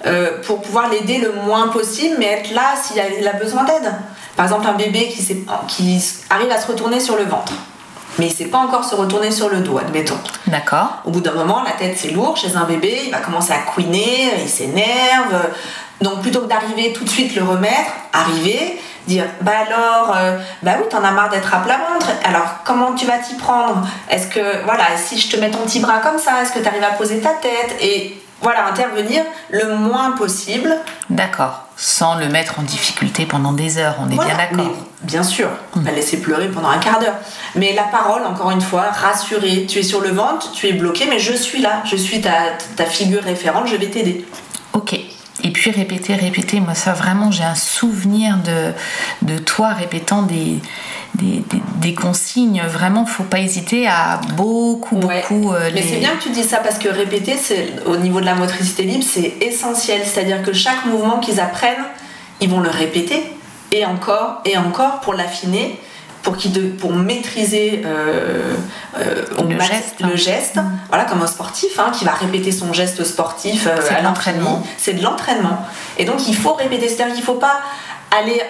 Euh, 0.06 0.42
Pour 0.44 0.62
pouvoir 0.62 0.90
l'aider 0.90 1.18
le 1.18 1.34
moins 1.34 1.68
possible, 1.70 2.16
mais 2.20 2.28
être 2.28 2.54
là 2.54 2.76
s'il 2.82 3.00
a, 3.00 3.34
besoin 3.34 3.64
d'aide. 3.64 3.92
Par 4.36 4.46
exemple, 4.46 4.68
un 4.68 4.74
bébé 4.74 5.10
qui 5.10 5.46
arrive 6.30 6.52
à 6.52 6.62
se 6.62 6.68
retourner 6.68 7.00
sur 7.00 7.18
le 7.18 7.24
ventre, 7.24 7.54
mais 8.18 8.26
il 8.26 8.32
ne 8.32 8.36
sait 8.36 8.46
pas 8.46 8.58
encore 8.58 8.84
se 8.84 8.96
retourner 8.96 9.32
sur 9.32 9.50
le 9.50 9.60
dos, 9.60 9.78
admettons. 9.78 10.18
D'accord. 10.48 11.02
Au 11.06 11.12
bout 11.12 11.22
d'un 11.22 11.34
moment, 11.34 11.64
la 11.64 11.72
tête 11.72 11.98
c'est 11.98 12.12
lourd 12.12 12.38
chez 12.38 12.56
un 12.56 12.64
bébé, 12.64 13.02
il 13.06 13.12
va 13.12 13.20
commencer 13.20 13.54
à 13.54 13.60
couiner, 13.60 14.34
il 14.42 14.50
s'énerve. 14.50 15.36
Donc 16.02 16.22
plutôt 16.22 16.42
que 16.42 16.48
d'arriver 16.48 16.94
tout 16.94 17.04
de 17.04 17.10
suite 17.10 17.36
le 17.36 17.44
remettre, 17.44 17.92
arriver, 18.14 18.80
dire 19.08 19.26
bah 19.42 19.52
alors, 19.68 20.16
euh, 20.16 20.38
bah 20.62 20.74
oui, 20.80 20.86
t'en 20.90 21.04
as 21.04 21.12
marre 21.12 21.30
d'être 21.30 21.54
à 21.54 21.58
plat 21.58 21.80
ventre, 21.92 22.08
alors 22.24 22.58
comment 22.66 22.94
tu 22.94 23.06
vas 23.06 23.18
t'y 23.18 23.36
prendre? 23.36 23.88
Est-ce 24.10 24.28
que, 24.28 24.64
voilà, 24.66 24.86
si 24.98 25.20
je 25.20 25.30
te 25.30 25.38
mets 25.38 25.50
ton 25.50 25.60
petit 25.60 25.80
bras 25.80 26.00
comme 26.00 26.20
ça, 26.20 26.42
est-ce 26.42 26.52
que 26.52 26.60
tu 26.60 26.68
arrives 26.68 26.84
à 26.84 26.94
poser 26.94 27.20
ta 27.20 27.32
tête? 27.32 27.76
Et 27.82 28.22
voilà, 28.42 28.68
intervenir 28.68 29.24
le 29.50 29.76
moins 29.76 30.12
possible. 30.12 30.76
D'accord. 31.10 31.67
Sans 31.80 32.16
le 32.16 32.28
mettre 32.28 32.60
en 32.60 32.64
difficulté 32.64 33.28
pendant 33.28 33.54
des 33.54 33.78
heures, 33.78 33.96
on 34.02 34.10
est 34.10 34.16
Voilà, 34.16 34.34
bien 34.48 34.58
d'accord. 34.58 34.74
bien 35.04 35.22
sûr, 35.22 35.48
on 35.76 35.82
va 35.82 35.92
laisser 35.92 36.20
pleurer 36.20 36.48
pendant 36.50 36.70
un 36.70 36.80
quart 36.80 37.00
d'heure. 37.00 37.14
Mais 37.56 37.74
la 37.74 37.84
parole, 37.84 38.24
encore 38.26 38.50
une 38.50 38.62
fois, 38.62 38.86
rassurer. 38.90 39.68
Tu 39.68 39.78
es 39.80 39.84
sur 39.84 40.02
le 40.02 40.10
ventre, 40.10 40.52
tu 40.54 40.68
es 40.68 40.74
bloqué, 40.74 41.06
mais 41.08 41.20
je 41.20 41.34
suis 41.34 41.62
là, 41.62 41.84
je 41.86 41.96
suis 41.96 42.20
ta, 42.20 42.32
ta 42.76 42.86
figure 42.86 43.22
référente, 43.24 43.68
je 43.68 43.76
vais 43.76 43.88
t'aider. 43.92 44.26
Ok. 44.74 45.00
Et 45.44 45.52
puis 45.52 45.70
répéter, 45.72 46.16
répéter. 46.16 46.60
Moi, 46.60 46.74
ça 46.74 46.94
vraiment, 46.94 47.32
j'ai 47.32 47.44
un 47.44 47.54
souvenir 47.56 48.38
de, 48.38 48.72
de 49.34 49.38
toi 49.38 49.70
répétant 49.70 50.24
des, 50.24 50.60
des, 51.16 51.44
des- 51.50 51.62
des 51.80 51.94
consignes. 51.94 52.64
Vraiment, 52.68 53.06
faut 53.06 53.24
pas 53.24 53.40
hésiter 53.40 53.88
à 53.88 54.20
beaucoup, 54.36 54.98
Ouais. 55.02 55.24
beaucoup. 55.30 55.54
euh, 55.54 55.70
Mais 55.74 55.82
les- 55.82 55.88
c'est 55.88 55.98
bien 56.00 56.16
que 56.16 56.24
tu 56.24 56.30
dis 56.32 56.44
ça 56.44 56.58
parce 56.58 56.80
que 56.80 56.90
répéter, 56.90 57.38
c'est 57.38 57.68
au 57.86 57.98
niveau 57.98 58.20
de 58.20 58.26
la 58.26 58.34
motricité 58.36 58.84
libre, 58.84 59.04
c'est 59.08 59.36
essentiel. 59.42 60.02
C'est-à-dire 60.06 60.42
que 60.42 60.54
chaque 60.54 60.86
mouvement 60.86 61.20
qu'ils 61.20 61.40
apprennent, 61.40 61.86
ils 62.42 62.50
vont 62.50 62.60
le 62.60 62.70
répéter 62.70 63.22
et 63.72 63.86
encore 63.86 64.42
et 64.44 64.58
encore 64.58 65.02
pour 65.02 65.14
l'affiner, 65.14 65.80
pour, 66.28 66.36
qu'ils 66.36 66.52
de- 66.52 66.68
pour 66.68 66.92
maîtriser 66.94 67.84
euh, 67.86 68.54
euh, 69.00 69.24
on 69.38 69.44
Le 69.44 69.58
geste. 69.62 69.96
le 70.02 70.18
geste. 70.18 70.60
Voilà, 70.90 71.06
comme 71.06 71.22
un 71.22 71.28
sportif 71.28 71.80
hein, 71.80 71.90
qui 71.98 72.04
va 72.04 72.12
répéter 72.12 72.52
son 72.52 72.74
geste 72.74 73.06
sportif 73.06 73.66
euh, 73.66 73.78
C'est 73.82 73.96
à 73.96 74.00
de 74.02 74.04
l'entraînement. 74.04 74.62
C'est 74.78 74.92
de 74.92 75.02
l'entraînement. 75.02 75.66
Et 75.98 76.04
donc 76.04 76.28
il 76.28 76.36
faut 76.36 76.52
répéter. 76.52 76.90
C'est-à-dire 76.90 77.14
qu'il 77.16 77.22
ne 77.24 77.26
faut 77.28 77.36
pas 77.40 77.62
aller 78.20 78.42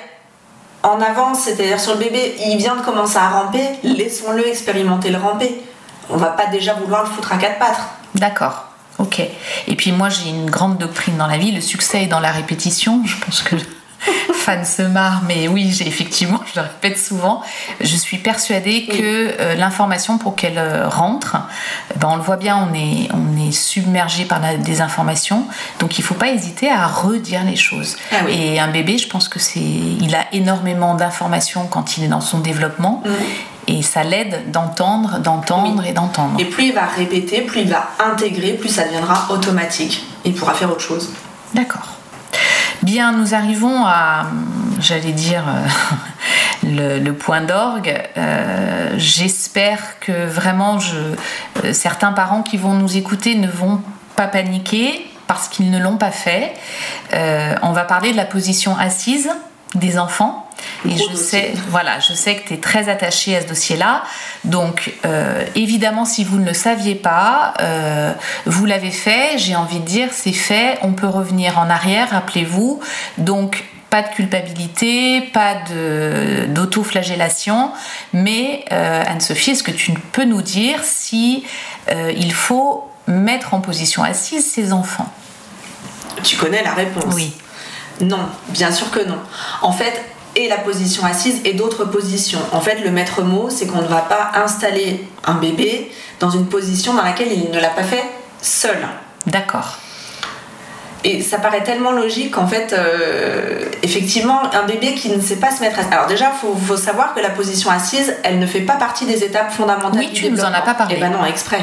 en 0.82 1.00
avance, 1.02 1.42
c'est-à-dire 1.42 1.80
sur 1.80 1.94
le 1.94 2.00
bébé, 2.00 2.36
il 2.48 2.58
vient 2.58 2.76
de 2.76 2.82
commencer 2.82 3.18
à 3.18 3.30
ramper, 3.30 3.64
laissons-le 3.84 4.48
expérimenter 4.48 5.12
le 5.12 5.20
ramper. 5.20 5.62
On 6.10 6.18
va 6.18 6.28
pas 6.32 6.48
déjà 6.48 6.74
vouloir 6.74 7.04
le 7.04 7.10
foutre 7.12 7.32
à 7.32 7.38
quatre 7.38 7.60
pattes. 7.60 7.80
D'accord. 8.16 8.66
Ok. 8.98 9.20
Et 9.68 9.76
puis 9.76 9.92
moi, 9.92 10.10
j'ai 10.10 10.30
une 10.32 10.50
grande 10.50 10.80
doctrine 10.80 11.16
dans 11.18 11.28
la 11.28 11.38
vie. 11.38 11.52
Le 11.52 11.62
succès 11.62 12.02
est 12.06 12.08
dans 12.08 12.20
la 12.22 12.32
répétition. 12.32 13.04
Je 13.06 13.16
pense 13.24 13.42
que 13.44 13.56
fan 14.34 14.66
se 14.66 14.82
marre, 14.82 15.24
mais 15.28 15.48
oui, 15.48 15.72
j'ai 15.72 15.88
effectivement, 15.88 16.40
je 16.54 16.60
le 16.60 16.66
répète 16.66 16.98
souvent. 16.98 17.42
Je 17.82 17.96
suis 17.96 18.18
persuadée 18.18 18.86
que 18.86 19.36
euh, 19.40 19.56
l'information, 19.56 20.18
pour 20.18 20.36
qu'elle 20.36 20.58
euh, 20.58 20.88
rentre, 20.88 21.38
eh 21.94 22.00
ben, 22.00 22.10
on 22.12 22.16
le 22.16 22.22
voit 22.22 22.38
bien, 22.38 22.58
on 22.70 22.74
est, 22.74 23.10
on 23.14 23.48
est 23.48 23.52
submergé 23.52 24.26
par 24.26 24.40
la 24.40 24.58
désinformation. 24.58 25.46
Donc 25.80 26.00
il 26.00 26.04
faut 26.04 26.16
pas 26.16 26.30
hésiter 26.30 26.70
à 26.70 26.88
redire 26.88 27.44
les 27.44 27.56
choses. 27.56 27.98
Ah 28.12 28.18
oui. 28.26 28.38
Et 28.40 28.60
un 28.60 28.70
bébé, 28.70 28.98
je 28.98 29.08
pense 29.08 29.28
que 29.28 29.40
c'est, 29.40 29.60
il 29.60 30.16
a 30.16 30.26
énormément 30.34 30.96
d'informations 30.96 31.68
quand 31.68 31.98
il 31.98 32.06
est 32.06 32.10
dans 32.10 32.22
son 32.22 32.40
développement. 32.40 33.04
Et 33.70 33.82
ça 33.82 34.04
l'aide 34.04 34.50
d'entendre, 34.50 35.20
d'entendre 35.20 35.84
et 35.86 35.92
d'entendre. 35.92 36.40
Et 36.40 36.46
plus 36.46 36.68
il 36.68 36.74
va 36.74 36.86
répéter, 36.86 37.42
plus 37.42 37.62
il 37.62 37.70
va 37.70 37.90
intégrer, 38.00 38.54
plus 38.54 38.70
ça 38.70 38.86
deviendra 38.86 39.28
automatique. 39.30 40.06
Il 40.24 40.34
pourra 40.34 40.54
faire 40.54 40.72
autre 40.72 40.80
chose. 40.80 41.12
D'accord. 41.54 41.97
Bien, 42.84 43.12
nous 43.12 43.34
arrivons 43.34 43.86
à, 43.86 44.28
j'allais 44.80 45.12
dire, 45.12 45.44
euh, 45.48 47.00
le, 47.00 47.12
point 47.12 47.42
d'orgue. 47.42 47.94
Euh, 48.18 48.94
J'espère 48.98 50.00
que 50.00 50.26
vraiment, 50.28 50.78
euh, 50.94 51.74
certains 51.74 52.14
parents 52.14 52.44
qui 52.44 52.58
vont 52.58 52.74
nous 52.74 52.98
écouter 52.98 53.36
ne 53.36 53.48
vont 53.48 53.82
pas 54.16 54.28
paniquer 54.28 55.06
parce 55.28 55.48
qu'ils 55.48 55.72
ne 55.72 55.80
l'ont 55.80 55.98
pas 55.98 56.12
fait. 56.12 56.54
On 57.62 57.72
va 57.74 57.84
parler 57.84 58.12
de 58.12 58.18
la 58.18 58.26
position 58.26 58.78
assise 58.78 59.30
des 59.76 60.00
enfants. 60.00 60.48
Et 60.86 60.96
je 60.98 61.16
sais, 61.16 61.54
voilà, 61.70 62.00
je 62.00 62.14
sais 62.14 62.36
que 62.36 62.48
tu 62.48 62.54
es 62.56 62.58
très 62.58 62.90
attaché 62.90 63.36
à 63.36 63.42
ce 63.42 63.48
dossier-là. 63.48 64.04
Donc, 64.44 64.94
euh, 65.06 65.46
évidemment, 65.56 66.06
si 66.06 66.24
vous 66.24 66.38
ne 66.40 66.46
le 66.46 66.54
saviez 66.54 66.96
pas, 66.96 67.54
euh, 67.62 68.14
vous 68.46 68.66
l'avez 68.66 68.92
fait. 68.92 69.38
J'ai 69.38 69.56
envie 69.56 69.80
de 69.80 69.86
dire, 69.86 70.10
c'est 70.12 70.32
fait. 70.34 70.78
On 70.82 70.94
peut 70.94 71.08
revenir 71.08 71.60
en 71.60 71.70
arrière, 71.70 72.10
rappelez-vous. 72.12 72.80
Donc, 73.18 73.66
pas 73.90 74.02
de 74.02 74.10
culpabilité, 74.10 75.22
pas 75.22 75.56
d'autoflagellation. 76.48 77.72
Mais, 78.14 78.66
euh, 78.72 79.04
Anne-Sophie, 79.08 79.52
est-ce 79.52 79.64
que 79.64 79.72
tu 79.72 79.94
peux 80.12 80.26
nous 80.26 80.42
dire 80.42 80.80
si 80.84 81.46
il 81.90 82.34
faut 82.34 82.90
mettre 83.08 83.54
en 83.54 83.62
position 83.62 84.04
assise 84.04 84.52
ses 84.52 84.74
enfants? 84.74 85.12
Tu 86.24 86.36
connais 86.36 86.64
la 86.64 86.74
réponse? 86.74 87.14
Oui. 87.14 87.34
Non, 88.02 88.20
bien 88.50 88.72
sûr 88.72 88.92
que 88.92 89.00
non. 89.00 89.18
En 89.62 89.72
fait, 89.72 89.94
et 90.36 90.48
la 90.48 90.58
position 90.58 91.04
assise 91.04 91.42
et 91.46 91.54
d'autres 91.54 91.86
positions. 91.86 92.40
En 92.52 92.62
fait, 92.62 92.80
le 92.84 92.92
maître 92.92 93.24
mot, 93.24 93.50
c'est 93.50 93.66
qu'on 93.66 93.82
ne 93.82 93.88
va 93.88 94.02
pas 94.02 94.32
installer 94.36 95.08
un 95.26 95.34
bébé 95.34 95.92
dans 96.20 96.30
une 96.30 96.46
position 96.46 96.94
dans 96.94 97.04
laquelle 97.04 97.32
il 97.32 97.50
ne 97.50 97.60
l'a 97.60 97.70
pas 97.70 97.84
fait 97.84 98.04
seul. 98.42 98.78
D'accord. 99.26 99.78
Et 101.04 101.22
ça 101.22 101.38
paraît 101.38 101.64
tellement 101.64 101.92
logique 101.92 102.32
qu'en 102.32 102.48
fait, 102.48 102.74
euh, 102.74 103.66
effectivement, 103.82 104.42
un 104.54 104.64
bébé 104.64 104.94
qui 104.94 105.10
ne 105.10 105.22
sait 105.22 105.38
pas 105.38 105.52
se 105.52 105.62
mettre 105.62 105.80
assise. 105.80 105.92
Alors 105.92 106.08
déjà, 106.08 106.32
il 106.34 106.40
faut, 106.40 106.56
faut 106.56 106.78
savoir 106.78 107.14
que 107.14 107.20
la 107.20 107.30
position 107.30 107.72
assise, 107.72 108.16
elle 108.24 108.40
ne 108.40 108.46
fait 108.46 108.62
pas 108.62 108.76
partie 108.76 109.06
des 109.06 109.24
étapes 109.24 109.52
fondamentales 109.52 110.00
Oui, 110.00 110.12
tu 110.14 110.30
nous 110.30 110.42
en 110.42 110.54
as 110.54 110.62
pas 110.62 110.74
parlé. 110.74 110.96
Eh 110.98 111.02
ben 111.02 111.10
non, 111.10 111.26
exprès. 111.26 111.62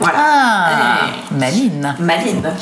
Voilà. 0.00 0.18
Ah, 0.18 0.96
Et- 1.30 1.34
maline. 1.34 1.96
Maline. 1.98 2.52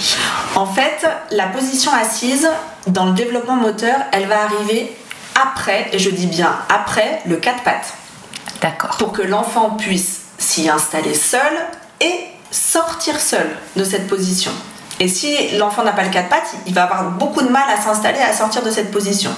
En 0.55 0.66
fait, 0.66 1.07
la 1.30 1.47
position 1.47 1.91
assise 1.95 2.49
dans 2.87 3.07
le 3.07 3.12
développement 3.12 3.57
moteur, 3.57 3.97
elle 4.12 4.26
va 4.26 4.43
arriver 4.45 4.97
après, 5.41 5.89
et 5.93 5.99
je 5.99 6.11
dis 6.11 6.26
bien 6.26 6.55
après, 6.68 7.22
le 7.26 7.37
quatre 7.37 7.62
pattes, 7.62 7.95
D'accord. 8.61 8.97
pour 8.99 9.12
que 9.12 9.22
l'enfant 9.22 9.70
puisse 9.70 10.20
s'y 10.39 10.68
installer 10.68 11.14
seul 11.14 11.41
et 12.01 12.12
sortir 12.51 13.18
seul 13.18 13.49
de 13.76 13.85
cette 13.85 14.09
position. 14.09 14.51
Et 15.01 15.09
si 15.09 15.57
l'enfant 15.57 15.83
n'a 15.85 15.93
pas 15.93 16.03
le 16.05 16.11
quatre 16.11 16.28
pattes, 16.28 16.53
il 16.66 16.74
va 16.74 16.85
avoir 16.85 17.11
beaucoup 17.12 17.41
de 17.43 17.49
mal 17.49 17.64
à 17.74 17.80
s'installer, 17.80 18.20
à 18.20 18.33
sortir 18.33 18.62
de 18.62 18.70
cette 18.70 18.91
position. 18.93 19.30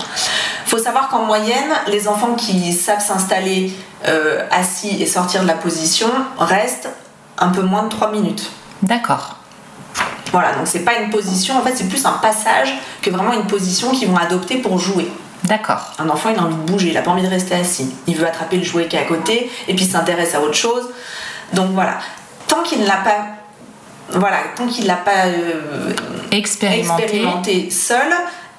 Il 0.67 0.71
faut 0.71 0.79
savoir 0.79 1.09
qu'en 1.09 1.21
moyenne, 1.25 1.71
les 1.87 2.09
enfants 2.09 2.35
qui 2.35 2.73
savent 2.73 3.05
s'installer 3.05 3.73
euh, 4.09 4.45
assis 4.51 5.01
et 5.01 5.07
sortir 5.07 5.43
de 5.43 5.47
la 5.47 5.55
position 5.55 6.09
restent 6.39 6.89
un 7.45 7.49
peu 7.51 7.63
moins 7.63 7.85
de 7.85 7.89
3 7.89 8.11
minutes. 8.11 8.51
D'accord. 8.83 9.37
Voilà, 10.33 10.53
donc 10.55 10.67
c'est 10.67 10.85
pas 10.85 10.95
une 10.95 11.11
position, 11.11 11.57
en 11.59 11.63
fait 11.63 11.77
c'est 11.77 11.89
plus 11.89 12.05
un 12.07 12.13
passage 12.13 12.75
que 13.03 13.11
vraiment 13.11 13.33
une 13.33 13.47
position 13.47 13.91
qu'ils 13.93 14.09
vont 14.09 14.17
adopter 14.17 14.57
pour 14.57 14.79
jouer. 14.79 15.09
D'accord. 15.45 15.93
Un 15.99 16.09
enfant 16.09 16.31
il 16.31 16.39
a 16.39 16.43
envie 16.43 16.57
de 16.57 16.63
bouger, 16.63 16.89
il 16.89 16.97
a 16.97 17.03
pas 17.03 17.11
envie 17.11 17.23
de 17.23 17.29
rester 17.29 17.55
assis. 17.55 17.95
Il 18.07 18.17
veut 18.17 18.27
attraper 18.27 18.57
le 18.57 18.65
jouet 18.65 18.89
qui 18.89 18.97
est 18.97 19.01
à 19.01 19.05
côté 19.05 19.51
et 19.69 19.75
puis 19.75 19.85
s'intéresse 19.85 20.35
à 20.35 20.41
autre 20.41 20.55
chose. 20.55 20.89
Donc 21.53 21.71
voilà, 21.73 21.99
tant 22.49 22.63
qu'il 22.63 22.81
ne 22.81 22.87
l'a 22.87 22.97
pas, 22.97 23.27
voilà, 24.11 24.39
tant 24.57 24.67
qu'il 24.67 24.87
l'a 24.87 24.97
pas 24.97 25.27
euh, 25.27 25.93
Expérimenté. 26.33 27.03
expérimenté 27.05 27.71
seul, 27.71 28.13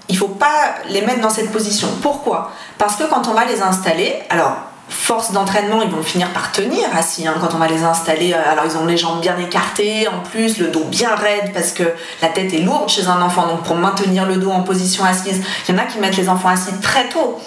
il 0.07 0.15
faut 0.15 0.29
pas 0.29 0.75
les 0.89 1.01
mettre 1.01 1.21
dans 1.21 1.29
cette 1.29 1.51
position. 1.51 1.87
Pourquoi? 2.01 2.51
Parce 2.77 2.95
que 2.95 3.03
quand 3.09 3.27
on 3.27 3.33
va 3.33 3.45
les 3.45 3.61
installer, 3.61 4.13
alors 4.29 4.55
force 4.87 5.31
d'entraînement, 5.31 5.81
ils 5.81 5.89
vont 5.89 6.03
finir 6.03 6.29
par 6.29 6.51
tenir 6.51 6.83
assis 6.95 7.27
hein, 7.27 7.35
quand 7.41 7.53
on 7.53 7.57
va 7.57 7.67
les 7.67 7.83
installer. 7.83 8.33
euh, 8.33 8.51
Alors 8.51 8.65
ils 8.65 8.77
ont 8.77 8.85
les 8.85 8.97
jambes 8.97 9.21
bien 9.21 9.37
écartées, 9.37 10.07
en 10.07 10.19
plus 10.19 10.57
le 10.57 10.67
dos 10.67 10.83
bien 10.85 11.15
raide 11.15 11.51
parce 11.53 11.71
que 11.71 11.83
la 12.21 12.29
tête 12.29 12.53
est 12.53 12.59
lourde 12.59 12.89
chez 12.89 13.07
un 13.07 13.21
enfant. 13.21 13.47
Donc 13.47 13.63
pour 13.63 13.75
maintenir 13.75 14.25
le 14.25 14.37
dos 14.37 14.51
en 14.51 14.61
position 14.61 15.03
assise, 15.03 15.41
il 15.67 15.75
y 15.75 15.77
en 15.77 15.81
a 15.81 15.85
qui 15.85 15.99
mettent 15.99 16.17
les 16.17 16.29
enfants 16.29 16.49
assis 16.49 16.73
très 16.81 17.09
tôt. 17.09 17.39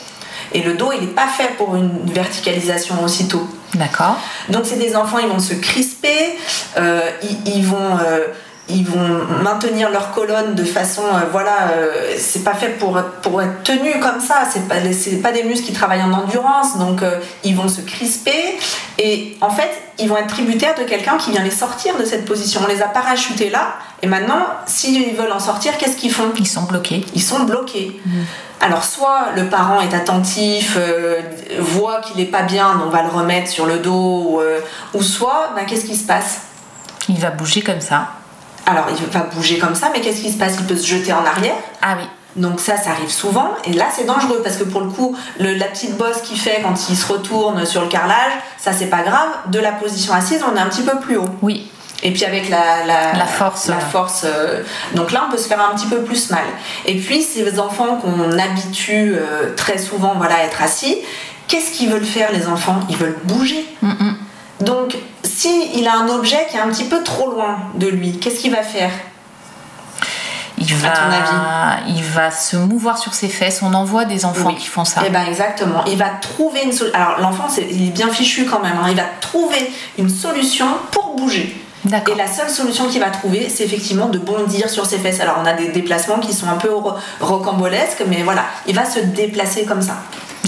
Et 0.52 0.62
le 0.62 0.74
dos, 0.74 0.92
il 0.94 1.00
n'est 1.02 1.12
pas 1.12 1.26
fait 1.26 1.50
pour 1.58 1.76
une 1.76 1.90
verticalisation 2.06 3.04
aussitôt. 3.04 3.46
D'accord. 3.74 4.16
Donc 4.48 4.62
c'est 4.64 4.78
des 4.78 4.96
enfants, 4.96 5.18
ils 5.18 5.28
vont 5.28 5.38
se 5.40 5.52
crisper, 5.52 6.38
euh, 6.78 7.02
ils, 7.22 7.56
ils 7.56 7.66
vont, 7.66 7.98
euh, 8.02 8.28
ils 8.68 8.84
vont 8.84 9.24
maintenir 9.42 9.90
leur 9.90 10.12
colonne 10.12 10.54
de 10.54 10.64
façon, 10.64 11.02
euh, 11.02 11.20
voilà, 11.30 11.70
euh, 11.72 12.14
c'est 12.18 12.44
pas 12.44 12.54
fait 12.54 12.78
pour, 12.78 13.00
pour 13.22 13.40
être 13.40 13.62
tenu 13.62 13.98
comme 14.00 14.20
ça, 14.20 14.42
c'est 14.50 14.68
pas, 14.68 14.76
pas 15.22 15.32
des 15.32 15.42
muscles 15.44 15.66
qui 15.66 15.72
travaillent 15.72 16.02
en 16.02 16.12
endurance, 16.12 16.78
donc 16.78 17.02
euh, 17.02 17.18
ils 17.44 17.56
vont 17.56 17.68
se 17.68 17.80
crisper 17.80 18.58
et 18.98 19.36
en 19.40 19.50
fait 19.50 19.70
ils 19.98 20.08
vont 20.08 20.16
être 20.16 20.28
tributaires 20.28 20.74
de 20.74 20.84
quelqu'un 20.84 21.16
qui 21.16 21.30
vient 21.30 21.42
les 21.42 21.50
sortir 21.50 21.96
de 21.96 22.04
cette 22.04 22.24
position. 22.24 22.60
On 22.64 22.68
les 22.68 22.82
a 22.82 22.86
parachutés 22.88 23.50
là 23.50 23.74
et 24.02 24.06
maintenant 24.06 24.46
s'ils 24.66 25.14
veulent 25.16 25.32
en 25.32 25.40
sortir, 25.40 25.76
qu'est-ce 25.78 25.96
qu'ils 25.96 26.12
font? 26.12 26.30
Ils 26.38 26.46
sont 26.46 26.62
bloqués. 26.62 27.04
ils 27.14 27.22
sont 27.22 27.40
bloqués. 27.40 28.00
Alors 28.60 28.84
soit 28.84 29.28
le 29.36 29.46
parent 29.46 29.80
est 29.80 29.94
attentif, 29.94 30.74
euh, 30.76 31.20
voit 31.60 32.00
qu'il 32.00 32.16
n'est 32.16 32.30
pas 32.30 32.42
bien, 32.42 32.74
donc 32.74 32.86
on 32.88 32.90
va 32.90 33.02
le 33.02 33.08
remettre 33.08 33.48
sur 33.48 33.66
le 33.66 33.78
dos, 33.78 34.24
ou, 34.30 34.40
euh, 34.40 34.60
ou 34.94 35.02
soit, 35.02 35.52
ben, 35.54 35.64
qu'est-ce 35.64 35.84
qui 35.84 35.96
se 35.96 36.06
passe? 36.06 36.40
Il 37.08 37.18
va 37.20 37.30
bouger 37.30 37.62
comme 37.62 37.80
ça. 37.80 38.08
Alors 38.70 38.84
il 38.90 39.06
va 39.06 39.20
bouger 39.34 39.58
comme 39.58 39.74
ça, 39.74 39.88
mais 39.92 40.00
qu'est-ce 40.00 40.20
qui 40.20 40.30
se 40.30 40.38
passe? 40.38 40.56
Il 40.60 40.66
peut 40.66 40.76
se 40.76 40.86
jeter 40.86 41.12
en 41.12 41.24
arrière. 41.24 41.54
Ah 41.82 41.94
oui. 41.98 42.04
Donc 42.36 42.60
ça, 42.60 42.76
ça 42.76 42.90
arrive 42.90 43.10
souvent, 43.10 43.48
et 43.64 43.72
là 43.72 43.86
c'est 43.92 44.04
dangereux 44.04 44.40
parce 44.44 44.56
que 44.58 44.64
pour 44.64 44.82
le 44.82 44.90
coup, 44.90 45.16
le- 45.40 45.54
la 45.54 45.64
petite 45.64 45.96
bosse 45.96 46.20
qu'il 46.22 46.38
fait 46.38 46.60
quand 46.62 46.74
il 46.90 46.96
se 46.96 47.06
retourne 47.10 47.64
sur 47.64 47.80
le 47.82 47.88
carrelage, 47.88 48.32
ça 48.58 48.72
c'est 48.72 48.86
pas 48.86 49.02
grave. 49.02 49.30
De 49.46 49.58
la 49.58 49.72
position 49.72 50.12
assise, 50.12 50.40
on 50.48 50.54
est 50.56 50.60
un 50.60 50.66
petit 50.66 50.82
peu 50.82 50.98
plus 51.00 51.16
haut. 51.16 51.28
Oui. 51.42 51.68
Et 52.04 52.12
puis 52.12 52.24
avec 52.24 52.48
la, 52.48 52.84
la, 52.86 53.12
La 53.14 53.26
force, 53.26 53.66
la 53.66 53.80
force 53.80 54.22
euh, 54.24 54.62
donc 54.94 55.10
là 55.10 55.24
on 55.26 55.32
peut 55.32 55.38
se 55.38 55.48
faire 55.48 55.60
un 55.60 55.74
petit 55.74 55.88
peu 55.88 56.02
plus 56.02 56.30
mal. 56.30 56.44
Et 56.86 56.96
puis 56.98 57.22
ces 57.22 57.58
enfants 57.58 57.96
qu'on 57.96 58.38
habitue 58.38 59.16
euh, 59.16 59.52
très 59.56 59.78
souvent 59.78 60.14
voilà, 60.16 60.36
à 60.36 60.42
être 60.44 60.62
assis, 60.62 60.96
qu'est-ce 61.48 61.72
qu'ils 61.72 61.88
veulent 61.90 62.04
faire 62.04 62.30
les 62.30 62.46
enfants? 62.46 62.78
Ils 62.88 62.96
veulent 62.96 63.18
bouger. 63.24 63.66
Mm, 63.82 63.88
mm. 63.88 64.16
Donc 64.60 64.96
si 65.22 65.70
il 65.74 65.86
a 65.86 65.94
un 65.96 66.08
objet 66.08 66.46
qui 66.50 66.56
est 66.56 66.60
un 66.60 66.68
petit 66.68 66.84
peu 66.84 67.02
trop 67.02 67.30
loin 67.32 67.58
de 67.74 67.86
lui, 67.86 68.18
qu'est-ce 68.18 68.40
qu'il 68.40 68.50
va 68.50 68.62
faire? 68.62 68.90
Il 70.60 70.74
À 70.84 70.90
ton 70.90 71.08
va, 71.08 71.76
il 71.86 72.02
va 72.02 72.30
se 72.32 72.56
mouvoir 72.56 72.98
sur 72.98 73.14
ses 73.14 73.28
fesses. 73.28 73.60
On 73.62 73.72
en 73.74 73.84
voit 73.84 74.04
des 74.04 74.24
enfants 74.24 74.48
Oui. 74.48 74.56
qui 74.56 74.66
font 74.66 74.84
ça. 74.84 75.02
Eh 75.06 75.10
ben 75.10 75.24
exactement. 75.24 75.84
Il 75.86 75.96
va 75.96 76.08
trouver 76.20 76.62
une 76.64 76.72
solution. 76.72 76.98
Alors 77.00 77.20
l'enfant 77.20 77.46
il 77.56 77.86
est 77.88 77.90
bien 77.90 78.08
fichu 78.08 78.44
quand 78.44 78.58
même. 78.60 78.72
hein. 78.82 78.86
Il 78.90 78.96
va 78.96 79.04
trouver 79.20 79.70
une 79.98 80.10
solution 80.10 80.66
pour 80.90 81.14
bouger. 81.14 81.56
Et 82.10 82.14
la 82.16 82.26
seule 82.26 82.50
solution 82.50 82.86
qu'il 82.88 83.00
va 83.00 83.08
trouver, 83.10 83.48
c'est 83.48 83.62
effectivement 83.64 84.06
de 84.08 84.18
bondir 84.18 84.68
sur 84.68 84.84
ses 84.84 84.98
fesses. 84.98 85.20
Alors 85.20 85.36
on 85.40 85.46
a 85.46 85.52
des 85.52 85.68
déplacements 85.68 86.18
qui 86.18 86.34
sont 86.34 86.48
un 86.48 86.56
peu 86.56 86.70
ro- 86.74 86.94
rocambolesques, 87.20 88.02
mais 88.08 88.22
voilà, 88.24 88.42
il 88.66 88.74
va 88.74 88.84
se 88.84 88.98
déplacer 88.98 89.64
comme 89.64 89.80
ça. 89.80 89.94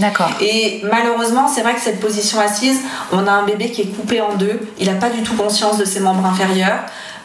D'accord. 0.01 0.30
Et 0.40 0.82
malheureusement, 0.90 1.46
c'est 1.48 1.62
vrai 1.62 1.74
que 1.74 1.80
cette 1.80 2.01
position 2.01 2.40
assise, 2.40 2.80
on 3.12 3.26
a 3.26 3.30
un 3.30 3.44
bébé 3.44 3.70
qui 3.70 3.82
est 3.82 3.86
coupé 3.96 4.20
en 4.20 4.34
deux. 4.34 4.59
Il 4.78 4.86
n'a 4.86 4.94
pas 4.94 5.11
du 5.11 5.22
tout 5.22 5.34
conscience 5.36 5.78
de 5.78 5.84
ses 5.84 6.01
membres 6.01 6.24
inférieurs. 6.26 6.80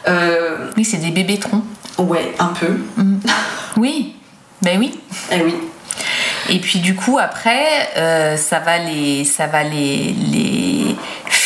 Euh, 0.08 0.70
Oui, 0.76 0.84
c'est 0.84 0.98
des 0.98 1.10
bébés 1.10 1.38
troncs. 1.38 1.64
ouais, 1.98 2.34
un 2.38 2.52
peu. 2.60 2.78
Oui. 3.76 4.14
Ben 4.62 4.78
oui. 4.78 4.98
Eh 5.32 5.42
oui. 5.42 5.54
Et 6.48 6.60
puis 6.60 6.78
du 6.78 6.94
coup 6.94 7.18
après, 7.18 7.66
euh, 7.96 8.36
ça 8.36 8.60
va 8.60 8.78
les, 8.78 9.24
ça 9.24 9.46
va 9.48 9.64
les, 9.64 10.14
les 10.30 10.45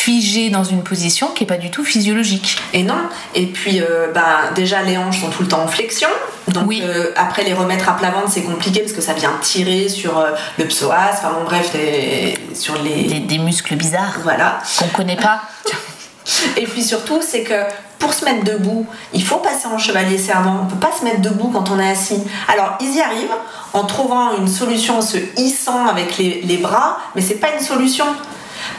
figer 0.01 0.49
dans 0.49 0.63
une 0.63 0.81
position 0.81 1.27
qui 1.27 1.43
est 1.43 1.47
pas 1.47 1.57
du 1.57 1.69
tout 1.69 1.83
physiologique. 1.83 2.57
Et 2.73 2.81
non. 2.81 2.95
Et 3.35 3.45
puis, 3.45 3.81
euh, 3.81 4.11
bah, 4.11 4.49
déjà, 4.55 4.81
les 4.81 4.97
hanches 4.97 5.21
sont 5.21 5.29
tout 5.29 5.43
le 5.43 5.47
temps 5.47 5.61
en 5.61 5.67
flexion. 5.67 6.09
Donc, 6.47 6.63
Oui. 6.67 6.81
euh, 6.83 7.11
après, 7.15 7.43
les 7.43 7.53
remettre 7.53 7.87
à 7.87 7.93
plat 7.95 8.09
ventre, 8.09 8.29
c'est 8.31 8.41
compliqué 8.41 8.79
parce 8.79 8.93
que 8.93 9.01
ça 9.01 9.13
vient 9.13 9.31
tirer 9.41 9.89
sur 9.89 10.17
euh, 10.17 10.31
le 10.57 10.65
psoas. 10.65 11.11
Enfin, 11.13 11.33
bon, 11.37 11.43
bref, 11.45 11.75
sur 12.55 12.75
les. 12.81 13.03
Des, 13.03 13.19
des 13.19 13.37
muscles 13.37 13.75
bizarres 13.75 14.17
Voilà. 14.23 14.57
qu'on 14.79 14.87
connaît 14.87 15.17
pas. 15.17 15.41
Et 16.57 16.65
puis 16.65 16.83
surtout, 16.83 17.19
c'est 17.21 17.43
que 17.43 17.61
pour 17.99 18.13
se 18.13 18.25
mettre 18.25 18.43
debout, 18.43 18.87
il 19.13 19.23
faut 19.23 19.37
passer 19.37 19.67
en 19.67 19.77
chevalier 19.77 20.17
servant. 20.17 20.61
On 20.63 20.65
peut 20.65 20.79
pas 20.87 20.91
se 20.97 21.03
mettre 21.03 21.21
debout 21.21 21.49
quand 21.53 21.69
on 21.69 21.79
est 21.79 21.91
assis. 21.91 22.23
Alors, 22.47 22.75
ils 22.81 22.95
y 22.95 23.01
arrivent 23.01 23.37
en 23.73 23.83
trouvant 23.83 24.35
une 24.37 24.47
solution, 24.47 24.97
en 24.97 25.01
se 25.03 25.17
hissant 25.37 25.85
avec 25.85 26.17
les, 26.17 26.41
les 26.41 26.57
bras, 26.57 26.97
mais 27.15 27.21
c'est 27.21 27.35
pas 27.35 27.49
une 27.57 27.63
solution. 27.63 28.05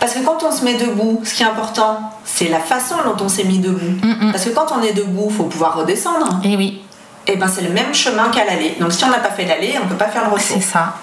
Parce 0.01 0.15
que 0.15 0.21
quand 0.21 0.43
on 0.43 0.51
se 0.53 0.65
met 0.65 0.75
debout, 0.75 1.21
ce 1.25 1.35
qui 1.35 1.43
est 1.43 1.47
important, 1.47 2.01
c'est 2.25 2.49
la 2.49 2.61
façon 2.61 2.97
dont 3.05 3.25
on 3.25 3.29
s'est 3.29 3.45
mis 3.45 3.59
debout. 3.59 3.99
Parce 4.33 4.45
que 4.45 4.51
quand 4.51 4.67
on 4.73 4.83
est 4.83 4.93
debout, 4.93 5.31
faut 5.31 5.45
pouvoir 5.45 5.77
redescendre. 5.77 6.41
Et 6.45 6.57
oui, 6.57 6.83
Et 7.27 7.37
ben 7.37 7.49
c'est 7.49 7.63
le 7.63 7.71
même 7.71 7.95
chemin 7.95 8.29
qu'à 8.31 8.45
l'aller. 8.45 8.77
Donc 8.81 8.93
si 8.93 9.05
on 9.05 9.11
n'a 9.11 9.19
pas 9.19 9.31
fait 9.31 9.45
l'aller, 9.45 9.75
on 9.83 9.87
peut 9.87 9.95
pas 9.97 10.09
faire 10.09 10.23
le 10.25 10.31
retour. 10.33 10.45
c'est 10.57 10.61
ça. 10.61 10.95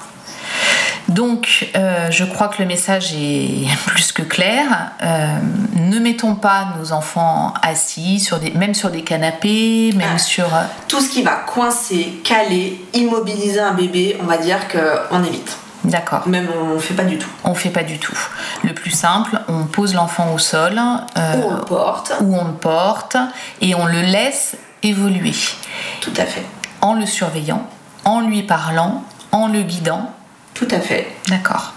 Donc, 1.08 1.70
euh, 1.76 2.12
je 2.12 2.24
crois 2.24 2.50
que 2.50 2.62
le 2.62 2.68
message 2.68 3.14
est 3.16 3.66
plus 3.88 4.12
que 4.12 4.22
clair. 4.22 4.92
Euh, 5.02 5.38
ne 5.76 5.98
mettons 5.98 6.36
pas 6.36 6.68
nos 6.80 6.92
enfants 6.92 7.54
assis, 7.64 8.20
sur 8.20 8.38
des, 8.38 8.52
même 8.52 8.76
sur 8.76 8.92
des 8.92 9.02
canapés, 9.02 9.92
même 9.96 10.08
Ah. 10.16 10.20
sur... 10.20 10.46
euh, 10.54 10.62
Tout 10.88 11.02
ce 11.02 11.10
qui 11.10 11.24
va 11.24 11.32
coincer, 11.48 12.20
caler, 12.24 12.80
immobiliser 12.94 13.60
un 13.60 13.74
bébé, 13.74 14.18
on 14.22 14.26
va 14.26 14.38
dire 14.38 14.60
qu'on 14.68 15.24
évite. 15.24 15.58
D'accord. 15.86 16.28
Même 16.28 16.48
on 16.62 16.76
ne 16.76 16.80
fait 16.80 16.94
pas 16.94 17.04
du 17.06 17.18
tout. 17.18 17.30
On 17.44 17.54
fait 17.56 17.70
pas 17.70 17.84
du 17.84 18.00
tout. 18.00 18.18
Le 18.64 18.74
plus 18.74 18.92
simple, 18.92 19.40
on 19.48 19.64
pose 19.66 19.94
l'enfant 19.96 20.34
au 20.34 20.38
sol 20.38 20.80
euh, 21.18 21.36
Ou 21.38 21.44
on 21.48 21.56
le 21.56 21.62
porte. 21.62 22.14
où 22.22 22.36
on 22.38 22.46
le 22.46 22.54
porte 22.54 23.16
et 23.62 23.74
on 23.76 23.86
le 23.86 24.02
laisse 24.02 24.56
évoluer 24.84 25.34
Tout 26.02 26.14
à 26.18 26.26
fait. 26.26 26.44
en 26.82 26.94
le 26.94 27.06
surveillant, 27.06 27.66
en 28.06 28.22
lui 28.22 28.44
parlant, 28.44 29.04
en 29.32 29.48
le 29.48 29.62
guidant. 29.64 30.14
Tout 30.54 30.68
à 30.72 30.80
fait. 30.80 31.08
D'accord. 31.28 31.74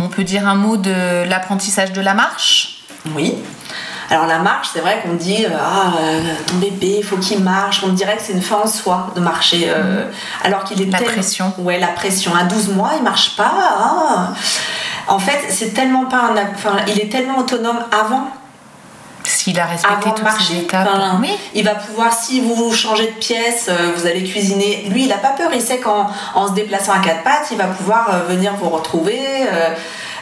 On 0.00 0.08
peut 0.08 0.24
dire 0.24 0.46
un 0.46 0.54
mot 0.54 0.76
de 0.76 1.24
l'apprentissage 1.28 1.92
de 1.92 2.00
la 2.00 2.14
marche? 2.14 2.84
Oui. 3.14 3.34
Alors 4.14 4.26
la 4.28 4.38
marche, 4.38 4.68
c'est 4.72 4.78
vrai 4.78 5.00
qu'on 5.02 5.14
dit 5.14 5.44
euh, 5.44 5.48
ah 5.58 5.94
euh, 6.00 6.22
ton 6.46 6.54
bébé, 6.56 6.96
il 6.98 7.04
faut 7.04 7.16
qu'il 7.16 7.40
marche. 7.40 7.82
On 7.84 7.88
dirait 7.88 8.16
que 8.16 8.22
c'est 8.22 8.32
une 8.32 8.42
fin 8.42 8.58
en 8.62 8.66
soi 8.68 9.08
de 9.16 9.20
marcher, 9.20 9.66
euh, 9.68 10.04
alors 10.44 10.62
qu'il 10.62 10.80
est 10.80 10.86
La 10.86 10.98
tellement- 10.98 11.12
pression. 11.14 11.52
Ouais, 11.58 11.80
la 11.80 11.88
pression. 11.88 12.32
À 12.32 12.44
12 12.44 12.68
mois, 12.68 12.92
il 12.96 13.02
marche 13.02 13.34
pas. 13.36 13.50
ah. 13.52 14.28
En 15.08 15.18
fait, 15.18 15.40
c'est 15.50 15.74
tellement 15.74 16.04
pas 16.04 16.18
un, 16.30 16.36
enfin, 16.54 16.76
il 16.86 17.00
est 17.00 17.10
tellement 17.10 17.38
autonome 17.38 17.78
avant 17.90 18.28
S'il 19.24 19.58
a 19.58 19.66
respecté 19.66 20.04
toutes 20.10 20.18
ces 20.18 20.22
marcher. 20.22 20.58
étapes. 20.60 20.88
Enfin, 20.94 21.18
oui. 21.20 21.30
Il 21.54 21.64
va 21.64 21.74
pouvoir, 21.74 22.12
si 22.12 22.40
vous 22.40 22.72
changez 22.72 23.06
de 23.06 23.18
pièce, 23.18 23.68
vous 23.96 24.06
allez 24.06 24.22
cuisiner. 24.22 24.86
Lui, 24.90 25.02
il 25.02 25.08
n'a 25.08 25.16
pas 25.18 25.30
peur. 25.30 25.50
Il 25.52 25.60
sait 25.60 25.78
qu'en 25.78 26.06
en 26.36 26.46
se 26.46 26.52
déplaçant 26.52 26.92
à 26.92 27.00
quatre 27.00 27.24
pattes, 27.24 27.48
il 27.50 27.56
va 27.58 27.64
pouvoir 27.64 28.10
venir 28.28 28.52
vous 28.62 28.68
retrouver. 28.70 29.18
euh, 29.52 29.70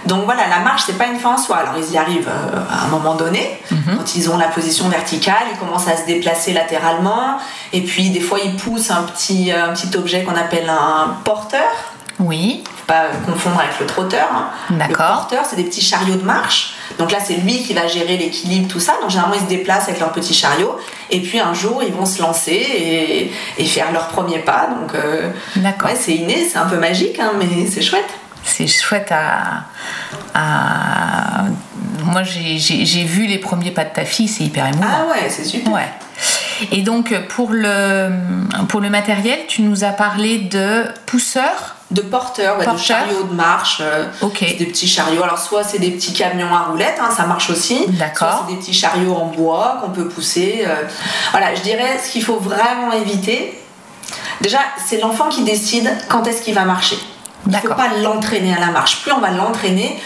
Donc 0.06 0.24
voilà, 0.24 0.48
la 0.48 0.58
marche, 0.60 0.82
c'est 0.86 0.98
pas 0.98 1.06
une 1.06 1.18
fin 1.18 1.34
en 1.34 1.38
soi. 1.38 1.58
Alors 1.58 1.74
ils 1.78 1.92
y 1.94 1.98
arrivent 1.98 2.28
euh, 2.28 2.58
à 2.70 2.84
un 2.84 2.88
moment 2.88 3.14
donné, 3.14 3.60
quand 3.70 4.14
ils 4.16 4.30
ont 4.30 4.36
la 4.38 4.48
position 4.48 4.88
verticale, 4.88 5.44
ils 5.52 5.58
commencent 5.58 5.88
à 5.88 5.96
se 5.96 6.06
déplacer 6.06 6.52
latéralement, 6.52 7.38
et 7.72 7.82
puis 7.82 8.10
des 8.10 8.20
fois 8.20 8.38
ils 8.44 8.56
poussent 8.56 8.90
un 8.90 9.02
petit, 9.04 9.52
un 9.52 9.72
petit 9.72 9.96
objet 9.96 10.22
qu'on 10.24 10.34
appelle 10.36 10.68
un 10.68 11.16
porteur. 11.24 11.62
Oui, 12.18 12.62
Faut 12.76 12.86
pas 12.86 13.04
confondre 13.26 13.58
avec 13.60 13.80
le 13.80 13.86
trotteur. 13.86 14.28
hein. 14.32 14.46
Le 14.70 14.76
D'accord. 14.76 15.06
porteur, 15.06 15.44
c'est 15.48 15.56
des 15.56 15.64
petits 15.64 15.80
chariots 15.82 16.14
de 16.16 16.22
marche. 16.22 16.74
Donc 16.98 17.10
là, 17.10 17.18
c'est 17.24 17.34
lui 17.34 17.62
qui 17.64 17.72
va 17.72 17.86
gérer 17.88 18.16
l'équilibre, 18.16 18.68
tout 18.70 18.78
ça. 18.80 18.92
Donc 19.00 19.10
généralement, 19.10 19.34
ils 19.34 19.40
se 19.42 19.46
déplacent 19.48 19.88
avec 19.88 19.98
leur 19.98 20.12
petit 20.12 20.34
chariot. 20.34 20.76
Et 21.10 21.20
puis 21.20 21.40
un 21.40 21.54
jour, 21.54 21.82
ils 21.82 21.92
vont 21.92 22.04
se 22.06 22.20
lancer 22.20 22.52
et, 22.52 23.32
et 23.56 23.64
faire 23.64 23.90
leur 23.92 24.08
premier 24.08 24.40
pas. 24.40 24.68
Donc 24.78 24.94
euh, 24.94 25.30
d'accord. 25.56 25.88
ouais, 25.88 25.96
c'est 25.98 26.12
inné, 26.12 26.46
c'est 26.48 26.58
un 26.58 26.66
peu 26.66 26.76
magique, 26.76 27.18
hein, 27.18 27.32
mais 27.38 27.66
c'est 27.66 27.82
chouette. 27.82 28.10
C'est 28.44 28.66
chouette 28.66 29.10
à. 29.12 29.64
à- 30.34 31.44
Moi, 32.04 32.22
j'ai- 32.24 33.04
vu 33.04 33.26
les 33.26 33.38
premiers 33.38 33.70
pas 33.70 33.84
de 33.84 33.92
ta 33.94 34.04
fille, 34.04 34.28
c'est 34.28 34.44
hyper 34.44 34.66
émouvant. 34.66 34.84
Ah 34.88 35.06
ouais, 35.10 35.28
c'est 35.30 35.44
super. 35.44 35.72
Ouais. 35.72 35.88
Et 36.70 36.82
donc, 36.82 37.14
pour 37.28 37.50
le, 37.52 38.10
pour 38.68 38.80
le 38.80 38.90
matériel, 38.90 39.40
tu 39.48 39.62
nous 39.62 39.84
as 39.84 39.90
parlé 39.90 40.38
de 40.38 40.84
pousseurs. 41.06 41.76
De 41.90 42.00
porteurs, 42.00 42.58
ouais, 42.58 42.66
de 42.66 42.76
chariots 42.78 43.24
de 43.24 43.34
marche. 43.34 43.78
euh, 43.80 44.06
des 44.58 44.66
petits 44.66 44.88
chariots. 44.88 45.22
Alors, 45.22 45.38
soit 45.38 45.62
c'est 45.64 45.78
des 45.78 45.90
petits 45.90 46.12
camions 46.12 46.54
à 46.54 46.60
roulettes, 46.64 46.98
hein, 47.00 47.10
ça 47.16 47.26
marche 47.26 47.50
aussi. 47.50 47.86
D'accord. 47.88 48.28
Soit 48.38 48.44
c'est 48.48 48.54
des 48.54 48.60
petits 48.60 48.74
chariots 48.74 49.14
en 49.14 49.26
bois 49.26 49.78
qu'on 49.82 49.90
peut 49.90 50.08
pousser. 50.08 50.64
euh. 50.66 50.74
Voilà, 51.32 51.54
je 51.54 51.60
dirais 51.62 51.98
ce 52.04 52.10
qu'il 52.12 52.22
faut 52.24 52.36
vraiment 52.38 52.92
éviter. 52.92 53.58
Déjà, 54.40 54.58
c'est 54.86 54.98
l'enfant 55.00 55.28
qui 55.28 55.44
décide 55.44 55.90
quand 56.08 56.26
est-ce 56.26 56.42
qu'il 56.42 56.54
va 56.54 56.64
marcher. 56.64 56.96
Il 57.46 57.52
ne 57.52 57.58
faut 57.58 57.68
pas 57.74 57.88
l'entraîner 58.02 58.54
à 58.54 58.60
la 58.60 58.66
marche. 58.66 59.02
Plus 59.02 59.12
on 59.12 59.18
va 59.20 59.30
l'entraîner, 59.30 60.00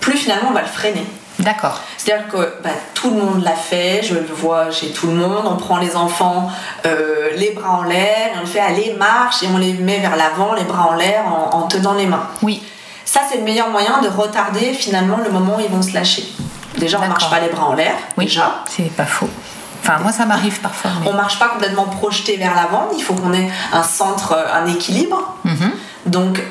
plus 0.00 0.16
finalement 0.16 0.48
on 0.50 0.54
va 0.54 0.62
le 0.62 0.66
freiner. 0.68 1.06
D'accord. 1.38 1.80
C'est-à-dire 1.96 2.28
que 2.28 2.54
bah, 2.62 2.68
tout 2.92 3.10
le 3.10 3.16
monde 3.16 3.42
l'a 3.42 3.52
fait, 3.54 4.02
je 4.02 4.14
le 4.14 4.26
vois 4.26 4.70
chez 4.70 4.90
tout 4.90 5.06
le 5.06 5.14
monde. 5.14 5.44
On 5.46 5.56
prend 5.56 5.78
les 5.78 5.96
enfants 5.96 6.50
euh, 6.84 7.30
les 7.36 7.52
bras 7.52 7.70
en 7.78 7.82
l'air, 7.84 8.32
on 8.42 8.46
fait 8.46 8.60
aller 8.60 8.94
marche 8.98 9.42
et 9.42 9.46
on 9.54 9.56
les 9.56 9.72
met 9.72 9.98
vers 10.00 10.16
l'avant, 10.16 10.52
les 10.54 10.64
bras 10.64 10.88
en 10.90 10.94
l'air 10.94 11.22
en, 11.26 11.56
en 11.56 11.62
tenant 11.62 11.94
les 11.94 12.06
mains. 12.06 12.26
Oui. 12.42 12.62
Ça, 13.06 13.20
c'est 13.30 13.38
le 13.38 13.44
meilleur 13.44 13.70
moyen 13.70 14.00
de 14.02 14.08
retarder 14.08 14.72
finalement 14.74 15.16
le 15.24 15.30
moment 15.30 15.56
où 15.56 15.60
ils 15.60 15.70
vont 15.70 15.82
se 15.82 15.94
lâcher. 15.94 16.24
Déjà, 16.78 16.98
on 16.98 17.00
D'accord. 17.00 17.16
marche 17.18 17.30
pas 17.30 17.40
les 17.40 17.48
bras 17.48 17.66
en 17.66 17.74
l'air. 17.74 17.94
Oui. 18.18 18.26
Déjà. 18.26 18.62
C'est 18.68 18.90
pas 18.94 19.06
faux. 19.06 19.28
Enfin, 19.82 19.98
moi, 20.02 20.12
ça 20.12 20.26
m'arrive 20.26 20.60
parfois. 20.60 20.90
mais- 21.00 21.08
On 21.08 21.14
marche 21.14 21.38
pas 21.38 21.48
complètement 21.48 21.84
projeté 21.86 22.36
vers 22.36 22.54
l'avant. 22.54 22.88
Il 22.96 23.02
faut 23.02 23.14
qu'on 23.14 23.32
ait 23.32 23.48
un 23.72 23.82
centre, 23.82 24.32
euh, 24.32 24.44
un 24.62 24.66
équilibre. 24.66 25.34
Mhm. 25.44 25.72
Donc 26.06 26.42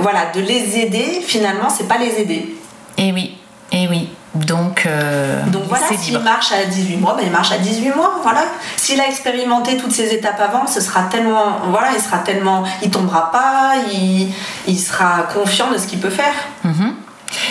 voilà, 0.00 0.26
de 0.34 0.40
les 0.40 0.78
aider, 0.78 1.22
finalement, 1.26 1.68
c'est 1.68 1.88
pas 1.88 1.98
les 1.98 2.20
aider. 2.20 2.54
Et 2.96 3.12
oui. 3.12 3.36
Et 3.72 3.88
oui. 3.88 4.08
Donc, 4.34 4.84
euh, 4.86 5.44
Donc 5.46 5.62
voilà, 5.68 5.86
s'il 5.96 6.18
marche 6.18 6.50
à 6.50 6.64
18 6.64 6.96
mois, 6.96 7.14
ben 7.16 7.22
il 7.24 7.30
marche 7.30 7.52
à 7.52 7.58
18 7.58 7.90
mois, 7.94 8.14
voilà. 8.22 8.42
S'il 8.76 9.00
a 9.00 9.06
expérimenté 9.06 9.76
toutes 9.76 9.92
ces 9.92 10.12
étapes 10.12 10.40
avant, 10.40 10.66
ce 10.66 10.80
sera 10.80 11.02
tellement, 11.02 11.58
voilà, 11.70 11.88
il 11.94 12.00
sera 12.00 12.18
tellement, 12.18 12.64
il 12.82 12.90
tombera 12.90 13.30
pas, 13.30 13.74
il, 13.92 14.32
il 14.66 14.76
sera 14.76 15.22
confiant 15.32 15.70
de 15.70 15.78
ce 15.78 15.86
qu'il 15.86 16.00
peut 16.00 16.10
faire. 16.10 16.34
Mhm. 16.64 16.94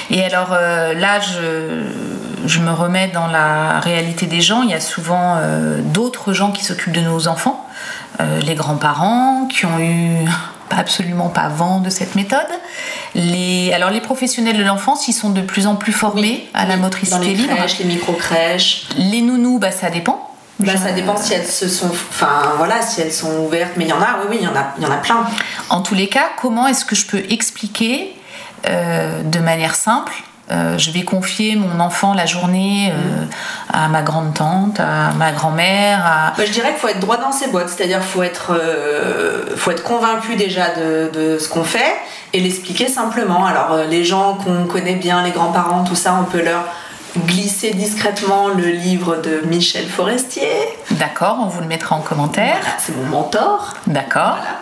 Et 0.09 0.25
alors 0.25 0.49
euh, 0.51 0.93
là, 0.93 1.21
je, 1.21 1.83
je 2.45 2.59
me 2.59 2.71
remets 2.71 3.07
dans 3.07 3.27
la 3.27 3.79
réalité 3.79 4.25
des 4.25 4.41
gens. 4.41 4.61
Il 4.63 4.69
y 4.69 4.73
a 4.73 4.81
souvent 4.81 5.37
euh, 5.37 5.79
d'autres 5.81 6.33
gens 6.33 6.51
qui 6.51 6.65
s'occupent 6.65 6.93
de 6.93 7.01
nos 7.01 7.27
enfants, 7.27 7.65
Euh, 8.19 8.39
les 8.41 8.53
grands-parents 8.53 9.47
qui 9.47 9.65
ont 9.65 9.79
eu 9.79 10.27
absolument 10.69 11.29
pas 11.29 11.49
vent 11.49 11.79
de 11.79 11.89
cette 11.89 12.15
méthode. 12.15 12.39
Les, 13.15 13.71
alors 13.73 13.89
les 13.89 14.01
professionnels 14.01 14.57
de 14.57 14.63
l'enfance, 14.63 15.07
ils 15.07 15.13
sont 15.13 15.29
de 15.29 15.41
plus 15.41 15.67
en 15.67 15.75
plus 15.75 15.93
formés 15.93 16.49
à 16.53 16.65
la 16.65 16.77
motricité 16.77 17.17
Dans 17.17 17.23
les 17.23 17.33
libre. 17.33 17.55
crèches, 17.55 17.79
les 17.79 17.85
micro-crèches. 17.85 18.83
Les 18.97 19.21
nounous, 19.21 19.59
bah, 19.59 19.71
ça 19.71 19.89
dépend. 19.89 20.29
Bah, 20.59 20.77
ça 20.77 20.91
dépend 20.91 21.17
si 21.17 21.33
elles 21.33 21.45
se 21.45 21.67
sont, 21.67 21.87
enfin 21.87 22.53
voilà, 22.57 22.81
si 22.81 23.01
elles 23.01 23.11
sont 23.11 23.39
ouvertes, 23.39 23.73
mais 23.75 23.85
il 23.85 23.89
y 23.89 23.93
en 23.93 24.01
a, 24.01 24.19
oui, 24.21 24.27
oui, 24.31 24.37
il 24.41 24.45
y 24.45 24.47
en 24.47 24.55
a, 24.55 24.73
il 24.77 24.83
y 24.83 24.85
en 24.85 24.91
a 24.91 24.97
plein. 24.97 25.25
En 25.69 25.81
tous 25.81 25.95
les 25.95 26.07
cas, 26.07 26.25
comment 26.39 26.67
est-ce 26.67 26.85
que 26.85 26.95
je 26.95 27.05
peux 27.05 27.23
expliquer 27.29 28.15
euh, 28.67 29.23
de 29.23 29.39
manière 29.39 29.75
simple 29.75 30.13
euh, 30.53 30.77
je 30.77 30.91
vais 30.91 31.03
confier 31.03 31.55
mon 31.55 31.79
enfant 31.79 32.13
la 32.13 32.25
journée 32.25 32.91
euh, 32.91 33.25
à 33.71 33.87
ma 33.87 34.01
grande 34.01 34.33
tante, 34.33 34.79
à 34.79 35.11
ma 35.13 35.31
grand-mère. 35.31 36.33
Bah, 36.37 36.43
je 36.45 36.51
dirais 36.51 36.69
qu'il 36.69 36.79
faut 36.79 36.87
être 36.87 36.99
droit 36.99 37.17
dans 37.17 37.31
ses 37.31 37.47
bottes, 37.47 37.69
c'est-à-dire 37.69 37.99
qu'il 37.99 38.07
faut 38.07 38.23
être, 38.23 38.51
euh, 38.51 39.55
faut 39.55 39.71
être 39.71 39.83
convaincu 39.83 40.35
déjà 40.35 40.67
de, 40.75 41.37
ce 41.39 41.49
qu'on 41.49 41.63
fait 41.63 41.95
et 42.33 42.39
l'expliquer 42.39 42.87
simplement. 42.87 43.45
Alors 43.45 43.77
les 43.89 44.03
gens 44.03 44.35
qu'on 44.35 44.65
connaît 44.65 44.95
bien, 44.95 45.23
les 45.23 45.31
grands-parents, 45.31 45.83
tout 45.83 45.95
ça, 45.95 46.17
on 46.19 46.25
peut 46.25 46.43
leur 46.43 46.65
glisser 47.27 47.71
discrètement 47.71 48.49
le 48.49 48.65
livre 48.67 49.17
de 49.17 49.41
Michel 49.47 49.87
Forestier. 49.87 50.49
D'accord, 50.91 51.37
on 51.41 51.47
vous 51.47 51.61
le 51.61 51.67
mettra 51.67 51.95
en 51.95 52.01
commentaire. 52.01 52.57
Voilà, 52.61 52.77
c'est 52.79 52.95
mon 52.97 53.05
mentor. 53.05 53.73
D'accord. 53.87 54.37
Voilà. 54.37 54.59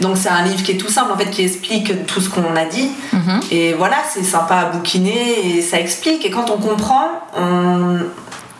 Donc 0.00 0.16
c'est 0.16 0.28
un 0.28 0.42
livre 0.42 0.62
qui 0.62 0.72
est 0.72 0.76
tout 0.76 0.90
simple 0.90 1.12
en 1.12 1.16
fait, 1.16 1.30
qui 1.30 1.42
explique 1.44 2.06
tout 2.06 2.20
ce 2.20 2.28
qu'on 2.28 2.54
a 2.56 2.64
dit. 2.66 2.90
Mhm. 3.12 3.40
Et 3.50 3.72
voilà, 3.74 3.96
c'est 4.12 4.22
sympa 4.24 4.56
à 4.56 4.64
bouquiner 4.66 5.56
et 5.56 5.62
ça 5.62 5.78
explique. 5.80 6.24
Et 6.24 6.30
quand 6.30 6.50
on 6.50 6.58
comprend, 6.58 7.08
on, 7.36 7.98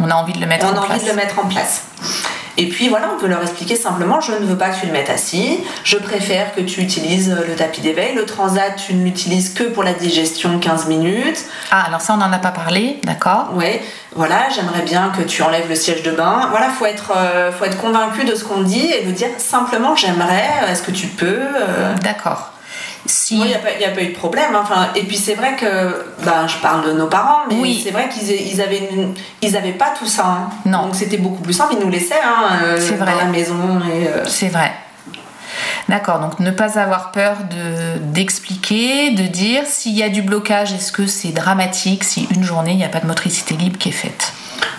On 0.01 0.11
a 0.11 0.15
envie 0.15 0.33
de 0.33 0.41
le 0.41 0.47
mettre 0.47 0.67
on 0.67 0.71
en 0.71 0.77
a 0.77 0.79
envie 0.81 0.87
place. 0.89 1.05
de 1.05 1.09
le 1.11 1.15
mettre 1.17 1.39
en 1.39 1.47
place. 1.49 1.83
Et 2.57 2.69
puis 2.69 2.89
voilà, 2.89 3.11
on 3.15 3.21
peut 3.21 3.27
leur 3.27 3.43
expliquer 3.43 3.77
simplement 3.77 4.21
je 4.21 4.33
ne 4.33 4.47
veux 4.47 4.57
pas 4.57 4.71
que 4.71 4.81
tu 4.81 4.87
le 4.87 4.93
mettes 4.93 5.11
assis, 5.11 5.59
je 5.83 5.97
préfère 5.97 6.55
que 6.55 6.61
tu 6.61 6.81
utilises 6.81 7.35
le 7.49 7.55
tapis 7.55 7.81
d'éveil. 7.81 8.15
Le 8.15 8.25
transat, 8.25 8.77
tu 8.77 8.95
ne 8.95 9.05
l'utilises 9.05 9.53
que 9.53 9.65
pour 9.65 9.83
la 9.83 9.93
digestion 9.93 10.59
15 10.59 10.87
minutes. 10.87 11.45
Ah, 11.71 11.85
alors 11.87 12.01
ça, 12.01 12.15
on 12.15 12.19
n'en 12.19 12.33
a 12.33 12.39
pas 12.39 12.53
parlé, 12.53 13.01
d'accord. 13.03 13.51
Ouais, 13.55 13.83
voilà, 14.15 14.49
j'aimerais 14.55 14.83
bien 14.83 15.13
que 15.17 15.23
tu 15.23 15.43
enlèves 15.43 15.69
le 15.69 15.75
siège 15.75 16.03
de 16.03 16.13
bain. 16.13 16.49
Voilà, 16.51 16.69
faut 16.71 16.87
être, 16.87 17.13
euh, 17.17 17.53
faut 17.53 17.65
être 17.65 17.79
convaincu 17.79 18.25
de 18.25 18.35
ce 18.35 18.45
qu'on 18.45 18.63
dit 18.63 18.87
et 18.87 19.05
de 19.05 19.11
dire 19.11 19.29
simplement 19.39 19.97
j'aimerais, 19.97 20.49
est-ce 20.69 20.83
que 20.83 20.93
tu 20.93 21.09
peux 21.09 21.27
euh, 21.27 21.95
D'accord. 22.03 22.54
Si... 23.07 23.37
Il 23.39 23.45
n'y 23.45 23.55
a, 23.55 23.59
a 23.59 23.91
pas 23.95 24.03
eu 24.03 24.09
de 24.09 24.15
problème. 24.17 24.57
Enfin, 24.57 24.89
et 24.95 25.03
puis 25.03 25.17
c'est 25.17 25.35
vrai 25.35 25.57
que, 25.57 26.07
ben, 26.25 26.47
je 26.47 26.57
parle 26.59 26.87
de 26.87 26.93
nos 26.93 27.07
parents, 27.07 27.41
mais 27.49 27.57
Oui. 27.61 27.81
c'est 27.85 27.91
vrai 27.91 28.09
qu'ils 28.09 28.31
ils 28.31 28.61
avaient, 28.63 28.89
ils 29.43 29.57
avaient 29.57 29.73
pas 29.73 29.93
tout 29.99 30.07
ça. 30.07 30.25
hein. 30.27 30.49
Non. 30.65 30.85
Donc 30.87 30.95
c'était 30.95 31.19
beaucoup 31.19 31.43
plus 31.43 31.53
simple. 31.53 31.75
Ils 31.79 31.85
nous 31.85 31.91
laissaient 31.91 32.21
hein, 32.25 32.59
euh, 32.63 32.77
vrai. 32.99 33.13
dans 33.13 33.19
la 33.19 33.25
maison. 33.27 33.57
Euh, 33.91 34.25
C'est 34.27 34.49
vrai. 34.49 34.73
D'accord, 35.89 36.19
donc 36.19 36.41
ne 36.41 36.51
pas 36.51 36.79
avoir 36.79 37.13
peur 37.13 37.37
de 37.51 37.99
d'expliquer, 37.99 39.11
de 39.11 39.25
dire 39.25 39.65
s'il 39.67 39.93
y 39.93 40.03
a 40.03 40.09
du 40.09 40.23
blocage, 40.23 40.73
est-ce 40.73 40.91
que 40.91 41.07
c'est 41.07 41.29
dramatique 41.29 42.05
si 42.05 42.27
une 42.35 42.43
journée 42.43 42.71
il 42.73 42.79
n'y 42.79 42.85
a 42.85 42.89
pas 42.89 43.01
de 43.01 43.07
motricité 43.07 43.55
libre 43.55 43.79
qui 43.79 43.91
est 43.91 43.93
faite? 43.93 44.33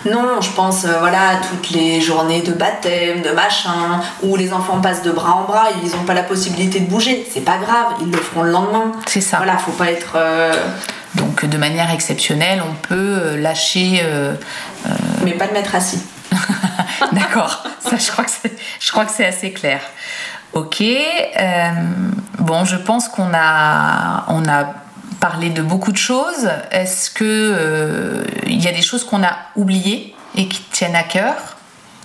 Non, 0.04 0.40
je 0.40 0.50
pense 0.50 0.84
euh, 0.84 0.98
voilà 1.00 1.30
à 1.30 1.36
toutes 1.36 1.70
les 1.70 2.00
journées 2.00 2.42
de 2.42 2.52
baptême, 2.52 3.22
de 3.22 3.30
machin, 3.30 4.00
où 4.22 4.36
les 4.36 4.52
enfants 4.52 4.80
passent 4.80 5.02
de 5.02 5.10
bras 5.10 5.32
en 5.34 5.42
bras, 5.44 5.64
ils 5.82 5.90
n'ont 5.90 6.04
pas 6.04 6.14
la 6.14 6.22
possibilité 6.22 6.80
de 6.80 6.86
bouger. 6.88 7.26
C'est 7.32 7.44
pas 7.44 7.58
grave, 7.58 7.94
ils 8.00 8.10
le 8.10 8.18
feront 8.18 8.42
le 8.42 8.50
lendemain. 8.52 8.92
C'est 9.06 9.20
ça. 9.20 9.38
Voilà, 9.38 9.56
faut 9.58 9.72
pas 9.72 9.90
être. 9.90 10.12
euh, 10.16 10.52
Donc 11.14 11.44
de 11.44 11.56
manière 11.58 11.90
exceptionnelle, 11.90 12.62
on 12.68 12.74
peut 12.86 12.94
euh, 13.22 13.36
lâcher. 13.36 14.00
euh, 14.04 14.34
mais 15.24 15.32
pas 15.32 15.46
le 15.46 15.52
mettre 15.52 15.74
assis. 15.74 16.02
D'accord, 17.12 17.64
ça 17.80 17.96
je 17.98 18.10
crois 18.10 18.24
que 18.24 18.30
c'est, 18.30 18.52
je 18.80 18.92
crois 18.92 19.04
que 19.04 19.12
c'est 19.12 19.26
assez 19.26 19.52
clair. 19.52 19.80
Ok, 20.52 20.82
bon, 22.38 22.64
je 22.64 22.76
pense 22.76 23.08
qu'on 23.08 23.28
a, 23.34 24.24
on 24.28 24.48
a 24.48 24.64
parlé 25.20 25.50
de 25.50 25.62
beaucoup 25.62 25.92
de 25.92 25.96
choses. 25.96 26.48
Est-ce 26.70 27.10
que 27.10 27.24
euh, 27.24 28.24
il 28.46 28.62
y 28.62 28.68
a 28.68 28.72
des 28.72 28.82
choses 28.82 29.04
qu'on 29.04 29.22
a 29.22 29.36
oubliées 29.56 30.14
et 30.36 30.48
qui 30.48 30.60
tiennent 30.72 30.96
à 30.96 31.02
cœur? 31.02 31.34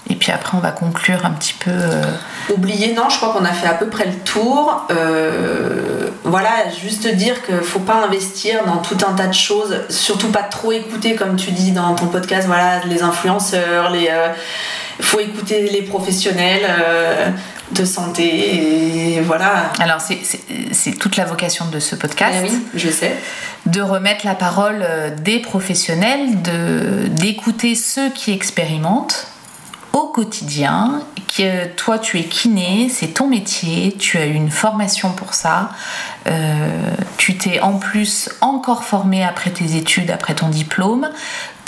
Et 0.09 0.15
puis 0.15 0.31
après, 0.31 0.57
on 0.57 0.61
va 0.61 0.71
conclure 0.71 1.25
un 1.25 1.31
petit 1.31 1.53
peu. 1.53 1.71
euh, 1.71 2.03
Oublier, 2.53 2.93
non, 2.93 3.09
je 3.09 3.17
crois 3.17 3.33
qu'on 3.33 3.45
a 3.45 3.53
fait 3.53 3.67
à 3.67 3.75
peu 3.75 3.87
près 3.87 4.05
le 4.05 4.15
tour. 4.25 4.87
Euh, 4.91 6.09
voilà, 6.23 6.49
juste 6.83 7.07
dire 7.07 7.45
qu'il 7.45 7.61
faut 7.61 7.79
pas 7.79 8.03
investir 8.05 8.65
dans 8.65 8.77
tout 8.77 8.97
un 9.07 9.13
tas 9.13 9.27
de 9.27 9.33
choses, 9.33 9.75
surtout 9.89 10.29
pas 10.29 10.43
trop 10.43 10.71
écouter, 10.71 11.15
comme 11.15 11.35
tu 11.35 11.51
dis 11.51 11.71
dans 11.71 11.93
ton 11.95 12.07
podcast, 12.07 12.47
voilà, 12.47 12.83
les 12.85 13.03
influenceurs, 13.03 13.91
les. 13.91 14.09
faut 14.99 15.19
écouter 15.19 15.69
les 15.69 15.83
professionnels 15.83 16.65
de 17.73 17.85
santé 17.85 19.15
et 19.15 19.21
voilà. 19.21 19.71
Alors, 19.79 19.99
c'est, 20.01 20.91
toute 20.99 21.15
la 21.17 21.25
vocation 21.25 21.65
de 21.67 21.79
ce 21.79 21.95
podcast. 21.95 22.37
Ah 22.39 22.43
oui, 22.43 22.61
je 22.75 22.89
sais. 22.89 23.15
de 23.65 23.81
remettre 23.81 24.25
la 24.25 24.35
parole 24.35 24.79
euh, 24.81 25.09
des 25.15 25.39
professionnels, 25.39 26.41
de, 26.41 27.07
d'écouter 27.07 27.75
ceux 27.75 28.09
qui 28.09 28.31
expérimentent 28.31 29.27
au 29.93 30.07
quotidien. 30.07 31.01
Que 31.37 31.67
toi, 31.67 31.97
tu 31.97 32.19
es 32.19 32.23
kiné, 32.25 32.89
c'est 32.93 33.07
ton 33.07 33.27
métier, 33.27 33.95
tu 33.97 34.17
as 34.17 34.25
eu 34.25 34.33
une 34.33 34.51
formation 34.51 35.11
pour 35.13 35.33
ça. 35.33 35.69
euh, 36.27 36.91
tu 37.15 37.37
t'es 37.37 37.61
en 37.61 37.77
plus 37.77 38.29
encore 38.41 38.83
formé 38.83 39.23
après 39.23 39.49
tes 39.51 39.77
études, 39.77 40.11
après 40.11 40.33
ton 40.33 40.49
diplôme, 40.49 41.09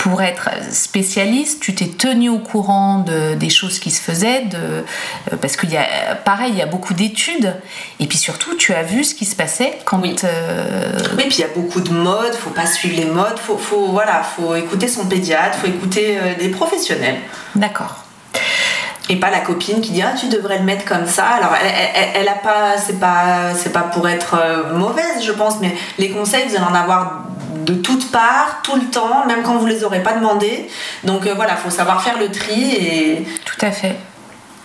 pour 0.04 0.20
être 0.20 0.50
spécialiste, 0.70 1.60
tu 1.60 1.74
t'es 1.74 1.86
tenu 1.86 2.28
au 2.28 2.38
courant 2.38 2.98
de, 2.98 3.32
des 3.36 3.48
choses 3.48 3.78
qui 3.78 3.90
se 3.90 4.02
faisaient, 4.02 4.42
de, 4.42 4.58
euh, 4.58 5.36
parce 5.40 5.56
qu'il 5.56 5.70
y 5.70 5.78
a, 5.78 6.14
pareil, 6.26 6.50
il 6.52 6.58
y 6.58 6.60
a 6.60 6.66
beaucoup 6.66 6.92
d'études, 6.92 7.54
et 8.00 8.06
puis 8.06 8.18
surtout, 8.18 8.54
tu 8.54 8.74
as 8.74 8.82
vu 8.82 9.02
ce 9.02 9.14
qui 9.14 9.24
se 9.24 9.34
passait 9.34 9.78
quand. 9.86 10.02
Oui. 10.02 10.14
euh, 10.24 10.92
Oui, 11.16 11.24
puis 11.28 11.38
il 11.38 11.40
y 11.40 11.44
a 11.44 11.54
beaucoup 11.56 11.80
de 11.80 11.90
modes, 11.90 12.34
faut 12.34 12.50
pas 12.50 12.66
suivre 12.66 12.96
les 12.98 13.06
modes, 13.06 13.38
faut, 13.38 13.56
faut, 13.56 13.86
voilà, 13.86 14.22
faut 14.22 14.54
écouter 14.54 14.88
son 14.88 15.06
pédiatre, 15.06 15.56
faut 15.56 15.68
écouter 15.68 16.18
euh, 16.18 16.34
des 16.38 16.50
professionnels. 16.50 17.16
D'accord. 17.54 18.04
Et 19.08 19.16
pas 19.16 19.30
la 19.30 19.40
copine 19.40 19.80
qui 19.80 19.92
dit 19.92 20.02
ah 20.02 20.12
tu 20.18 20.28
devrais 20.28 20.58
le 20.58 20.64
mettre 20.64 20.84
comme 20.84 21.06
ça. 21.06 21.24
Alors 21.26 21.54
elle, 21.62 21.72
elle, 21.94 22.08
elle 22.22 22.28
a 22.28 22.34
pas, 22.34 22.76
c'est 22.78 23.00
pas, 23.00 23.54
c'est 23.54 23.72
pas 23.72 23.82
pour 23.82 24.06
être 24.06 24.34
euh, 24.34 24.74
mauvaise 24.74 25.22
je 25.24 25.32
pense, 25.32 25.60
mais 25.62 25.74
les 25.98 26.10
conseils 26.10 26.44
vous 26.48 26.56
allez 26.56 26.64
en 26.64 26.74
avoir 26.74 27.24
de 27.64 27.74
toutes 27.74 28.10
parts, 28.10 28.60
tout 28.62 28.76
le 28.76 28.86
temps, 28.86 29.26
même 29.26 29.42
quand 29.42 29.56
vous 29.56 29.66
les 29.66 29.84
aurez 29.84 30.02
pas 30.02 30.12
demandé. 30.12 30.68
Donc 31.04 31.26
euh, 31.26 31.34
voilà, 31.34 31.56
faut 31.56 31.70
savoir 31.70 32.02
faire 32.02 32.18
le 32.18 32.30
tri 32.30 32.74
et 32.74 33.26
Tout 33.44 33.64
à 33.64 33.70
fait. 33.70 33.96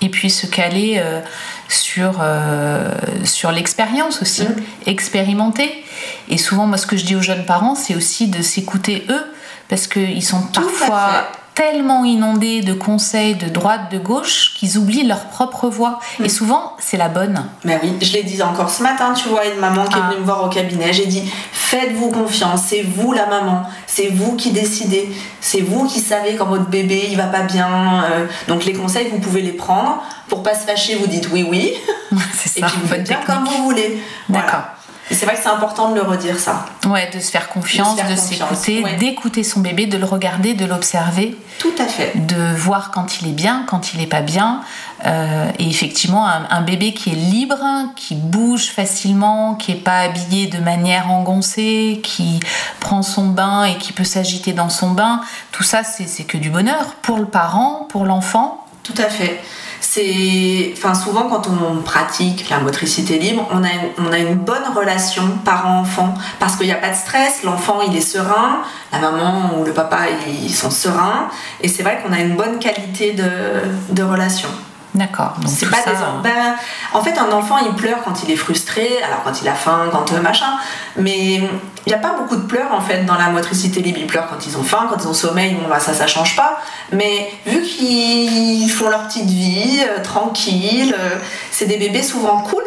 Et 0.01 0.09
puis 0.09 0.29
se 0.29 0.47
caler 0.47 0.95
euh, 0.97 1.19
sur, 1.67 2.19
euh, 2.21 2.89
sur 3.25 3.51
l'expérience 3.51 4.21
aussi, 4.21 4.43
Mm. 4.43 4.55
expérimenter. 4.85 5.83
Et 6.29 6.37
souvent, 6.37 6.67
moi, 6.67 6.77
ce 6.77 6.87
que 6.87 6.95
je 6.95 7.03
dis 7.05 7.15
aux 7.15 7.21
jeunes 7.21 7.45
parents, 7.45 7.75
c'est 7.75 7.95
aussi 7.95 8.27
de 8.27 8.41
s'écouter 8.41 9.05
eux, 9.09 9.25
parce 9.67 9.87
qu'ils 9.87 10.23
sont 10.23 10.41
Tout 10.53 10.61
parfois 10.61 11.27
tellement 11.59 12.05
inondés 12.05 12.61
de 12.61 12.71
conseils 12.71 13.35
de 13.35 13.49
droite, 13.49 13.91
de 13.91 13.97
gauche, 13.97 14.53
qu'ils 14.55 14.77
oublient 14.77 15.03
leur 15.05 15.25
propre 15.25 15.67
voix. 15.67 15.99
Mm. 16.17 16.25
Et 16.25 16.29
souvent, 16.29 16.73
c'est 16.79 16.95
la 16.95 17.09
bonne. 17.09 17.43
Mais 17.65 17.77
oui, 17.83 17.97
je 18.01 18.13
l'ai 18.13 18.23
dit 18.23 18.41
encore 18.41 18.69
ce 18.69 18.81
matin, 18.81 19.11
tu 19.13 19.27
vois, 19.27 19.45
une 19.45 19.59
maman 19.59 19.83
qui 19.83 19.95
est 19.97 20.01
Ah. 20.01 20.07
venue 20.09 20.21
me 20.21 20.25
voir 20.25 20.45
au 20.45 20.47
cabinet. 20.47 20.93
J'ai 20.93 21.05
dit, 21.07 21.29
faites-vous 21.51 22.11
confiance, 22.11 22.61
c'est 22.69 22.81
vous 22.83 23.11
la 23.11 23.25
maman, 23.25 23.63
c'est 23.87 24.07
vous 24.07 24.37
qui 24.37 24.51
décidez, 24.51 25.09
c'est 25.41 25.59
vous 25.59 25.85
qui 25.85 25.99
savez 25.99 26.35
quand 26.37 26.45
votre 26.45 26.69
bébé 26.69 27.07
il 27.11 27.17
va 27.17 27.25
pas 27.25 27.41
bien. 27.41 28.05
euh, 28.05 28.25
donc 28.47 28.63
les 28.63 28.73
conseils, 28.73 29.09
vous 29.11 29.19
pouvez 29.19 29.41
les 29.41 29.51
prendre. 29.51 30.01
Pour 30.29 30.43
pas 30.43 30.55
se 30.55 30.65
fâcher, 30.65 30.95
vous 30.95 31.07
dites 31.07 31.27
oui, 31.33 31.45
oui. 31.49 31.73
c'est 32.35 32.57
Et 32.57 32.61
ça, 32.61 32.67
puis 32.67 32.77
vous 32.81 32.87
faites 32.87 33.03
bien 33.05 33.19
comme 33.25 33.43
vous 33.43 33.63
voulez. 33.65 34.01
Voilà. 34.29 34.75
Et 35.11 35.15
c'est 35.15 35.25
vrai 35.25 35.35
que 35.35 35.41
c'est 35.41 35.49
important 35.49 35.89
de 35.89 35.95
le 35.95 36.01
redire 36.01 36.39
ça. 36.39 36.65
Ouais, 36.85 37.09
de 37.13 37.19
se 37.19 37.31
faire 37.31 37.49
confiance, 37.49 37.97
De 37.97 38.15
s'écouter, 38.15 38.83
ouais. 38.83 38.95
d'écouter 38.97 39.43
son 39.43 39.59
bébé, 39.59 39.85
de 39.87 39.97
le 39.97 40.05
regarder, 40.05 40.53
de 40.53 40.65
l'observer. 40.65 41.35
Tout 41.57 41.73
à 41.77 41.85
fait. 41.85 42.13
de 42.15 42.55
voir 42.55 42.89
quand 42.91 43.19
il 43.19 43.27
est 43.27 43.33
bien, 43.33 43.65
quand 43.67 43.93
il 43.93 44.01
est 44.01 44.07
pas 44.07 44.21
bien. 44.21 44.61
Euh, 45.05 45.49
et 45.59 45.67
effectivement, 45.67 46.25
un, 46.27 46.47
un 46.49 46.61
bébé 46.61 46.93
qui 46.93 47.09
est 47.09 47.15
libre, 47.15 47.59
qui 47.95 48.15
bouge 48.15 48.67
facilement, 48.69 49.55
qui 49.55 49.73
est 49.73 49.83
pas 49.83 49.99
habillé 49.99 50.47
de 50.47 50.59
manière 50.59 51.11
engoncée, 51.11 51.99
qui 52.03 52.39
prend 52.79 53.01
son 53.01 53.27
bain 53.27 53.65
et 53.65 53.77
qui 53.77 53.91
peut 53.91 54.03
s'agiter 54.05 54.53
dans 54.53 54.69
son 54.69 54.91
bain, 54.91 55.21
tout 55.51 55.63
ça, 55.63 55.83
c'est 55.83 56.23
que 56.23 56.37
du 56.37 56.49
bonheur 56.49 56.95
pour 57.01 57.17
le 57.17 57.25
parent, 57.25 57.87
pour 57.89 58.05
l'enfant. 58.05 58.65
Tout 58.83 58.93
à 58.97 59.09
fait. 59.09 59.41
C'est, 59.81 60.73
enfin, 60.77 60.93
souvent 60.93 61.29
quand 61.29 61.47
on 61.47 61.81
pratique 61.81 62.49
la 62.49 62.59
motricité 62.59 63.17
libre, 63.17 63.47
on 63.51 63.63
a 63.63 63.69
une, 63.69 64.07
on 64.07 64.11
a 64.11 64.19
une 64.19 64.35
bonne 64.35 64.65
relation 64.75 65.23
parent-enfant 65.43 66.13
parce 66.39 66.55
qu'il 66.55 66.67
n'y 66.67 66.73
a 66.73 66.77
pas 66.77 66.89
de 66.89 66.95
stress. 66.95 67.43
L'enfant 67.43 67.81
il 67.81 67.95
est 67.95 68.01
serein, 68.01 68.61
la 68.91 68.99
maman 68.99 69.57
ou 69.57 69.65
le 69.65 69.73
papa 69.73 70.01
ils 70.27 70.53
sont 70.53 70.71
sereins, 70.71 71.29
et 71.61 71.67
c'est 71.67 71.83
vrai 71.83 72.01
qu'on 72.03 72.13
a 72.13 72.19
une 72.19 72.35
bonne 72.35 72.59
qualité 72.59 73.13
de, 73.13 73.93
de 73.93 74.03
relation. 74.03 74.49
D'accord. 74.95 75.33
Donc 75.41 75.51
C'est 75.55 75.69
pas 75.69 75.77
ça, 75.83 75.91
des 75.91 75.97
en- 76.03 76.19
ben, 76.23 76.55
en 76.93 77.01
fait, 77.03 77.15
un 77.17 77.31
enfant 77.31 77.57
il 77.59 77.73
pleure 77.75 77.99
quand 78.03 78.23
il 78.23 78.31
est 78.31 78.35
frustré, 78.35 78.89
alors 79.03 79.21
quand 79.23 79.39
il 79.41 79.47
a 79.47 79.53
faim, 79.53 79.87
quand 79.91 80.11
euh, 80.13 80.19
machin, 80.21 80.57
mais 80.97 81.35
il 81.35 81.49
n'y 81.87 81.93
a 81.93 81.99
pas 81.99 82.13
beaucoup 82.17 82.35
de 82.35 82.41
pleurs 82.47 82.71
en 82.73 82.81
fait 82.81 83.05
dans 83.05 83.15
la 83.15 83.29
motricité 83.29 83.81
libre. 83.81 83.99
Ils 84.01 84.07
pleurent 84.07 84.27
quand 84.27 84.45
ils 84.47 84.57
ont 84.57 84.63
faim, 84.63 84.87
quand 84.89 84.97
ils 85.03 85.07
ont 85.07 85.13
sommeil, 85.13 85.53
bon 85.53 85.67
bah 85.69 85.79
ça 85.79 85.93
ça 85.93 86.07
change 86.07 86.35
pas. 86.35 86.59
Mais 86.91 87.31
vu 87.45 87.61
qu'ils 87.61 88.69
font 88.71 88.89
leur 88.89 89.07
petite 89.07 89.29
vie 89.29 89.79
euh, 89.87 90.01
tranquille, 90.03 90.95
euh, 90.97 91.17
c'est 91.51 91.65
des 91.67 91.77
bébés 91.77 92.03
souvent 92.03 92.39
cool. 92.41 92.63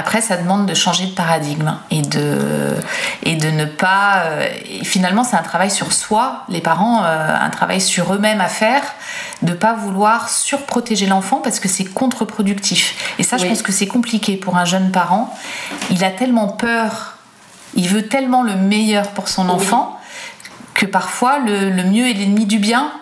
Après, 0.00 0.20
ça 0.20 0.36
demande 0.36 0.66
de 0.66 0.74
changer 0.74 1.06
de 1.06 1.10
paradigme 1.10 1.74
et 1.90 2.02
de, 2.02 2.76
et 3.24 3.34
de 3.34 3.50
ne 3.50 3.64
pas. 3.64 4.22
euh, 4.26 4.46
et 4.70 4.84
finalement, 4.84 5.24
c'est 5.24 5.34
un 5.36 5.42
travail 5.42 5.72
sur 5.72 5.92
soi, 5.92 6.44
les 6.48 6.60
parents, 6.60 7.02
euh, 7.04 7.36
un 7.46 7.50
travail 7.50 7.80
sur 7.80 8.14
eux-mêmes 8.14 8.40
à 8.40 8.46
faire, 8.46 8.82
de 9.42 9.54
pas 9.54 9.72
vouloir 9.74 10.28
surprotéger 10.28 11.06
l'enfant 11.06 11.40
parce 11.42 11.58
que 11.58 11.66
c'est 11.66 11.84
contre-productif. 11.84 12.94
Et 13.18 13.24
ça, 13.24 13.38
je 13.38 13.46
pense 13.46 13.62
que 13.62 13.72
c'est 13.72 13.88
compliqué 13.88 14.36
pour 14.36 14.56
un 14.56 14.64
jeune 14.64 14.92
parent. 14.92 15.34
Il 15.90 16.04
a 16.04 16.10
tellement 16.12 16.46
peur, 16.46 17.16
il 17.74 17.88
veut 17.88 18.06
tellement 18.06 18.44
le 18.44 18.54
meilleur 18.54 19.08
pour 19.08 19.26
son 19.28 19.46
Oui. 19.46 19.50
enfant 19.56 19.98
que 20.74 20.86
parfois 20.86 21.40
le, 21.40 21.70
le 21.70 21.82
mieux 21.82 22.06
est 22.08 22.12
l'ennemi 22.14 22.46
du 22.46 22.60
bien 22.60 22.92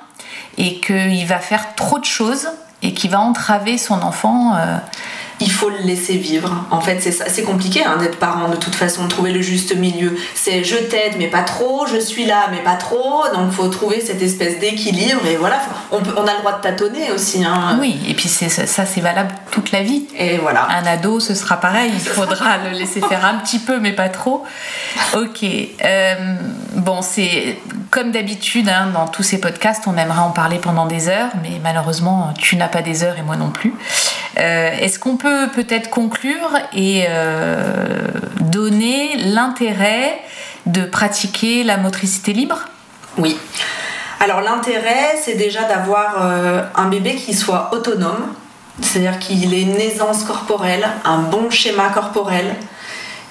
et 0.57 0.81
qu'il 0.81 1.27
va 1.27 1.41
faire 1.41 1.75
trop 1.75 1.99
de 1.99 2.07
choses 2.07 2.49
et 2.83 2.95
qu'il 2.95 3.11
va 3.11 3.21
entraver 3.21 3.77
son 3.77 4.01
enfant. 4.03 4.55
euh, 4.57 4.79
Il 5.41 5.51
faut 5.51 5.69
le 5.69 5.79
laisser 5.85 6.17
vivre. 6.17 6.65
En 6.71 6.81
fait, 6.81 6.99
c'est 7.01 7.13
ça. 7.13 7.27
C'est 7.29 7.43
compliqué 7.43 7.85
hein, 7.85 7.99
d'être 7.99 8.19
parent 8.19 8.49
de 8.49 8.57
toute 8.57 8.75
façon, 8.75 9.05
de 9.05 9.09
trouver 9.09 9.33
le 9.33 9.43
juste 9.43 9.77
milieu. 9.77 10.17
C'est 10.35 10.65
je 10.65 10.77
t'aide 10.77 11.17
mais 11.19 11.27
pas 11.29 11.43
trop, 11.43 11.87
je 11.87 11.99
suis 11.99 12.25
là 12.25 12.47
mais 12.51 12.59
pas 12.59 12.77
trop. 12.77 13.23
Donc 13.35 13.51
faut 13.53 13.69
trouver 13.69 14.01
cette 14.01 14.23
espèce 14.23 14.59
d'équilibre 14.59 15.27
et 15.27 15.37
voilà. 15.37 15.61
On, 15.93 16.01
peut- 16.01 16.15
on 16.17 16.27
a 16.27 16.33
le 16.33 16.39
droit 16.39 16.57
de 16.57 16.63
tâtonner 16.63 17.11
aussi. 17.15 17.45
Hein. 17.45 17.77
Oui, 17.81 17.99
et 18.09 18.15
puis 18.15 18.29
c'est 18.29 18.49
ça, 18.49 18.87
c'est 18.87 19.01
valable 19.03 19.35
toute 19.51 19.73
la 19.73 19.83
vie. 19.83 20.07
Et 20.19 20.39
voilà. 20.39 20.67
Un 20.71 20.87
ado, 20.87 21.21
ce 21.21 21.35
sera 21.35 21.59
pareil. 21.59 21.91
Il 21.95 22.01
faudra 22.01 22.57
le 22.59 22.71
laisser 22.71 23.01
faire 23.03 23.25
un 23.27 23.35
petit 23.35 23.59
peu, 23.59 23.79
mais 23.79 23.93
pas 23.93 24.09
trop. 24.09 24.43
Ok. 25.15 25.45
euh, 25.85 26.15
bon, 26.77 27.03
c'est 27.03 27.59
comme 27.91 28.11
d'habitude 28.11 28.69
hein, 28.69 28.89
dans 28.93 29.07
tous 29.07 29.23
ces 29.23 29.39
podcasts, 29.41 29.85
on 29.87 29.97
aimerait 29.97 30.19
en 30.21 30.31
parler 30.31 30.59
pendant 30.59 30.87
des 30.87 31.09
heures, 31.09 31.31
mais 31.43 31.61
malheureusement, 31.63 32.33
tu 32.39 32.57
n'as 32.57 32.69
pas 32.69 32.83
des 32.83 33.05
heures 33.05 33.17
et 33.19 33.23
moi 33.23 33.37
non 33.37 33.51
plus. 33.51 33.73
Euh, 34.39 34.71
Est-ce 34.81 34.99
qu'on 34.99 35.17
peut 35.17 35.26
peut-être 35.55 35.91
conclure 35.91 36.51
et 36.73 37.05
euh, 37.09 38.09
donner 38.41 39.17
l'intérêt 39.19 40.19
de 40.67 40.83
pratiquer 40.85 41.65
la 41.65 41.77
motricité 41.77 42.33
libre? 42.33 42.59
Oui. 43.19 43.37
Alors 44.21 44.41
l'intérêt, 44.41 45.17
c'est 45.23 45.35
déjà 45.37 45.63
d'avoir 45.65 46.17
euh, 46.23 46.63
un 46.75 46.89
bébé 46.89 47.15
qui 47.15 47.35
soit 47.35 47.71
autonome, 47.73 48.27
c'est-à-dire 48.81 49.19
qu'il 49.19 49.53
ait 49.55 49.63
une 49.63 49.77
aisance 49.77 50.25
corporelle, 50.25 50.87
un 51.05 51.19
bon 51.19 51.51
schéma 51.51 51.89
corporel, 51.91 52.57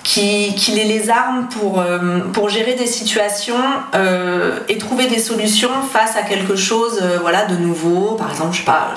qui- 0.03 0.53
qu'il 0.55 0.77
ait 0.77 0.83
les 0.85 1.09
armes 1.09 1.47
pour, 1.49 1.79
euh, 1.81 2.19
pour 2.31 2.49
gérer 2.49 2.75
des 2.75 2.85
situations 2.85 3.55
euh, 3.95 4.59
et 4.69 4.77
trouver 4.77 5.07
des 5.07 5.17
solutions 5.17 5.71
face 5.91 6.15
à 6.15 6.21
quelque 6.21 6.55
chose 6.55 7.01
voilà, 7.21 7.45
de 7.45 7.55
nouveau, 7.55 8.11
par 8.13 8.29
exemple, 8.29 8.53
je 8.53 8.59
sais 8.59 8.65
pas, 8.65 8.93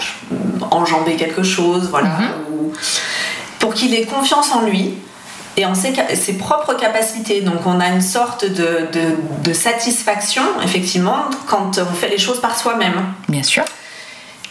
enjamber 0.71 1.17
quelque 1.17 1.43
chose, 1.43 1.89
voilà, 1.91 2.09
ou- 2.69 2.73
pour 3.59 3.75
qu'il 3.75 3.95
ait 3.95 4.05
confiance 4.05 4.53
en 4.53 4.63
lui 4.63 4.95
et 5.57 5.67
en 5.67 5.75
ses, 5.75 5.93
propres 6.35 6.75
capacités. 6.75 7.41
Donc 7.41 7.67
on 7.67 7.81
a 7.81 7.89
une 7.89 8.01
sorte 8.01 8.45
de, 8.45 8.89
de- 8.93 9.17
de 9.43 9.53
satisfaction, 9.53 10.43
effectivement, 10.63 11.25
quand 11.49 11.79
on 11.79 11.95
fait 11.95 12.09
les 12.09 12.19
choses 12.19 12.41
par 12.41 12.57
soi-même. 12.57 13.03
Bien 13.29 13.43
sûr. 13.43 13.65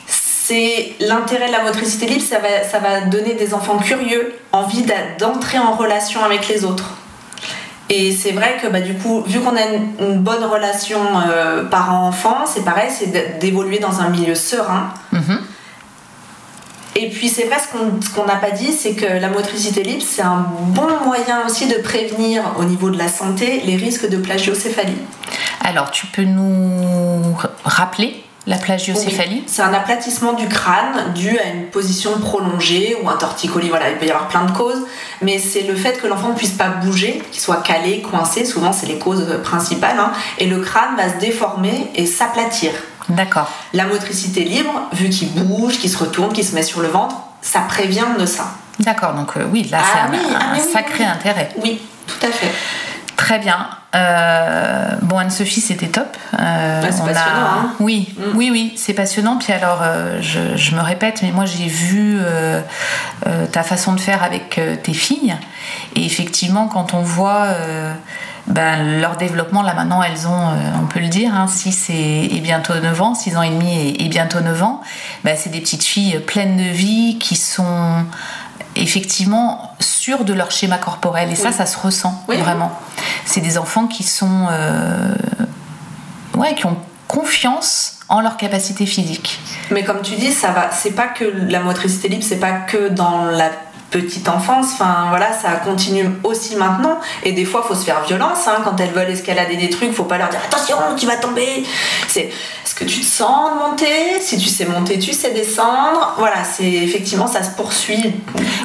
C'est 0.05 0.93
l'intérêt 1.01 1.47
de 1.47 1.51
la 1.51 1.63
motricité 1.63 2.05
libre, 2.05 2.23
ça 2.27 2.39
va, 2.39 2.63
ça 2.69 2.79
va 2.79 3.01
donner 3.01 3.33
des 3.33 3.53
enfants 3.53 3.77
curieux, 3.77 4.33
envie 4.53 4.85
d'entrer 5.19 5.59
en 5.59 5.73
relation 5.73 6.23
avec 6.23 6.47
les 6.47 6.63
autres. 6.63 6.91
Et 7.89 8.13
c'est 8.15 8.31
vrai 8.31 8.57
que 8.61 8.67
bah, 8.67 8.81
du 8.81 8.93
coup, 8.95 9.23
vu 9.27 9.39
qu'on 9.39 9.55
a 9.55 9.61
une, 9.63 9.91
une 9.99 10.19
bonne 10.19 10.43
relation 10.43 10.99
euh, 11.29 11.63
parent-enfant, 11.65 12.39
c'est 12.45 12.63
pareil, 12.65 12.89
c'est 12.97 13.39
d'évoluer 13.39 13.79
dans 13.79 13.99
un 14.01 14.09
milieu 14.09 14.35
serein. 14.35 14.89
Mhm. 15.11 15.39
Et 16.99 17.09
puis 17.09 17.29
c'est 17.29 17.43
vrai, 17.43 17.57
ce 17.59 17.67
qu'on 17.77 18.01
ce 18.01 18.09
qu'on 18.09 18.25
n'a 18.25 18.37
pas 18.37 18.49
dit, 18.49 18.71
c'est 18.73 18.93
que 18.93 19.05
la 19.05 19.29
motricité 19.29 19.83
libre, 19.83 20.01
c'est 20.03 20.23
un 20.23 20.47
bon 20.59 20.89
moyen 21.05 21.45
aussi 21.45 21.67
de 21.67 21.75
prévenir 21.75 22.41
au 22.57 22.63
niveau 22.63 22.89
de 22.89 22.97
la 22.97 23.07
santé 23.07 23.61
les 23.65 23.75
risques 23.75 24.09
de 24.09 24.17
plagiocéphalie. 24.17 24.97
Alors, 25.63 25.91
tu 25.91 26.07
peux 26.07 26.23
nous 26.23 27.37
rappeler 27.63 28.23
la 28.47 28.57
plagiocéphalie? 28.57 29.41
Oui. 29.41 29.43
C'est 29.45 29.61
un 29.61 29.73
aplatissement 29.73 30.33
du 30.33 30.47
crâne 30.47 31.13
dû 31.13 31.37
à 31.37 31.49
une 31.53 31.65
position 31.65 32.17
prolongée 32.19 32.97
ou 33.03 33.09
un 33.09 33.17
torticolis. 33.17 33.69
Voilà, 33.69 33.91
il 33.91 33.97
peut 33.97 34.07
y 34.07 34.09
avoir 34.09 34.27
plein 34.27 34.45
de 34.45 34.51
causes, 34.51 34.81
mais 35.21 35.37
c'est 35.37 35.63
le 35.63 35.75
fait 35.75 36.01
que 36.01 36.07
l'enfant 36.07 36.29
ne 36.29 36.35
puisse 36.35 36.53
pas 36.53 36.69
bouger, 36.69 37.21
qu'il 37.31 37.41
soit 37.41 37.61
calé, 37.61 38.01
coincé. 38.01 38.43
Souvent, 38.43 38.73
c'est 38.73 38.87
les 38.87 38.97
causes 38.97 39.39
principales. 39.43 39.99
hein, 39.99 40.13
et 40.39 40.47
le 40.47 40.61
crâne 40.61 40.95
va 40.95 41.13
se 41.13 41.19
déformer 41.19 41.91
et 41.93 42.07
s'aplatir. 42.07 42.71
D'accord. 43.09 43.49
La 43.73 43.85
motricité 43.85 44.43
libre, 44.43 44.81
vu 44.93 45.09
qu'il 45.09 45.29
bouge, 45.33 45.77
qu'il 45.79 45.89
se 45.89 45.97
retourne, 45.97 46.33
qu'il 46.33 46.43
se 46.45 46.53
met 46.55 46.63
sur 46.63 46.81
le 46.81 46.87
ventre, 46.87 47.15
ça 47.41 47.61
prévient 47.61 48.05
de 48.19 48.25
ça. 48.25 48.47
D'accord, 48.79 49.13
donc 49.13 49.37
euh, 49.37 49.45
oui, 49.51 49.67
là 49.71 49.79
Ah 49.81 49.85
c'est 49.91 49.99
un, 49.99 50.19
ah 50.39 50.43
un 50.51 50.53
oui, 50.53 50.61
oui, 50.65 50.71
sacré 50.73 51.03
oui. 51.03 51.09
intérêt. 51.09 51.49
Oui, 51.63 51.81
tout 52.05 52.25
à 52.25 52.29
fait. 52.31 52.51
Très 53.15 53.39
bien. 53.39 53.67
Euh, 53.95 54.89
bon, 55.01 55.17
Anne-Sophie, 55.17 55.61
c'était 55.61 55.87
top. 55.87 56.15
Euh, 56.37 56.81
Ouais, 56.83 56.91
c'est 56.91 57.01
on 57.01 57.05
passionnant, 57.05 57.47
hein. 57.47 57.73
Oui, 57.79 58.13
Mm. 58.17 58.37
oui, 58.37 58.49
oui, 58.51 58.73
c'est 58.77 58.93
passionnant. 58.93 59.37
Puis 59.37 59.51
alors, 59.53 59.79
euh, 59.81 60.19
je, 60.21 60.55
je 60.55 60.75
me 60.75 60.81
répète, 60.81 61.21
mais 61.23 61.31
moi 61.31 61.45
j'ai 61.45 61.65
vu 61.67 62.19
ta 63.51 63.63
façon 63.63 63.93
de 63.93 63.99
faire 63.99 64.21
avec 64.23 64.59
tes 64.83 64.93
filles. 64.93 65.35
Et 65.95 66.05
effectivement, 66.05 66.67
quand 66.67 66.93
on 66.93 67.01
voit 67.01 67.47
ben, 68.47 69.01
leur 69.01 69.17
développement, 69.17 69.61
là 69.61 69.73
maintenant, 69.73 70.01
elles 70.01 70.25
ont, 70.25 70.49
euh, 70.49 70.81
on 70.81 70.85
peut 70.87 71.01
le 71.01 71.09
dire, 71.09 71.31
6 71.47 71.89
hein, 71.89 71.93
et, 71.93 72.39
bientôt 72.39 72.73
9 72.73 73.01
ans, 73.01 73.13
6 73.13 73.35
ans 73.35 73.41
et 73.41 73.49
demi 73.49 73.95
et, 73.99 74.07
bientôt 74.07 74.39
9 74.39 74.63
ans. 74.63 74.81
Ben, 75.23 75.35
c'est 75.37 75.49
des 75.49 75.59
petites 75.59 75.83
filles 75.83 76.19
pleines 76.19 76.55
de 76.55 76.69
vie 76.69 77.17
qui 77.19 77.35
sont 77.35 78.05
effectivement 78.75 79.73
sûres 79.79 80.23
de 80.23 80.33
leur 80.33 80.51
schéma 80.51 80.77
corporel. 80.77 81.29
Et 81.31 81.35
ça, 81.35 81.51
ça 81.51 81.65
se 81.65 81.77
ressent 81.77 82.23
vraiment. 82.27 82.71
C'est 83.25 83.41
des 83.41 83.57
enfants 83.57 83.87
qui 83.87 84.03
sont. 84.03 84.47
Euh, 84.49 85.13
ouais, 86.35 86.55
qui 86.55 86.65
ont 86.67 86.77
confiance 87.07 87.99
en 88.09 88.21
leur 88.21 88.37
capacité 88.37 88.85
physique. 88.85 89.39
Mais 89.71 89.83
comme 89.83 90.01
tu 90.01 90.15
dis, 90.15 90.31
ça 90.31 90.51
va. 90.51 90.71
C'est 90.71 90.91
pas 90.91 91.07
que 91.07 91.25
la 91.25 91.59
motricité 91.59 92.07
libre, 92.07 92.23
c'est 92.23 92.39
pas 92.39 92.51
que 92.51 92.89
dans 92.89 93.25
la 93.25 93.49
petite 93.89 94.27
enfance, 94.27 94.67
enfin 94.73 95.07
voilà, 95.09 95.31
ça 95.33 95.51
continue 95.63 96.09
aussi 96.23 96.55
maintenant. 96.55 96.99
Et 97.23 97.31
des 97.31 97.45
fois, 97.45 97.63
faut 97.63 97.75
se 97.75 97.85
faire 97.85 98.03
violence 98.03 98.47
hein, 98.47 98.61
quand 98.63 98.79
elles 98.79 98.91
veulent 98.91 99.09
escalader 99.09 99.55
des 99.55 99.69
trucs. 99.69 99.93
Faut 99.93 100.03
pas 100.03 100.17
leur 100.17 100.29
dire 100.29 100.39
attention, 100.45 100.77
tu 100.97 101.05
vas 101.05 101.15
tomber. 101.15 101.63
C'est 102.07 102.29
est-ce 102.65 102.75
que 102.75 102.83
tu 102.83 102.99
te 102.99 103.05
sens 103.05 103.51
monter 103.55 104.19
Si 104.19 104.37
tu 104.37 104.49
sais 104.49 104.65
monter, 104.65 104.99
tu 104.99 105.13
sais 105.13 105.31
descendre. 105.33 106.15
Voilà, 106.17 106.43
c'est 106.43 106.69
effectivement 106.69 107.27
ça 107.27 107.43
se 107.43 107.51
poursuit. 107.51 108.13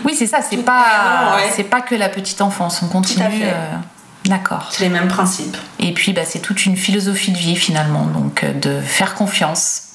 Oui, 0.05 0.15
c'est 0.17 0.27
ça. 0.27 0.39
C'est 0.43 0.57
pas 0.59 1.37
c'est 1.55 1.65
pas 1.65 1.81
que 1.81 1.95
la 1.95 2.09
petite 2.09 2.41
enfance. 2.41 2.81
On 2.83 2.89
continue. 2.89 3.25
Euh, 3.45 3.77
d'accord. 4.25 4.69
C'est 4.71 4.85
les 4.85 4.91
mêmes 4.91 5.09
principes. 5.09 5.57
Et 5.79 5.93
puis, 5.93 6.13
bah, 6.13 6.23
c'est 6.25 6.41
toute 6.41 6.67
une 6.67 6.77
philosophie 6.77 7.33
de 7.33 7.39
vie 7.39 7.57
finalement, 7.57 8.07
donc 8.07 8.45
euh, 8.45 8.53
de 8.53 8.81
faire 8.81 9.15
confiance. 9.15 9.92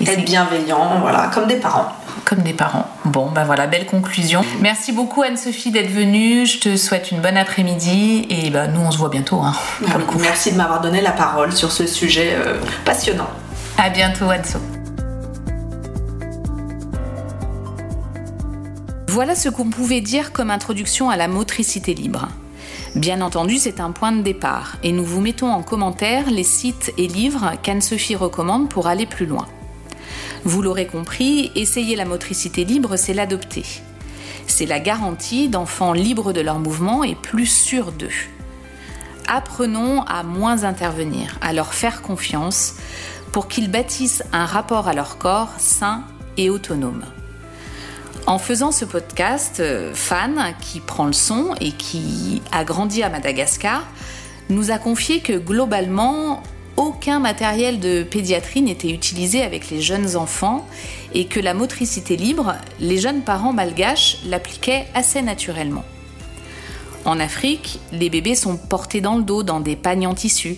Et 0.00 0.08
être 0.08 0.24
bienveillant, 0.24 1.00
voilà, 1.00 1.30
comme 1.32 1.46
des 1.46 1.56
parents 1.56 1.92
comme 2.28 2.42
des 2.42 2.52
parents. 2.52 2.86
Bon, 3.06 3.30
ben 3.30 3.44
voilà, 3.44 3.66
belle 3.66 3.86
conclusion. 3.86 4.44
Merci 4.60 4.92
beaucoup 4.92 5.22
Anne-Sophie 5.22 5.70
d'être 5.70 5.90
venue. 5.90 6.44
Je 6.44 6.58
te 6.58 6.76
souhaite 6.76 7.10
une 7.10 7.22
bonne 7.22 7.38
après-midi 7.38 8.26
et 8.28 8.50
ben, 8.50 8.70
nous 8.70 8.80
on 8.80 8.90
se 8.90 8.98
voit 8.98 9.08
bientôt. 9.08 9.40
Hein, 9.40 9.54
pour 9.86 9.98
le 9.98 10.04
coup. 10.04 10.18
Merci 10.18 10.52
de 10.52 10.58
m'avoir 10.58 10.82
donné 10.82 11.00
la 11.00 11.12
parole 11.12 11.52
sur 11.52 11.72
ce 11.72 11.86
sujet 11.86 12.34
euh, 12.34 12.58
passionnant. 12.84 13.30
À 13.78 13.88
bientôt 13.88 14.28
Anne-Sophie. 14.28 14.62
Voilà 19.08 19.34
ce 19.34 19.48
qu'on 19.48 19.70
pouvait 19.70 20.02
dire 20.02 20.32
comme 20.32 20.50
introduction 20.50 21.08
à 21.08 21.16
la 21.16 21.28
motricité 21.28 21.94
libre. 21.94 22.28
Bien 22.94 23.22
entendu, 23.22 23.56
c'est 23.56 23.80
un 23.80 23.90
point 23.90 24.12
de 24.12 24.20
départ 24.20 24.76
et 24.82 24.92
nous 24.92 25.04
vous 25.04 25.22
mettons 25.22 25.50
en 25.50 25.62
commentaire 25.62 26.30
les 26.30 26.44
sites 26.44 26.92
et 26.98 27.06
livres 27.08 27.52
qu'Anne-Sophie 27.62 28.16
recommande 28.16 28.68
pour 28.68 28.86
aller 28.86 29.06
plus 29.06 29.24
loin. 29.24 29.46
Vous 30.44 30.62
l'aurez 30.62 30.86
compris, 30.86 31.50
essayer 31.54 31.96
la 31.96 32.04
motricité 32.04 32.64
libre, 32.64 32.96
c'est 32.96 33.14
l'adopter. 33.14 33.64
C'est 34.46 34.66
la 34.66 34.80
garantie 34.80 35.48
d'enfants 35.48 35.92
libres 35.92 36.32
de 36.32 36.40
leur 36.40 36.58
mouvement 36.58 37.04
et 37.04 37.14
plus 37.14 37.46
sûrs 37.46 37.92
d'eux. 37.92 38.08
Apprenons 39.26 40.02
à 40.02 40.22
moins 40.22 40.64
intervenir, 40.64 41.38
à 41.42 41.52
leur 41.52 41.74
faire 41.74 42.00
confiance 42.00 42.74
pour 43.32 43.48
qu'ils 43.48 43.70
bâtissent 43.70 44.22
un 44.32 44.46
rapport 44.46 44.88
à 44.88 44.94
leur 44.94 45.18
corps 45.18 45.52
sain 45.58 46.02
et 46.36 46.48
autonome. 46.48 47.04
En 48.26 48.38
faisant 48.38 48.72
ce 48.72 48.84
podcast, 48.84 49.60
euh, 49.60 49.92
Fan, 49.94 50.54
qui 50.60 50.80
prend 50.80 51.06
le 51.06 51.12
son 51.12 51.54
et 51.60 51.72
qui 51.72 52.42
a 52.52 52.64
grandi 52.64 53.02
à 53.02 53.08
Madagascar, 53.08 53.86
nous 54.50 54.70
a 54.70 54.78
confié 54.78 55.20
que 55.20 55.32
globalement, 55.32 56.42
aucun 56.78 57.18
matériel 57.18 57.80
de 57.80 58.04
pédiatrie 58.04 58.62
n'était 58.62 58.90
utilisé 58.90 59.42
avec 59.42 59.68
les 59.68 59.82
jeunes 59.82 60.14
enfants 60.14 60.64
et 61.12 61.26
que 61.26 61.40
la 61.40 61.52
motricité 61.52 62.16
libre, 62.16 62.54
les 62.78 62.98
jeunes 62.98 63.22
parents 63.22 63.52
malgaches 63.52 64.18
l'appliquaient 64.24 64.86
assez 64.94 65.20
naturellement. 65.20 65.84
En 67.04 67.18
Afrique, 67.18 67.80
les 67.90 68.10
bébés 68.10 68.36
sont 68.36 68.56
portés 68.56 69.00
dans 69.00 69.16
le 69.16 69.24
dos 69.24 69.42
dans 69.42 69.58
des 69.58 69.74
pagnes 69.74 70.06
en 70.06 70.14
tissu, 70.14 70.56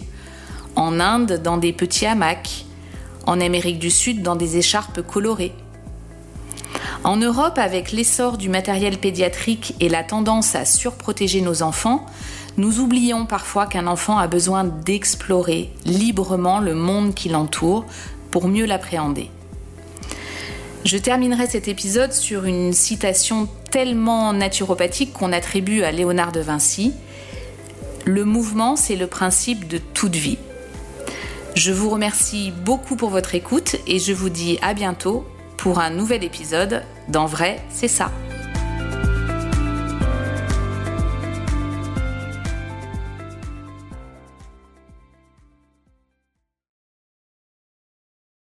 en 0.76 1.00
Inde 1.00 1.40
dans 1.42 1.56
des 1.56 1.72
petits 1.72 2.06
hamacs, 2.06 2.66
en 3.26 3.40
Amérique 3.40 3.78
du 3.78 3.90
Sud 3.90 4.22
dans 4.22 4.36
des 4.36 4.58
écharpes 4.58 5.00
colorées. 5.00 5.54
En 7.02 7.16
Europe, 7.16 7.56
avec 7.56 7.92
l'essor 7.92 8.36
du 8.36 8.50
matériel 8.50 8.98
pédiatrique 8.98 9.74
et 9.80 9.88
la 9.88 10.04
tendance 10.04 10.54
à 10.54 10.66
surprotéger 10.66 11.40
nos 11.40 11.62
enfants, 11.62 12.04
nous 12.56 12.80
oublions 12.80 13.26
parfois 13.26 13.66
qu'un 13.66 13.86
enfant 13.86 14.18
a 14.18 14.26
besoin 14.26 14.64
d'explorer 14.64 15.70
librement 15.84 16.60
le 16.60 16.74
monde 16.74 17.14
qui 17.14 17.28
l'entoure 17.28 17.86
pour 18.30 18.48
mieux 18.48 18.66
l'appréhender. 18.66 19.30
Je 20.84 20.96
terminerai 20.96 21.46
cet 21.46 21.68
épisode 21.68 22.12
sur 22.12 22.44
une 22.44 22.72
citation 22.72 23.48
tellement 23.70 24.32
naturopathique 24.32 25.12
qu'on 25.12 25.32
attribue 25.32 25.82
à 25.82 25.92
Léonard 25.92 26.32
de 26.32 26.40
Vinci. 26.40 26.94
Le 28.06 28.24
mouvement, 28.24 28.76
c'est 28.76 28.96
le 28.96 29.06
principe 29.06 29.68
de 29.68 29.78
toute 29.78 30.16
vie. 30.16 30.38
Je 31.54 31.72
vous 31.72 31.90
remercie 31.90 32.52
beaucoup 32.64 32.96
pour 32.96 33.10
votre 33.10 33.34
écoute 33.34 33.76
et 33.86 33.98
je 33.98 34.12
vous 34.12 34.30
dis 34.30 34.58
à 34.62 34.72
bientôt 34.72 35.26
pour 35.56 35.80
un 35.80 35.90
nouvel 35.90 36.24
épisode 36.24 36.82
d'En 37.08 37.26
vrai, 37.26 37.60
c'est 37.68 37.88
ça. 37.88 38.10